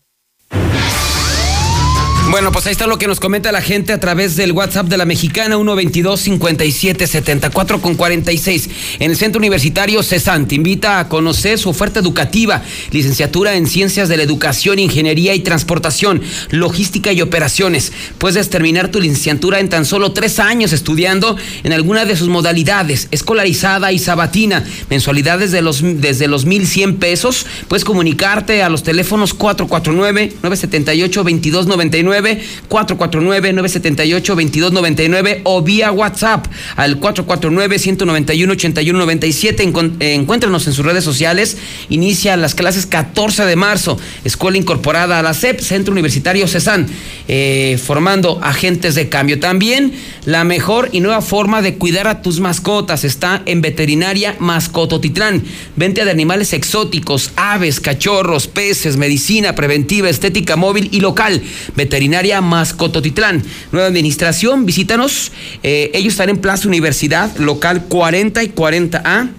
Bueno, 2.31 2.51
pues 2.53 2.65
ahí 2.65 2.71
está 2.71 2.87
lo 2.87 2.97
que 2.97 3.07
nos 3.07 3.19
comenta 3.19 3.51
la 3.51 3.61
gente 3.61 3.91
a 3.91 3.99
través 3.99 4.37
del 4.37 4.53
WhatsApp 4.53 4.87
de 4.87 4.95
la 4.95 5.03
mexicana 5.03 5.57
122-5774 5.57 7.81
con 7.81 7.95
46. 7.95 8.69
En 8.99 9.11
el 9.11 9.17
Centro 9.17 9.39
Universitario 9.39 10.01
CESAN 10.01 10.47
te 10.47 10.55
invita 10.55 10.99
a 10.99 11.09
conocer 11.09 11.59
su 11.59 11.67
oferta 11.67 11.99
educativa, 11.99 12.63
licenciatura 12.91 13.55
en 13.55 13.67
Ciencias 13.67 14.07
de 14.07 14.15
la 14.15 14.23
Educación, 14.23 14.79
Ingeniería 14.79 15.35
y 15.35 15.41
Transportación, 15.41 16.21
Logística 16.51 17.11
y 17.11 17.21
Operaciones. 17.21 17.91
Puedes 18.17 18.49
terminar 18.49 18.87
tu 18.87 19.01
licenciatura 19.01 19.59
en 19.59 19.67
tan 19.67 19.83
solo 19.83 20.13
tres 20.13 20.39
años 20.39 20.71
estudiando 20.71 21.35
en 21.65 21.73
alguna 21.73 22.05
de 22.05 22.15
sus 22.15 22.29
modalidades, 22.29 23.09
escolarizada 23.11 23.91
y 23.91 23.99
sabatina, 23.99 24.63
mensualidades 24.89 25.51
de 25.51 25.61
los, 25.61 25.81
desde 25.83 26.29
los 26.29 26.47
1.100 26.47 26.97
pesos. 26.97 27.45
Puedes 27.67 27.83
comunicarte 27.83 28.63
a 28.63 28.69
los 28.69 28.83
teléfonos 28.83 29.37
449-978-2299 29.37 32.20
449-978-2299 32.69 35.41
o 35.43 35.61
vía 35.61 35.91
WhatsApp 35.91 36.47
al 36.75 36.99
449-191-8197. 36.99 39.97
Encuéntranos 39.99 40.67
en 40.67 40.73
sus 40.73 40.85
redes 40.85 41.03
sociales. 41.03 41.57
Inicia 41.89 42.37
las 42.37 42.55
clases 42.55 42.85
14 42.85 43.45
de 43.45 43.55
marzo. 43.55 43.99
Escuela 44.23 44.57
incorporada 44.57 45.19
a 45.19 45.23
la 45.23 45.33
CEP, 45.33 45.59
Centro 45.59 45.91
Universitario 45.91 46.47
CESAN, 46.47 46.87
eh, 47.27 47.79
formando 47.83 48.39
agentes 48.43 48.95
de 48.95 49.09
cambio. 49.09 49.39
También 49.39 49.93
la 50.25 50.43
mejor 50.43 50.89
y 50.91 50.99
nueva 50.99 51.21
forma 51.21 51.61
de 51.61 51.75
cuidar 51.75 52.07
a 52.07 52.21
tus 52.21 52.39
mascotas 52.39 53.03
está 53.03 53.41
en 53.45 53.61
Veterinaria 53.61 54.35
Mascototitlán. 54.39 55.43
Venta 55.75 56.05
de 56.05 56.11
animales 56.11 56.53
exóticos, 56.53 57.31
aves, 57.35 57.79
cachorros, 57.79 58.47
peces, 58.47 58.97
medicina 58.97 59.55
preventiva, 59.55 60.09
estética 60.09 60.55
móvil 60.55 60.89
y 60.91 60.99
local. 60.99 61.41
Veterinaria 61.75 62.10
Mascototitlán. 62.41 63.43
Nueva 63.71 63.87
administración, 63.87 64.65
visítanos. 64.65 65.31
Eh, 65.63 65.91
ellos 65.93 66.13
están 66.13 66.29
en 66.29 66.37
Plaza 66.37 66.67
Universidad, 66.67 67.35
local 67.37 67.85
40 67.87 68.43
y 68.43 68.49
40A 68.49 69.29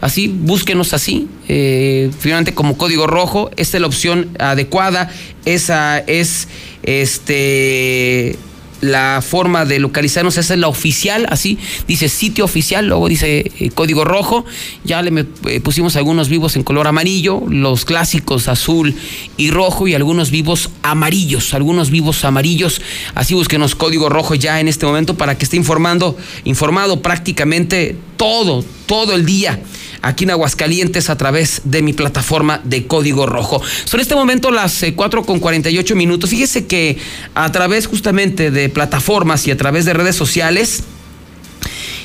Así, 0.03 0.27
búsquenos 0.27 0.93
así, 0.93 1.29
eh, 1.47 2.11
finalmente 2.19 2.53
como 2.53 2.77
código 2.77 3.07
rojo. 3.07 3.49
Esta 3.55 3.77
es 3.77 3.81
la 3.81 3.87
opción 3.87 4.35
adecuada. 4.37 5.09
Esa 5.45 5.99
es 5.99 6.49
este 6.83 8.37
la 8.81 9.23
forma 9.25 9.63
de 9.63 9.79
localizarnos, 9.79 10.37
esa 10.37 10.55
es 10.55 10.59
la 10.59 10.67
oficial, 10.67 11.25
así. 11.29 11.57
Dice 11.87 12.09
sitio 12.09 12.43
oficial, 12.43 12.85
luego 12.85 13.07
dice 13.07 13.49
eh, 13.57 13.69
código 13.73 14.03
rojo, 14.03 14.43
ya 14.83 15.01
le 15.01 15.25
eh, 15.45 15.61
pusimos 15.61 15.95
algunos 15.95 16.27
vivos 16.27 16.57
en 16.57 16.63
color 16.63 16.87
amarillo, 16.87 17.41
los 17.47 17.85
clásicos 17.85 18.49
azul 18.49 18.93
y 19.37 19.51
rojo 19.51 19.87
y 19.87 19.95
algunos 19.95 20.31
vivos 20.31 20.69
amarillos, 20.81 21.53
algunos 21.53 21.91
vivos 21.91 22.25
amarillos, 22.25 22.81
así 23.15 23.35
búsquenos 23.35 23.75
código 23.75 24.09
rojo 24.09 24.35
ya 24.35 24.59
en 24.59 24.67
este 24.67 24.85
momento 24.85 25.15
para 25.15 25.37
que 25.37 25.45
esté 25.45 25.55
informando, 25.55 26.17
informado 26.43 27.01
prácticamente 27.01 27.95
todo, 28.17 28.65
todo 28.85 29.15
el 29.15 29.25
día 29.25 29.61
aquí 30.03 30.25
en 30.25 30.31
Aguascalientes 30.31 31.09
a 31.09 31.17
través 31.17 31.61
de 31.63 31.81
mi 31.81 31.93
plataforma 31.93 32.61
de 32.63 32.85
Código 32.85 33.25
Rojo. 33.25 33.61
Son 33.85 33.99
este 33.99 34.13
momento 34.13 34.51
las 34.51 34.85
4 34.95 35.21
eh, 35.21 35.25
con 35.25 35.39
48 35.39 35.95
minutos. 35.95 36.29
Fíjese 36.29 36.67
que 36.67 36.97
a 37.33 37.51
través 37.51 37.87
justamente 37.87 38.51
de 38.51 38.69
plataformas 38.69 39.47
y 39.47 39.51
a 39.51 39.57
través 39.57 39.85
de 39.85 39.93
redes 39.93 40.15
sociales, 40.15 40.83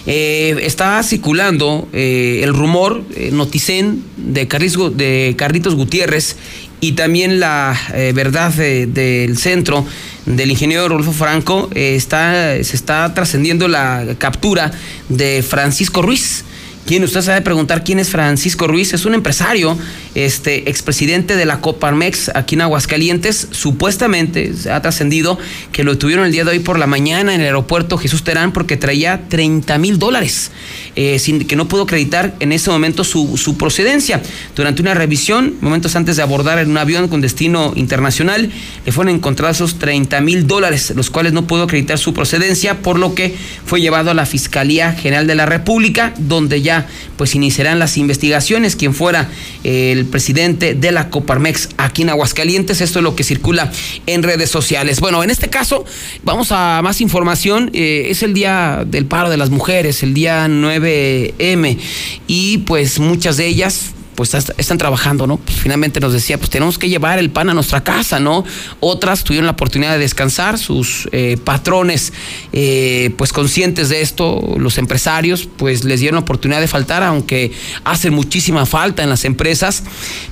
eh, 0.06 0.56
está 0.62 1.02
circulando 1.02 1.86
eh, 1.92 2.40
el 2.42 2.54
rumor 2.54 3.02
Noticen 3.32 4.02
de, 4.16 4.46
de 4.94 5.34
Carlitos 5.36 5.74
Gutiérrez 5.74 6.36
y 6.80 6.92
también 6.92 7.40
la 7.40 7.76
verdad 8.14 8.52
del 8.52 9.36
centro 9.36 9.84
del 10.26 10.52
ingeniero 10.52 10.88
Rodolfo 10.88 11.12
Franco 11.12 11.68
está, 11.74 12.62
se 12.62 12.76
está 12.76 13.12
trascendiendo 13.14 13.66
la 13.66 14.06
captura 14.18 14.70
de 15.08 15.42
Francisco 15.42 16.02
Ruiz 16.02 16.44
¿Quién? 16.88 17.04
Usted 17.04 17.20
sabe 17.20 17.42
preguntar 17.42 17.84
quién 17.84 17.98
es 17.98 18.08
Francisco 18.08 18.66
Ruiz. 18.66 18.94
Es 18.94 19.04
un 19.04 19.12
empresario, 19.12 19.76
este, 20.14 20.70
expresidente 20.70 21.36
de 21.36 21.44
la 21.44 21.60
Coparmex 21.60 22.30
aquí 22.34 22.54
en 22.54 22.62
Aguascalientes. 22.62 23.48
Supuestamente 23.50 24.54
ha 24.72 24.80
trascendido 24.80 25.38
que 25.70 25.84
lo 25.84 25.98
tuvieron 25.98 26.24
el 26.24 26.32
día 26.32 26.44
de 26.44 26.52
hoy 26.52 26.60
por 26.60 26.78
la 26.78 26.86
mañana 26.86 27.34
en 27.34 27.42
el 27.42 27.46
aeropuerto 27.48 27.98
Jesús 27.98 28.24
Terán 28.24 28.52
porque 28.52 28.78
traía 28.78 29.28
30 29.28 29.76
mil 29.76 29.98
dólares, 29.98 30.50
eh, 30.96 31.18
sin 31.18 31.46
que 31.46 31.56
no 31.56 31.68
pudo 31.68 31.82
acreditar 31.82 32.34
en 32.40 32.52
ese 32.52 32.70
momento 32.70 33.04
su, 33.04 33.36
su, 33.36 33.58
procedencia. 33.58 34.22
Durante 34.56 34.80
una 34.80 34.94
revisión, 34.94 35.56
momentos 35.60 35.94
antes 35.94 36.16
de 36.16 36.22
abordar 36.22 36.58
en 36.58 36.70
un 36.70 36.78
avión 36.78 37.08
con 37.08 37.20
destino 37.20 37.74
internacional, 37.76 38.50
le 38.86 38.92
fueron 38.92 39.14
encontrados 39.14 39.58
esos 39.58 39.78
30 39.78 40.22
mil 40.22 40.46
dólares, 40.46 40.94
los 40.96 41.10
cuales 41.10 41.34
no 41.34 41.46
pudo 41.46 41.64
acreditar 41.64 41.98
su 41.98 42.14
procedencia, 42.14 42.80
por 42.80 42.98
lo 42.98 43.14
que 43.14 43.36
fue 43.66 43.82
llevado 43.82 44.10
a 44.10 44.14
la 44.14 44.24
Fiscalía 44.24 44.94
General 44.94 45.26
de 45.26 45.34
la 45.34 45.44
República, 45.44 46.14
donde 46.16 46.62
ya 46.62 46.77
pues 47.16 47.34
iniciarán 47.34 47.78
las 47.78 47.96
investigaciones. 47.96 48.76
Quien 48.76 48.94
fuera 48.94 49.28
eh, 49.64 49.92
el 49.92 50.06
presidente 50.06 50.74
de 50.74 50.92
la 50.92 51.10
Coparmex 51.10 51.70
aquí 51.76 52.02
en 52.02 52.10
Aguascalientes, 52.10 52.80
esto 52.80 52.98
es 52.98 53.02
lo 53.02 53.16
que 53.16 53.24
circula 53.24 53.70
en 54.06 54.22
redes 54.22 54.50
sociales. 54.50 55.00
Bueno, 55.00 55.22
en 55.22 55.30
este 55.30 55.48
caso, 55.48 55.84
vamos 56.24 56.52
a 56.52 56.80
más 56.82 57.00
información. 57.00 57.70
Eh, 57.72 58.06
es 58.10 58.22
el 58.22 58.34
día 58.34 58.84
del 58.86 59.06
paro 59.06 59.30
de 59.30 59.36
las 59.36 59.50
mujeres, 59.50 60.02
el 60.02 60.14
día 60.14 60.46
9M, 60.48 61.78
y 62.26 62.58
pues 62.58 62.98
muchas 62.98 63.36
de 63.36 63.46
ellas 63.46 63.92
pues 64.18 64.34
están 64.34 64.78
trabajando, 64.78 65.28
¿no? 65.28 65.36
Pues 65.36 65.58
finalmente 65.58 66.00
nos 66.00 66.12
decía, 66.12 66.38
pues 66.38 66.50
tenemos 66.50 66.76
que 66.76 66.88
llevar 66.88 67.20
el 67.20 67.30
pan 67.30 67.50
a 67.50 67.54
nuestra 67.54 67.84
casa, 67.84 68.18
¿no? 68.18 68.44
Otras 68.80 69.22
tuvieron 69.22 69.46
la 69.46 69.52
oportunidad 69.52 69.92
de 69.92 69.98
descansar, 69.98 70.58
sus 70.58 71.08
eh, 71.12 71.36
patrones, 71.44 72.12
eh, 72.52 73.14
pues 73.16 73.32
conscientes 73.32 73.90
de 73.90 74.00
esto, 74.00 74.56
los 74.58 74.76
empresarios, 74.78 75.48
pues 75.56 75.84
les 75.84 76.00
dieron 76.00 76.16
la 76.16 76.22
oportunidad 76.22 76.60
de 76.60 76.66
faltar, 76.66 77.04
aunque 77.04 77.52
hacen 77.84 78.12
muchísima 78.12 78.66
falta 78.66 79.04
en 79.04 79.08
las 79.08 79.24
empresas, 79.24 79.84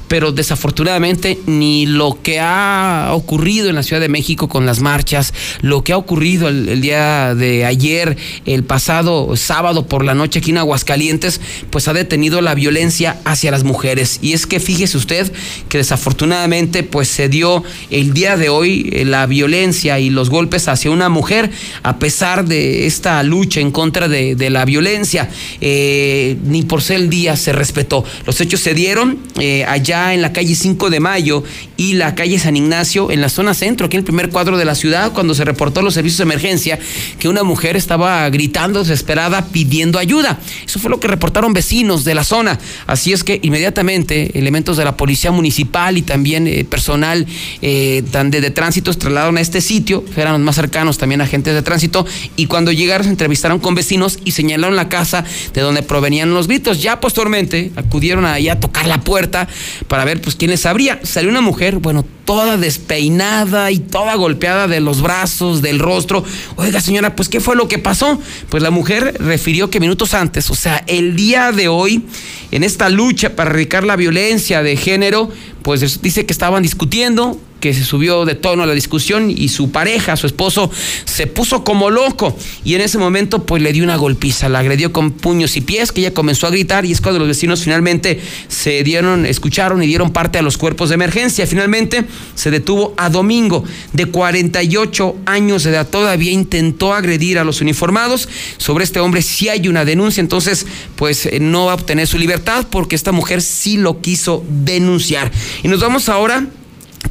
pero 0.09 0.33
desafortunadamente 0.33 1.39
ni 1.47 1.87
lo 1.87 2.19
que 2.21 2.41
ha 2.41 3.11
ocurrido 3.13 3.69
en 3.69 3.77
la 3.77 3.85
Ciudad 3.85 4.03
de 4.03 4.09
México 4.09 4.49
con 4.49 4.67
las 4.67 4.81
marchas, 4.81 5.33
lo 5.61 5.85
que 5.85 5.93
ha 5.93 5.97
ocurrido 5.97 6.49
el, 6.49 6.81
día 6.81 7.37
de 7.37 7.65
ayer, 7.65 8.17
el 8.47 8.65
pasado 8.65 9.37
sábado 9.37 9.87
por 9.87 10.05
la 10.05 10.15
noche 10.15 10.41
aquí 10.41 10.51
en 10.51 10.59
Aguascalientes, 10.59 11.41
pues 11.71 11.87
ha 11.87 11.93
detenido 11.93 12.41
la 12.41 12.57
violencia 12.57 13.21
hacia 13.25 13.53
las 13.53 13.63
mujeres 13.63 13.76
mujeres. 13.77 14.21
Y 14.23 14.33
es 14.33 14.47
que 14.47 14.59
fíjese 14.59 14.97
usted 14.97 15.31
que 15.69 15.77
desafortunadamente 15.77 16.83
pues 16.83 17.09
se 17.09 17.29
dio 17.29 17.63
el 17.91 18.15
día 18.15 18.39
de 18.39 18.49
hoy 18.49 18.89
eh, 18.91 19.05
la 19.05 19.27
violencia 19.27 20.01
y 20.01 20.09
los 20.09 20.31
golpes 20.31 20.67
hacia 20.69 20.91
una 20.91 21.11
mujer 21.11 21.51
a 21.83 21.99
pesar 21.99 22.47
de 22.47 22.87
esta 22.87 23.23
lucha 23.23 23.61
en 23.61 23.71
contra 23.71 24.09
de, 24.09 24.51
la 24.51 24.65
violencia. 24.65 25.29
Eh, 25.61 26.39
ni 26.45 26.63
por 26.63 26.81
ser 26.81 26.97
el 26.97 27.11
día 27.11 27.37
se 27.37 27.53
respetó. 27.53 28.03
Los 28.25 28.41
hechos 28.41 28.61
se 28.61 28.73
dieron 28.73 29.19
eh, 29.39 29.67
allá 29.67 30.15
en 30.15 30.23
la 30.23 30.33
calle 30.33 30.55
5 30.55 30.89
de 30.89 31.01
Mayo 31.01 31.45
y 31.77 31.95
la 31.95 32.15
calle 32.15 32.39
San 32.39 32.57
Ignacio 32.57 33.11
en 33.11 33.21
la 33.21 33.29
zona 33.29 33.53
centro, 33.53 33.87
aquí 33.87 33.97
en 33.97 34.01
el 34.01 34.05
primer 34.05 34.31
cuadro 34.31 34.57
de 34.57 34.65
la 34.65 34.75
ciudad, 34.75 35.13
cuando 35.13 35.35
se 35.35 35.45
reportó 35.45 35.81
a 35.81 35.83
los 35.83 35.93
servicios 35.93 36.19
de 36.19 36.25
emergencia 36.25 36.79
que 37.19 37.29
una 37.29 37.43
mujer 37.43 37.77
estaba 37.77 38.31
gritando 38.31 38.81
desesperada 38.81 39.45
pidiendo 39.49 39.99
ayuda. 39.99 40.39
Eso 40.65 40.79
fue 40.79 40.91
lo 40.91 40.99
que 40.99 41.09
reportaron 41.09 41.53
vecinos 41.53 42.05
de 42.05 42.15
la 42.15 42.25
zona. 42.25 42.59
Así 42.87 43.13
es 43.13 43.23
que 43.23 43.39
inmediatamente 43.43 43.66
elementos 43.75 44.77
de 44.77 44.85
la 44.85 44.97
policía 44.97 45.31
municipal 45.31 45.99
y 45.99 46.03
también 46.03 46.47
eh, 46.47 46.65
personal 46.65 47.27
eh, 47.63 48.03
de, 48.03 48.41
de 48.41 48.51
tránsito 48.51 48.93
se 48.93 48.99
trasladaron 48.99 49.37
a 49.37 49.41
este 49.41 49.61
sitio, 49.61 50.05
eran 50.17 50.33
los 50.33 50.43
más 50.43 50.57
cercanos 50.57 50.99
también 50.99 51.21
agentes 51.21 51.55
de 51.55 51.63
tránsito, 51.63 52.07
y 52.37 52.47
cuando 52.47 52.73
llegaron 52.73 53.05
se 53.05 53.11
entrevistaron 53.11 53.59
con 53.59 53.75
vecinos 53.75 54.19
y 54.25 54.33
señalaron 54.33 54.77
la 54.77 54.89
casa 54.89 55.25
de 55.55 55.61
donde 55.61 55.83
provenían 55.83 56.33
los 56.35 56.49
gritos. 56.49 56.83
Ya 56.83 57.01
posteriormente 57.01 57.73
acudieron 57.77 58.25
ahí 58.25 58.49
a 58.49 58.61
tocar 58.61 58.87
la 58.87 59.01
puerta 59.01 59.49
para 59.89 60.05
ver 60.05 60.21
pues 60.21 60.37
quién 60.37 60.51
les 60.51 60.67
abría. 60.67 61.01
Salió 61.03 61.31
una 61.31 61.41
mujer, 61.41 61.79
bueno, 61.79 62.05
toda 62.25 62.57
despeinada 62.57 63.71
y 63.71 63.79
toda 63.79 64.15
golpeada 64.17 64.67
de 64.67 64.81
los 64.81 65.01
brazos, 65.01 65.63
del 65.63 65.79
rostro. 65.79 66.25
Oiga, 66.57 66.81
señora, 66.81 67.15
pues 67.17 67.29
¿qué 67.29 67.41
fue 67.41 67.57
lo 67.57 67.69
que 67.69 67.79
pasó? 67.79 68.21
Pues 68.51 68.63
la 68.63 68.71
mujer 68.71 69.17
refirió 69.21 69.71
que 69.71 69.81
minutos 69.81 70.13
antes, 70.13 70.51
o 70.51 70.55
sea, 70.55 70.83
el 70.87 71.17
día 71.17 71.53
de 71.53 71.69
hoy, 71.69 72.05
en 72.51 72.65
esta 72.65 72.89
lucha 72.89 73.37
para 73.37 73.51
erradicar 73.57 73.85
la 73.85 73.97
violencia 73.97 74.63
de 74.63 74.77
género, 74.77 75.31
pues 75.63 76.03
dice 76.03 76.27
que 76.27 76.33
estaban 76.33 76.63
discutiendo, 76.63 77.41
que 77.67 77.75
se 77.75 77.85
subió 77.85 78.25
de 78.25 78.37
tono 78.37 78.63
a 78.63 78.67
la 78.67 78.75
discusión 78.75 79.29
y 79.29 79.49
su 79.49 79.73
pareja, 79.73 80.17
su 80.17 80.29
esposo, 80.29 80.71
se 81.05 81.27
puso 81.27 81.65
como 81.65 81.91
loco 81.91 82.37
y 82.65 82.75
en 82.75 82.81
ese 82.81 82.97
momento 82.97 83.45
pues 83.45 83.61
le 83.61 83.73
dio 83.73 83.83
una 83.83 83.97
golpiza, 83.97 84.49
la 84.49 84.61
agredió 84.61 84.93
con 84.93 85.11
puños 85.11 85.57
y 85.57 85.63
pies, 85.63 85.91
que 85.91 86.03
ella 86.03 86.15
comenzó 86.15 86.47
a 86.47 86.51
gritar 86.51 86.85
y 86.85 86.93
es 86.93 87.01
cuando 87.01 87.19
los 87.19 87.27
vecinos 87.27 87.65
finalmente 87.65 88.21
se 88.47 88.85
dieron, 88.85 89.27
escucharon 89.27 89.83
y 89.83 89.89
dieron 89.89 90.13
parte 90.13 90.39
a 90.39 90.43
los 90.43 90.59
cuerpos 90.59 90.91
de 90.91 90.95
emergencia. 90.95 91.45
Finalmente 91.45 92.05
se 92.37 92.53
detuvo 92.53 92.95
a 92.97 93.11
Domingo, 93.11 93.65
de 93.93 94.07
48 94.07 95.17
años 95.27 95.65
de 95.65 95.71
edad, 95.71 95.89
todavía 95.89 96.31
intentó 96.31 96.95
agredir 96.95 97.41
a 97.41 97.45
los 97.45 97.61
uniformados. 97.61 98.29
Sobre 98.59 98.85
este 98.85 99.01
hombre 99.01 99.23
sí 99.23 99.49
hay 99.49 99.67
una 99.67 99.85
denuncia, 99.85 100.21
entonces 100.21 100.67
pues 100.95 101.29
no 101.41 101.67
va 101.67 101.73
a 101.73 101.75
obtener 101.75 102.07
su 102.07 102.17
libertad 102.17 102.65
porque 102.71 102.95
esta 102.95 103.11
mujer 103.11 103.43
sí 103.43 103.77
lo 103.77 104.01
quiso 104.01 104.45
denunciar. 104.49 105.33
Y 105.65 105.69
nos 105.69 105.81
vamos 105.81 106.09
ahora 106.09 106.47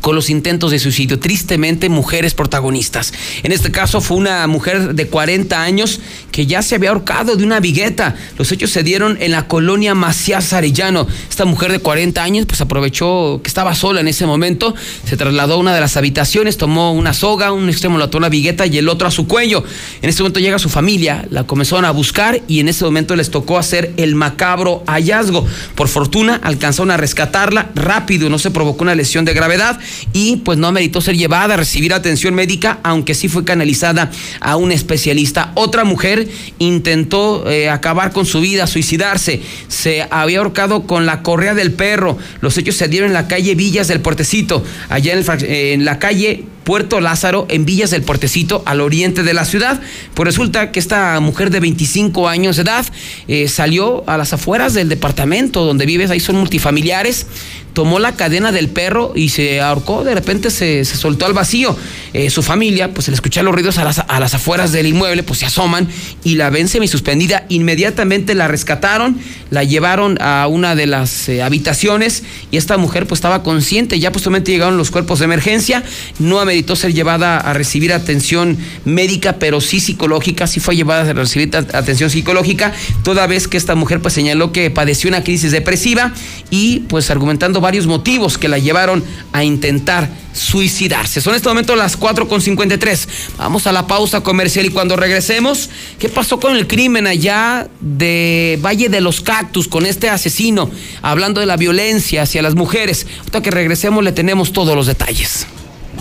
con 0.01 0.15
los 0.15 0.29
intentos 0.29 0.71
de 0.71 0.79
suicidio. 0.79 1.19
Tristemente, 1.19 1.89
mujeres 1.89 2.33
protagonistas. 2.33 3.13
En 3.43 3.51
este 3.51 3.71
caso 3.71 4.01
fue 4.01 4.17
una 4.17 4.45
mujer 4.47 4.95
de 4.95 5.07
40 5.07 5.61
años 5.61 5.99
que 6.31 6.45
ya 6.45 6.61
se 6.61 6.75
había 6.75 6.89
ahorcado 6.89 7.35
de 7.35 7.43
una 7.43 7.59
vigueta. 7.59 8.15
Los 8.37 8.51
hechos 8.51 8.71
se 8.71 8.83
dieron 8.83 9.17
en 9.21 9.31
la 9.31 9.47
colonia 9.47 9.95
Macías 9.95 10.53
Arellano. 10.53 11.07
Esta 11.29 11.45
mujer 11.45 11.71
de 11.71 11.79
40 11.79 12.23
años 12.23 12.45
pues 12.45 12.61
aprovechó 12.61 13.41
que 13.41 13.47
estaba 13.47 13.75
sola 13.75 14.01
en 14.01 14.07
ese 14.07 14.25
momento, 14.25 14.75
se 15.05 15.17
trasladó 15.17 15.55
a 15.55 15.57
una 15.57 15.73
de 15.73 15.81
las 15.81 15.97
habitaciones, 15.97 16.57
tomó 16.57 16.93
una 16.93 17.13
soga, 17.13 17.51
un 17.51 17.69
extremo 17.69 17.97
lo 17.97 18.05
ató 18.05 18.17
a 18.17 18.21
la 18.21 18.29
vigueta 18.29 18.65
y 18.65 18.77
el 18.77 18.89
otro 18.89 19.07
a 19.07 19.11
su 19.11 19.27
cuello. 19.27 19.63
En 20.01 20.09
ese 20.09 20.23
momento 20.23 20.39
llega 20.39 20.59
su 20.59 20.69
familia, 20.69 21.25
la 21.29 21.45
comenzaron 21.45 21.85
a 21.85 21.91
buscar 21.91 22.41
y 22.47 22.59
en 22.59 22.69
ese 22.69 22.83
momento 22.85 23.15
les 23.15 23.31
tocó 23.31 23.57
hacer 23.57 23.93
el 23.97 24.15
macabro 24.15 24.83
hallazgo. 24.87 25.45
Por 25.75 25.87
fortuna 25.87 26.39
alcanzaron 26.43 26.91
a 26.91 26.97
rescatarla 26.97 27.69
rápido, 27.75 28.29
no 28.29 28.39
se 28.39 28.51
provocó 28.51 28.83
una 28.83 28.95
lesión 28.95 29.25
de 29.25 29.33
gravedad 29.33 29.79
y 30.13 30.37
pues 30.37 30.57
no 30.57 30.71
meritó 30.71 31.01
ser 31.01 31.15
llevada 31.17 31.53
a 31.53 31.57
recibir 31.57 31.93
atención 31.93 32.33
médica, 32.33 32.79
aunque 32.83 33.13
sí 33.13 33.27
fue 33.27 33.43
canalizada 33.43 34.11
a 34.39 34.55
un 34.57 34.71
especialista. 34.71 35.51
Otra 35.55 35.83
mujer 35.83 36.27
intentó 36.59 37.49
eh, 37.49 37.69
acabar 37.69 38.11
con 38.11 38.25
su 38.25 38.41
vida, 38.41 38.67
suicidarse, 38.67 39.41
se 39.67 40.07
había 40.09 40.39
ahorcado 40.39 40.87
con 40.87 41.05
la 41.05 41.21
correa 41.21 41.53
del 41.53 41.73
perro. 41.73 42.17
Los 42.41 42.57
hechos 42.57 42.75
se 42.75 42.87
dieron 42.87 43.09
en 43.09 43.13
la 43.13 43.27
calle 43.27 43.55
Villas 43.55 43.87
del 43.87 44.01
Puertecito, 44.01 44.63
allá 44.89 45.13
en 45.13 45.85
la 45.85 45.99
calle 45.99 46.45
Puerto 46.65 46.99
Lázaro, 46.99 47.45
en 47.49 47.63
Villas 47.63 47.91
del 47.91 48.01
Portecito, 48.01 48.63
al 48.65 48.81
oriente 48.81 49.23
de 49.23 49.33
la 49.33 49.45
ciudad. 49.45 49.79
Pues 50.15 50.25
resulta 50.25 50.71
que 50.71 50.79
esta 50.79 51.17
mujer 51.21 51.51
de 51.51 51.61
25 51.61 52.27
años 52.27 52.57
de 52.57 52.63
edad 52.63 52.85
eh, 53.27 53.47
salió 53.47 54.03
a 54.09 54.17
las 54.17 54.33
afueras 54.33 54.73
del 54.73 54.89
departamento 54.89 55.63
donde 55.63 55.85
vives, 55.85 56.09
ahí 56.09 56.19
son 56.19 56.35
multifamiliares, 56.37 57.27
tomó 57.75 57.99
la 57.99 58.15
cadena 58.15 58.51
del 58.51 58.69
perro 58.69 59.11
y 59.15 59.29
se 59.29 59.61
ahorcó, 59.61 60.03
de 60.03 60.15
repente 60.15 60.49
se, 60.49 60.83
soltó 60.85 61.25
al 61.25 61.33
vacío. 61.33 61.77
Eh, 62.13 62.29
su 62.29 62.41
familia, 62.41 62.93
pues 62.93 63.09
al 63.09 63.13
escuchar 63.13 63.43
los 63.43 63.53
ruidos 63.53 63.77
a 63.77 63.83
las, 63.83 63.99
a 63.99 64.19
las, 64.19 64.33
afueras 64.33 64.71
del 64.71 64.87
inmueble, 64.87 65.21
pues 65.23 65.39
se 65.39 65.45
asoman 65.45 65.87
y 66.23 66.35
la 66.35 66.49
ven 66.49 66.69
semisuspendida. 66.69 67.45
Inmediatamente 67.49 68.33
la 68.33 68.47
rescataron, 68.47 69.19
la 69.51 69.63
llevaron 69.65 70.17
a 70.21 70.47
una 70.47 70.73
de 70.73 70.87
las 70.87 71.27
eh, 71.27 71.43
habitaciones 71.43 72.23
y 72.49 72.57
esta 72.57 72.77
mujer 72.77 73.07
pues 73.07 73.17
estaba 73.17 73.43
consciente. 73.43 73.99
Ya 73.99 74.11
posteriormente 74.11 74.51
llegaron 74.51 74.77
los 74.77 74.89
cuerpos 74.89 75.19
de 75.19 75.25
emergencia, 75.25 75.83
no 76.17 76.39
meditó 76.55 76.77
ser 76.77 76.93
llevada 76.93 77.37
a 77.37 77.51
recibir 77.53 77.91
atención 77.91 78.57
médica, 78.85 79.33
pero 79.39 79.59
sí 79.59 79.81
psicológica, 79.81 80.47
sí 80.47 80.61
fue 80.61 80.77
llevada 80.77 81.09
a 81.09 81.13
recibir 81.13 81.53
atención 81.53 82.09
psicológica, 82.09 82.71
toda 83.03 83.27
vez 83.27 83.49
que 83.49 83.57
esta 83.57 83.75
mujer 83.75 83.99
pues 83.99 84.13
señaló 84.13 84.53
que 84.53 84.71
padeció 84.71 85.09
una 85.09 85.21
crisis 85.21 85.51
depresiva 85.51 86.13
y 86.49 86.79
pues 86.87 87.11
argumentando 87.11 87.59
varios 87.59 87.87
motivos 87.87 88.37
que 88.37 88.47
la 88.47 88.57
llevaron 88.57 89.03
a 89.33 89.43
intentar 89.43 90.09
suicidarse. 90.31 91.19
Son 91.19 91.33
en 91.33 91.37
este 91.37 91.49
momento 91.49 91.75
las 91.75 91.99
4.53. 91.99 93.07
Vamos 93.37 93.67
a 93.67 93.73
la 93.73 93.85
pausa 93.85 94.21
comercial 94.21 94.65
y 94.65 94.69
cuando 94.69 94.95
regresemos, 94.95 95.69
¿qué 95.99 96.07
pasó 96.07 96.39
con 96.39 96.55
el 96.55 96.67
crimen 96.67 97.05
allá 97.05 97.67
de 97.81 98.57
Valle 98.61 98.87
de 98.87 99.01
los 99.01 99.19
Cactus 99.19 99.67
con 99.67 99.85
este 99.85 100.09
asesino? 100.09 100.71
Hablando 101.01 101.41
de 101.41 101.47
la 101.47 101.57
violencia 101.57 102.21
hacia 102.21 102.41
las 102.41 102.55
mujeres. 102.55 103.07
Hasta 103.25 103.41
que 103.41 103.51
regresemos 103.51 104.05
le 104.05 104.13
tenemos 104.13 104.53
todos 104.53 104.73
los 104.73 104.87
detalles. 104.87 105.47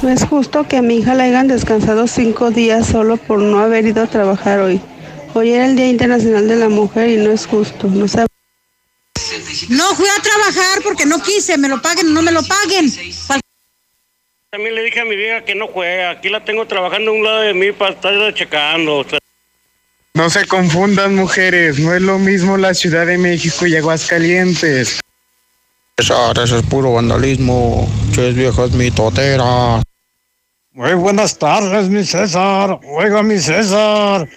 No 0.05 0.11
es 0.11 0.23
justo 0.27 0.69
que 0.69 0.77
a 0.77 0.83
mi 0.83 0.99
hija 0.99 1.15
la 1.15 1.25
hayan 1.25 1.49
descansado 1.49 2.07
cinco 2.07 2.51
días 2.51 2.87
solo 2.89 3.17
por 3.17 3.39
no 3.39 3.61
haber 3.61 3.87
ido 3.87 4.03
a 4.03 4.07
trabajar 4.07 4.61
hoy. 4.61 4.79
Hoy 5.33 5.53
era 5.53 5.65
el 5.65 5.77
Día 5.77 5.89
Internacional 5.89 6.47
de 6.47 6.57
la 6.57 6.69
Mujer 6.69 7.09
y 7.09 7.17
no 7.17 7.31
es 7.31 7.47
justo. 7.47 7.89
No 7.89 8.07
sabe. 8.07 8.27
No 9.71 9.95
fui 9.95 10.07
a 10.07 10.23
trabajar 10.23 10.83
porque 10.83 11.07
no 11.07 11.23
quise, 11.23 11.57
me 11.57 11.71
lo 11.71 11.81
paguen 11.81 12.09
o 12.09 12.11
no 12.11 12.21
me 12.21 12.33
lo 12.33 12.43
paguen. 12.43 12.93
También 14.51 14.75
le 14.75 14.83
dije 14.83 15.01
a 15.01 15.07
mi 15.07 15.17
vieja 15.17 15.43
que 15.43 15.55
no 15.55 15.69
juega. 15.69 16.11
Aquí 16.11 16.29
la 16.29 16.45
tengo 16.45 16.67
trabajando 16.67 17.11
a 17.11 17.15
un 17.15 17.25
lado 17.25 17.41
de 17.41 17.55
mí 17.55 17.73
para 17.73 17.95
estar 17.95 18.35
checando. 18.35 19.07
No 20.13 20.29
se 20.29 20.47
confundan, 20.47 21.17
mujeres. 21.17 21.79
No 21.79 21.95
es 21.95 22.03
lo 22.03 22.19
mismo 22.19 22.59
la 22.59 22.75
Ciudad 22.75 23.07
de 23.07 23.17
México 23.17 23.67
y 23.67 23.75
Aguascalientes. 23.75 25.01
Eso, 25.97 26.33
eso 26.33 26.59
es 26.59 26.67
puro 26.67 26.93
vandalismo. 26.93 27.89
Ches 28.13 28.35
viejas 28.35 28.73
mitoteras. 28.73 29.83
Muy 30.77 30.95
buenas 30.95 31.39
tardes, 31.39 31.89
mi 31.89 32.03
César. 32.03 32.81
Oiga, 32.89 33.23
mi 33.23 33.39
César. 33.39 34.29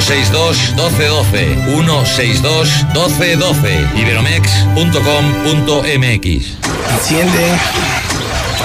162 0.00 0.74
1212 0.76 1.56
162 1.66 2.84
1212 2.94 3.88
iberomex.com.mx 3.96 6.56
Enciende. 6.90 7.58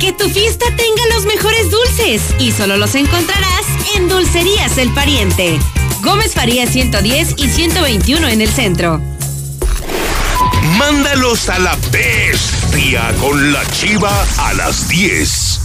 Que 0.00 0.12
tu 0.14 0.30
fiesta 0.30 0.64
tenga 0.76 1.02
los 1.12 1.26
mejores 1.26 1.70
dulces 1.70 2.22
y 2.38 2.52
solo 2.52 2.78
los 2.78 2.94
encontrarás 2.94 3.66
en 3.94 4.08
Dulcerías 4.08 4.78
El 4.78 4.94
Pariente. 4.94 5.58
Gómez 6.02 6.32
Faría 6.32 6.66
110 6.66 7.34
y 7.36 7.48
121 7.50 8.28
en 8.28 8.40
el 8.40 8.48
centro. 8.48 8.98
Mándalos 10.78 11.50
a 11.50 11.58
la 11.58 11.76
bestia 11.90 13.12
con 13.20 13.52
la 13.52 13.62
chiva 13.72 14.10
a 14.38 14.54
las 14.54 14.88
10. 14.88 15.60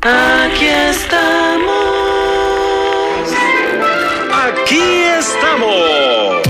Aquí 0.00 0.64
estamos. 0.64 1.76
Aquí 4.32 4.80
estamos. 5.18 6.49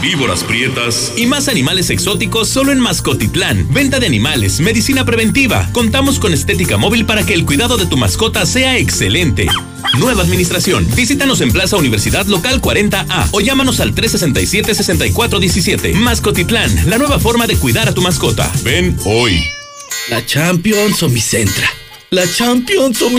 víboras 0.00 0.44
prietas. 0.44 1.12
Y 1.16 1.26
más 1.26 1.48
animales 1.48 1.90
exóticos 1.90 2.48
solo 2.48 2.72
en 2.72 2.80
Mascotitlán. 2.80 3.72
Venta 3.72 4.00
de 4.00 4.06
animales, 4.06 4.60
medicina 4.60 5.04
preventiva. 5.04 5.68
Contamos 5.72 6.18
con 6.18 6.32
estética 6.32 6.76
móvil 6.76 7.06
para 7.06 7.24
que 7.24 7.34
el 7.34 7.44
cuidado 7.44 7.76
de 7.76 7.86
tu 7.86 7.96
mascota 7.96 8.46
sea 8.46 8.78
excelente. 8.78 9.46
Nueva 9.98 10.22
administración. 10.22 10.86
Visítanos 10.94 11.40
en 11.40 11.52
Plaza 11.52 11.76
Universidad 11.76 12.26
Local 12.26 12.60
40A 12.60 13.28
o 13.32 13.40
llámanos 13.40 13.80
al 13.80 13.94
367-6417. 13.94 15.94
Mascotitlán, 15.94 16.90
la 16.90 16.98
nueva 16.98 17.18
forma 17.18 17.46
de 17.46 17.56
cuidar 17.56 17.88
a 17.88 17.94
tu 17.94 18.02
mascota. 18.02 18.50
Ven 18.62 18.96
hoy. 19.04 19.42
La 20.08 20.24
Champions 20.24 21.02
o. 21.02 21.10
La 22.10 22.30
Champions 22.30 23.02
o. 23.02 23.10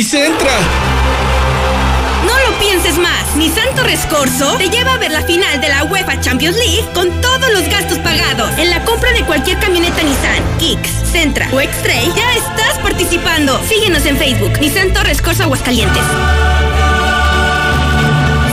Pienses 2.60 2.98
más. 2.98 3.36
Nissan 3.36 3.74
Torres 3.76 4.06
Corso 4.10 4.58
te 4.58 4.70
lleva 4.70 4.94
a 4.94 4.98
ver 4.98 5.12
la 5.12 5.22
final 5.22 5.62
de 5.62 5.70
la 5.70 5.84
UEFA 5.84 6.20
Champions 6.20 6.58
League 6.58 6.86
con 6.94 7.10
todos 7.22 7.54
los 7.54 7.68
gastos 7.70 8.00
pagados. 8.00 8.58
En 8.58 8.70
la 8.70 8.84
compra 8.84 9.12
de 9.12 9.24
cualquier 9.24 9.60
camioneta 9.60 10.02
Nissan, 10.02 10.58
Kicks, 10.58 10.90
Centra 11.12 11.48
o 11.52 11.62
X-Trail, 11.62 12.12
ya 12.16 12.34
estás 12.34 12.80
participando. 12.82 13.60
Síguenos 13.68 14.06
en 14.06 14.18
Facebook, 14.18 14.60
Nissan 14.60 14.94
Torres 14.94 15.22
Corso 15.22 15.44
Aguascalientes. 15.44 16.04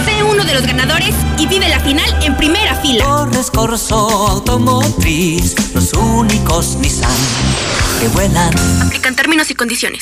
Sé 0.05 0.23
uno 0.23 0.45
de 0.45 0.55
los 0.55 0.67
ganadores 0.67 1.15
y 1.39 1.47
vive 1.47 1.69
la 1.69 1.81
final 1.81 2.23
en 2.23 2.37
primera 2.37 2.75
fila. 2.77 3.05
Torres 3.05 3.51
Corso 3.51 3.97
Automotriz, 4.29 5.55
los 5.75 5.93
únicos 5.95 6.77
Nissan 6.77 7.11
que 8.01 8.09
vuelan. 8.09 8.53
Aplican 8.83 9.17
términos 9.17 9.51
y 9.51 9.55
condiciones. 9.55 10.01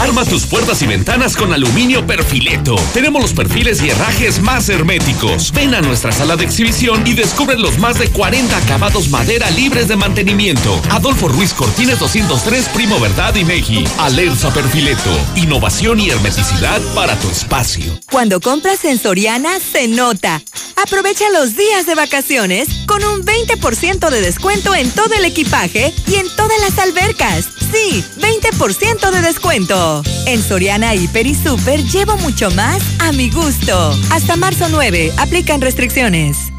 Arma 0.00 0.24
tus 0.24 0.46
puertas 0.46 0.80
y 0.80 0.86
ventanas 0.86 1.36
con 1.36 1.52
aluminio 1.52 2.06
perfileto. 2.06 2.74
Tenemos 2.94 3.20
los 3.20 3.34
perfiles 3.34 3.82
y 3.82 3.90
herrajes 3.90 4.40
más 4.40 4.70
herméticos. 4.70 5.52
Ven 5.52 5.74
a 5.74 5.82
nuestra 5.82 6.10
sala 6.10 6.36
de 6.36 6.44
exhibición 6.46 7.06
y 7.06 7.12
descubre 7.12 7.58
los 7.58 7.78
más 7.78 7.98
de 7.98 8.08
40 8.08 8.56
acabados 8.56 9.10
madera 9.10 9.50
libres 9.50 9.88
de 9.88 9.96
mantenimiento. 9.96 10.80
Adolfo 10.88 11.28
Ruiz 11.28 11.52
Cortines 11.52 11.98
203, 11.98 12.68
Primo 12.68 12.98
Verdad 12.98 13.34
y 13.34 13.44
Meji. 13.44 13.84
Alerza 13.98 14.50
Perfileto. 14.54 15.10
Innovación 15.36 16.00
y 16.00 16.08
hermeticidad 16.08 16.80
para 16.94 17.14
tu 17.16 17.28
espacio. 17.28 18.00
Cuando 18.10 18.40
compras 18.40 18.86
en 18.86 18.98
Soriana, 18.98 19.60
se 19.60 19.86
nota. 19.86 20.40
Aprovecha 20.82 21.28
los 21.30 21.56
días 21.56 21.84
de 21.84 21.94
vacaciones 21.94 22.68
con 22.86 23.04
un 23.04 23.22
20% 23.22 24.08
de 24.08 24.20
descuento 24.22 24.74
en 24.74 24.90
todo 24.92 25.12
el 25.14 25.26
equipaje 25.26 25.92
y 26.06 26.14
en 26.14 26.26
todas 26.36 26.58
las 26.62 26.78
albercas. 26.78 27.48
Sí, 27.70 28.02
20% 28.18 29.10
de 29.10 29.20
descuento. 29.20 29.89
En 30.26 30.42
Soriana 30.42 30.94
Hiper 30.94 31.26
y 31.26 31.34
Super 31.34 31.82
llevo 31.84 32.16
mucho 32.18 32.50
más 32.52 32.82
a 33.00 33.12
mi 33.12 33.30
gusto. 33.30 33.96
Hasta 34.10 34.36
marzo 34.36 34.68
9, 34.70 35.12
aplican 35.18 35.60
restricciones. 35.60 36.52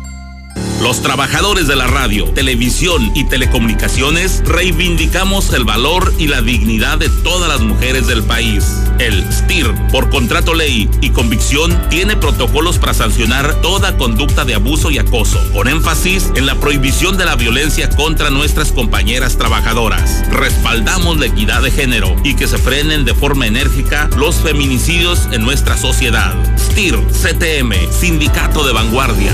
Los 0.79 1.01
trabajadores 1.01 1.67
de 1.67 1.75
la 1.75 1.87
radio, 1.87 2.25
televisión 2.25 3.11
y 3.15 3.25
telecomunicaciones 3.25 4.43
reivindicamos 4.45 5.53
el 5.53 5.63
valor 5.63 6.13
y 6.17 6.27
la 6.27 6.41
dignidad 6.41 6.97
de 6.97 7.09
todas 7.23 7.49
las 7.49 7.61
mujeres 7.61 8.07
del 8.07 8.23
país. 8.23 8.65
El 8.99 9.23
STIR, 9.31 9.73
por 9.91 10.09
contrato 10.09 10.53
ley 10.53 10.89
y 11.01 11.09
convicción, 11.09 11.79
tiene 11.89 12.15
protocolos 12.15 12.77
para 12.77 12.93
sancionar 12.93 13.61
toda 13.61 13.97
conducta 13.97 14.45
de 14.45 14.55
abuso 14.55 14.91
y 14.91 14.97
acoso, 14.97 15.39
con 15.53 15.67
énfasis 15.67 16.31
en 16.35 16.45
la 16.45 16.55
prohibición 16.55 17.17
de 17.17 17.25
la 17.25 17.35
violencia 17.35 17.89
contra 17.89 18.29
nuestras 18.29 18.71
compañeras 18.71 19.37
trabajadoras. 19.37 20.23
Respaldamos 20.31 21.17
la 21.17 21.27
equidad 21.27 21.61
de 21.61 21.71
género 21.71 22.15
y 22.23 22.35
que 22.35 22.47
se 22.47 22.57
frenen 22.57 23.05
de 23.05 23.13
forma 23.13 23.47
enérgica 23.47 24.09
los 24.17 24.35
feminicidios 24.37 25.27
en 25.31 25.43
nuestra 25.43 25.77
sociedad. 25.77 26.33
STIR, 26.57 26.97
CTM, 27.11 27.73
Sindicato 27.91 28.65
de 28.65 28.73
Vanguardia. 28.73 29.33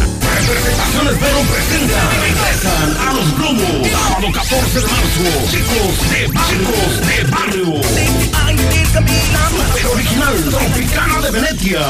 Verón 1.37 1.47
presenta 1.47 2.09
regresan 2.21 2.97
a 3.07 3.13
los 3.13 3.35
globos. 3.37 3.87
Sábado 3.91 4.31
14 4.31 4.79
de 4.79 4.87
marzo. 4.87 5.23
Chicos 5.51 6.09
de 6.09 6.27
barrios 6.33 7.01
de 7.05 7.23
barrio. 7.29 7.81
Super 9.51 9.85
original. 9.87 10.35
Tropicana 10.49 11.21
de 11.21 11.31
Venecia. 11.31 11.85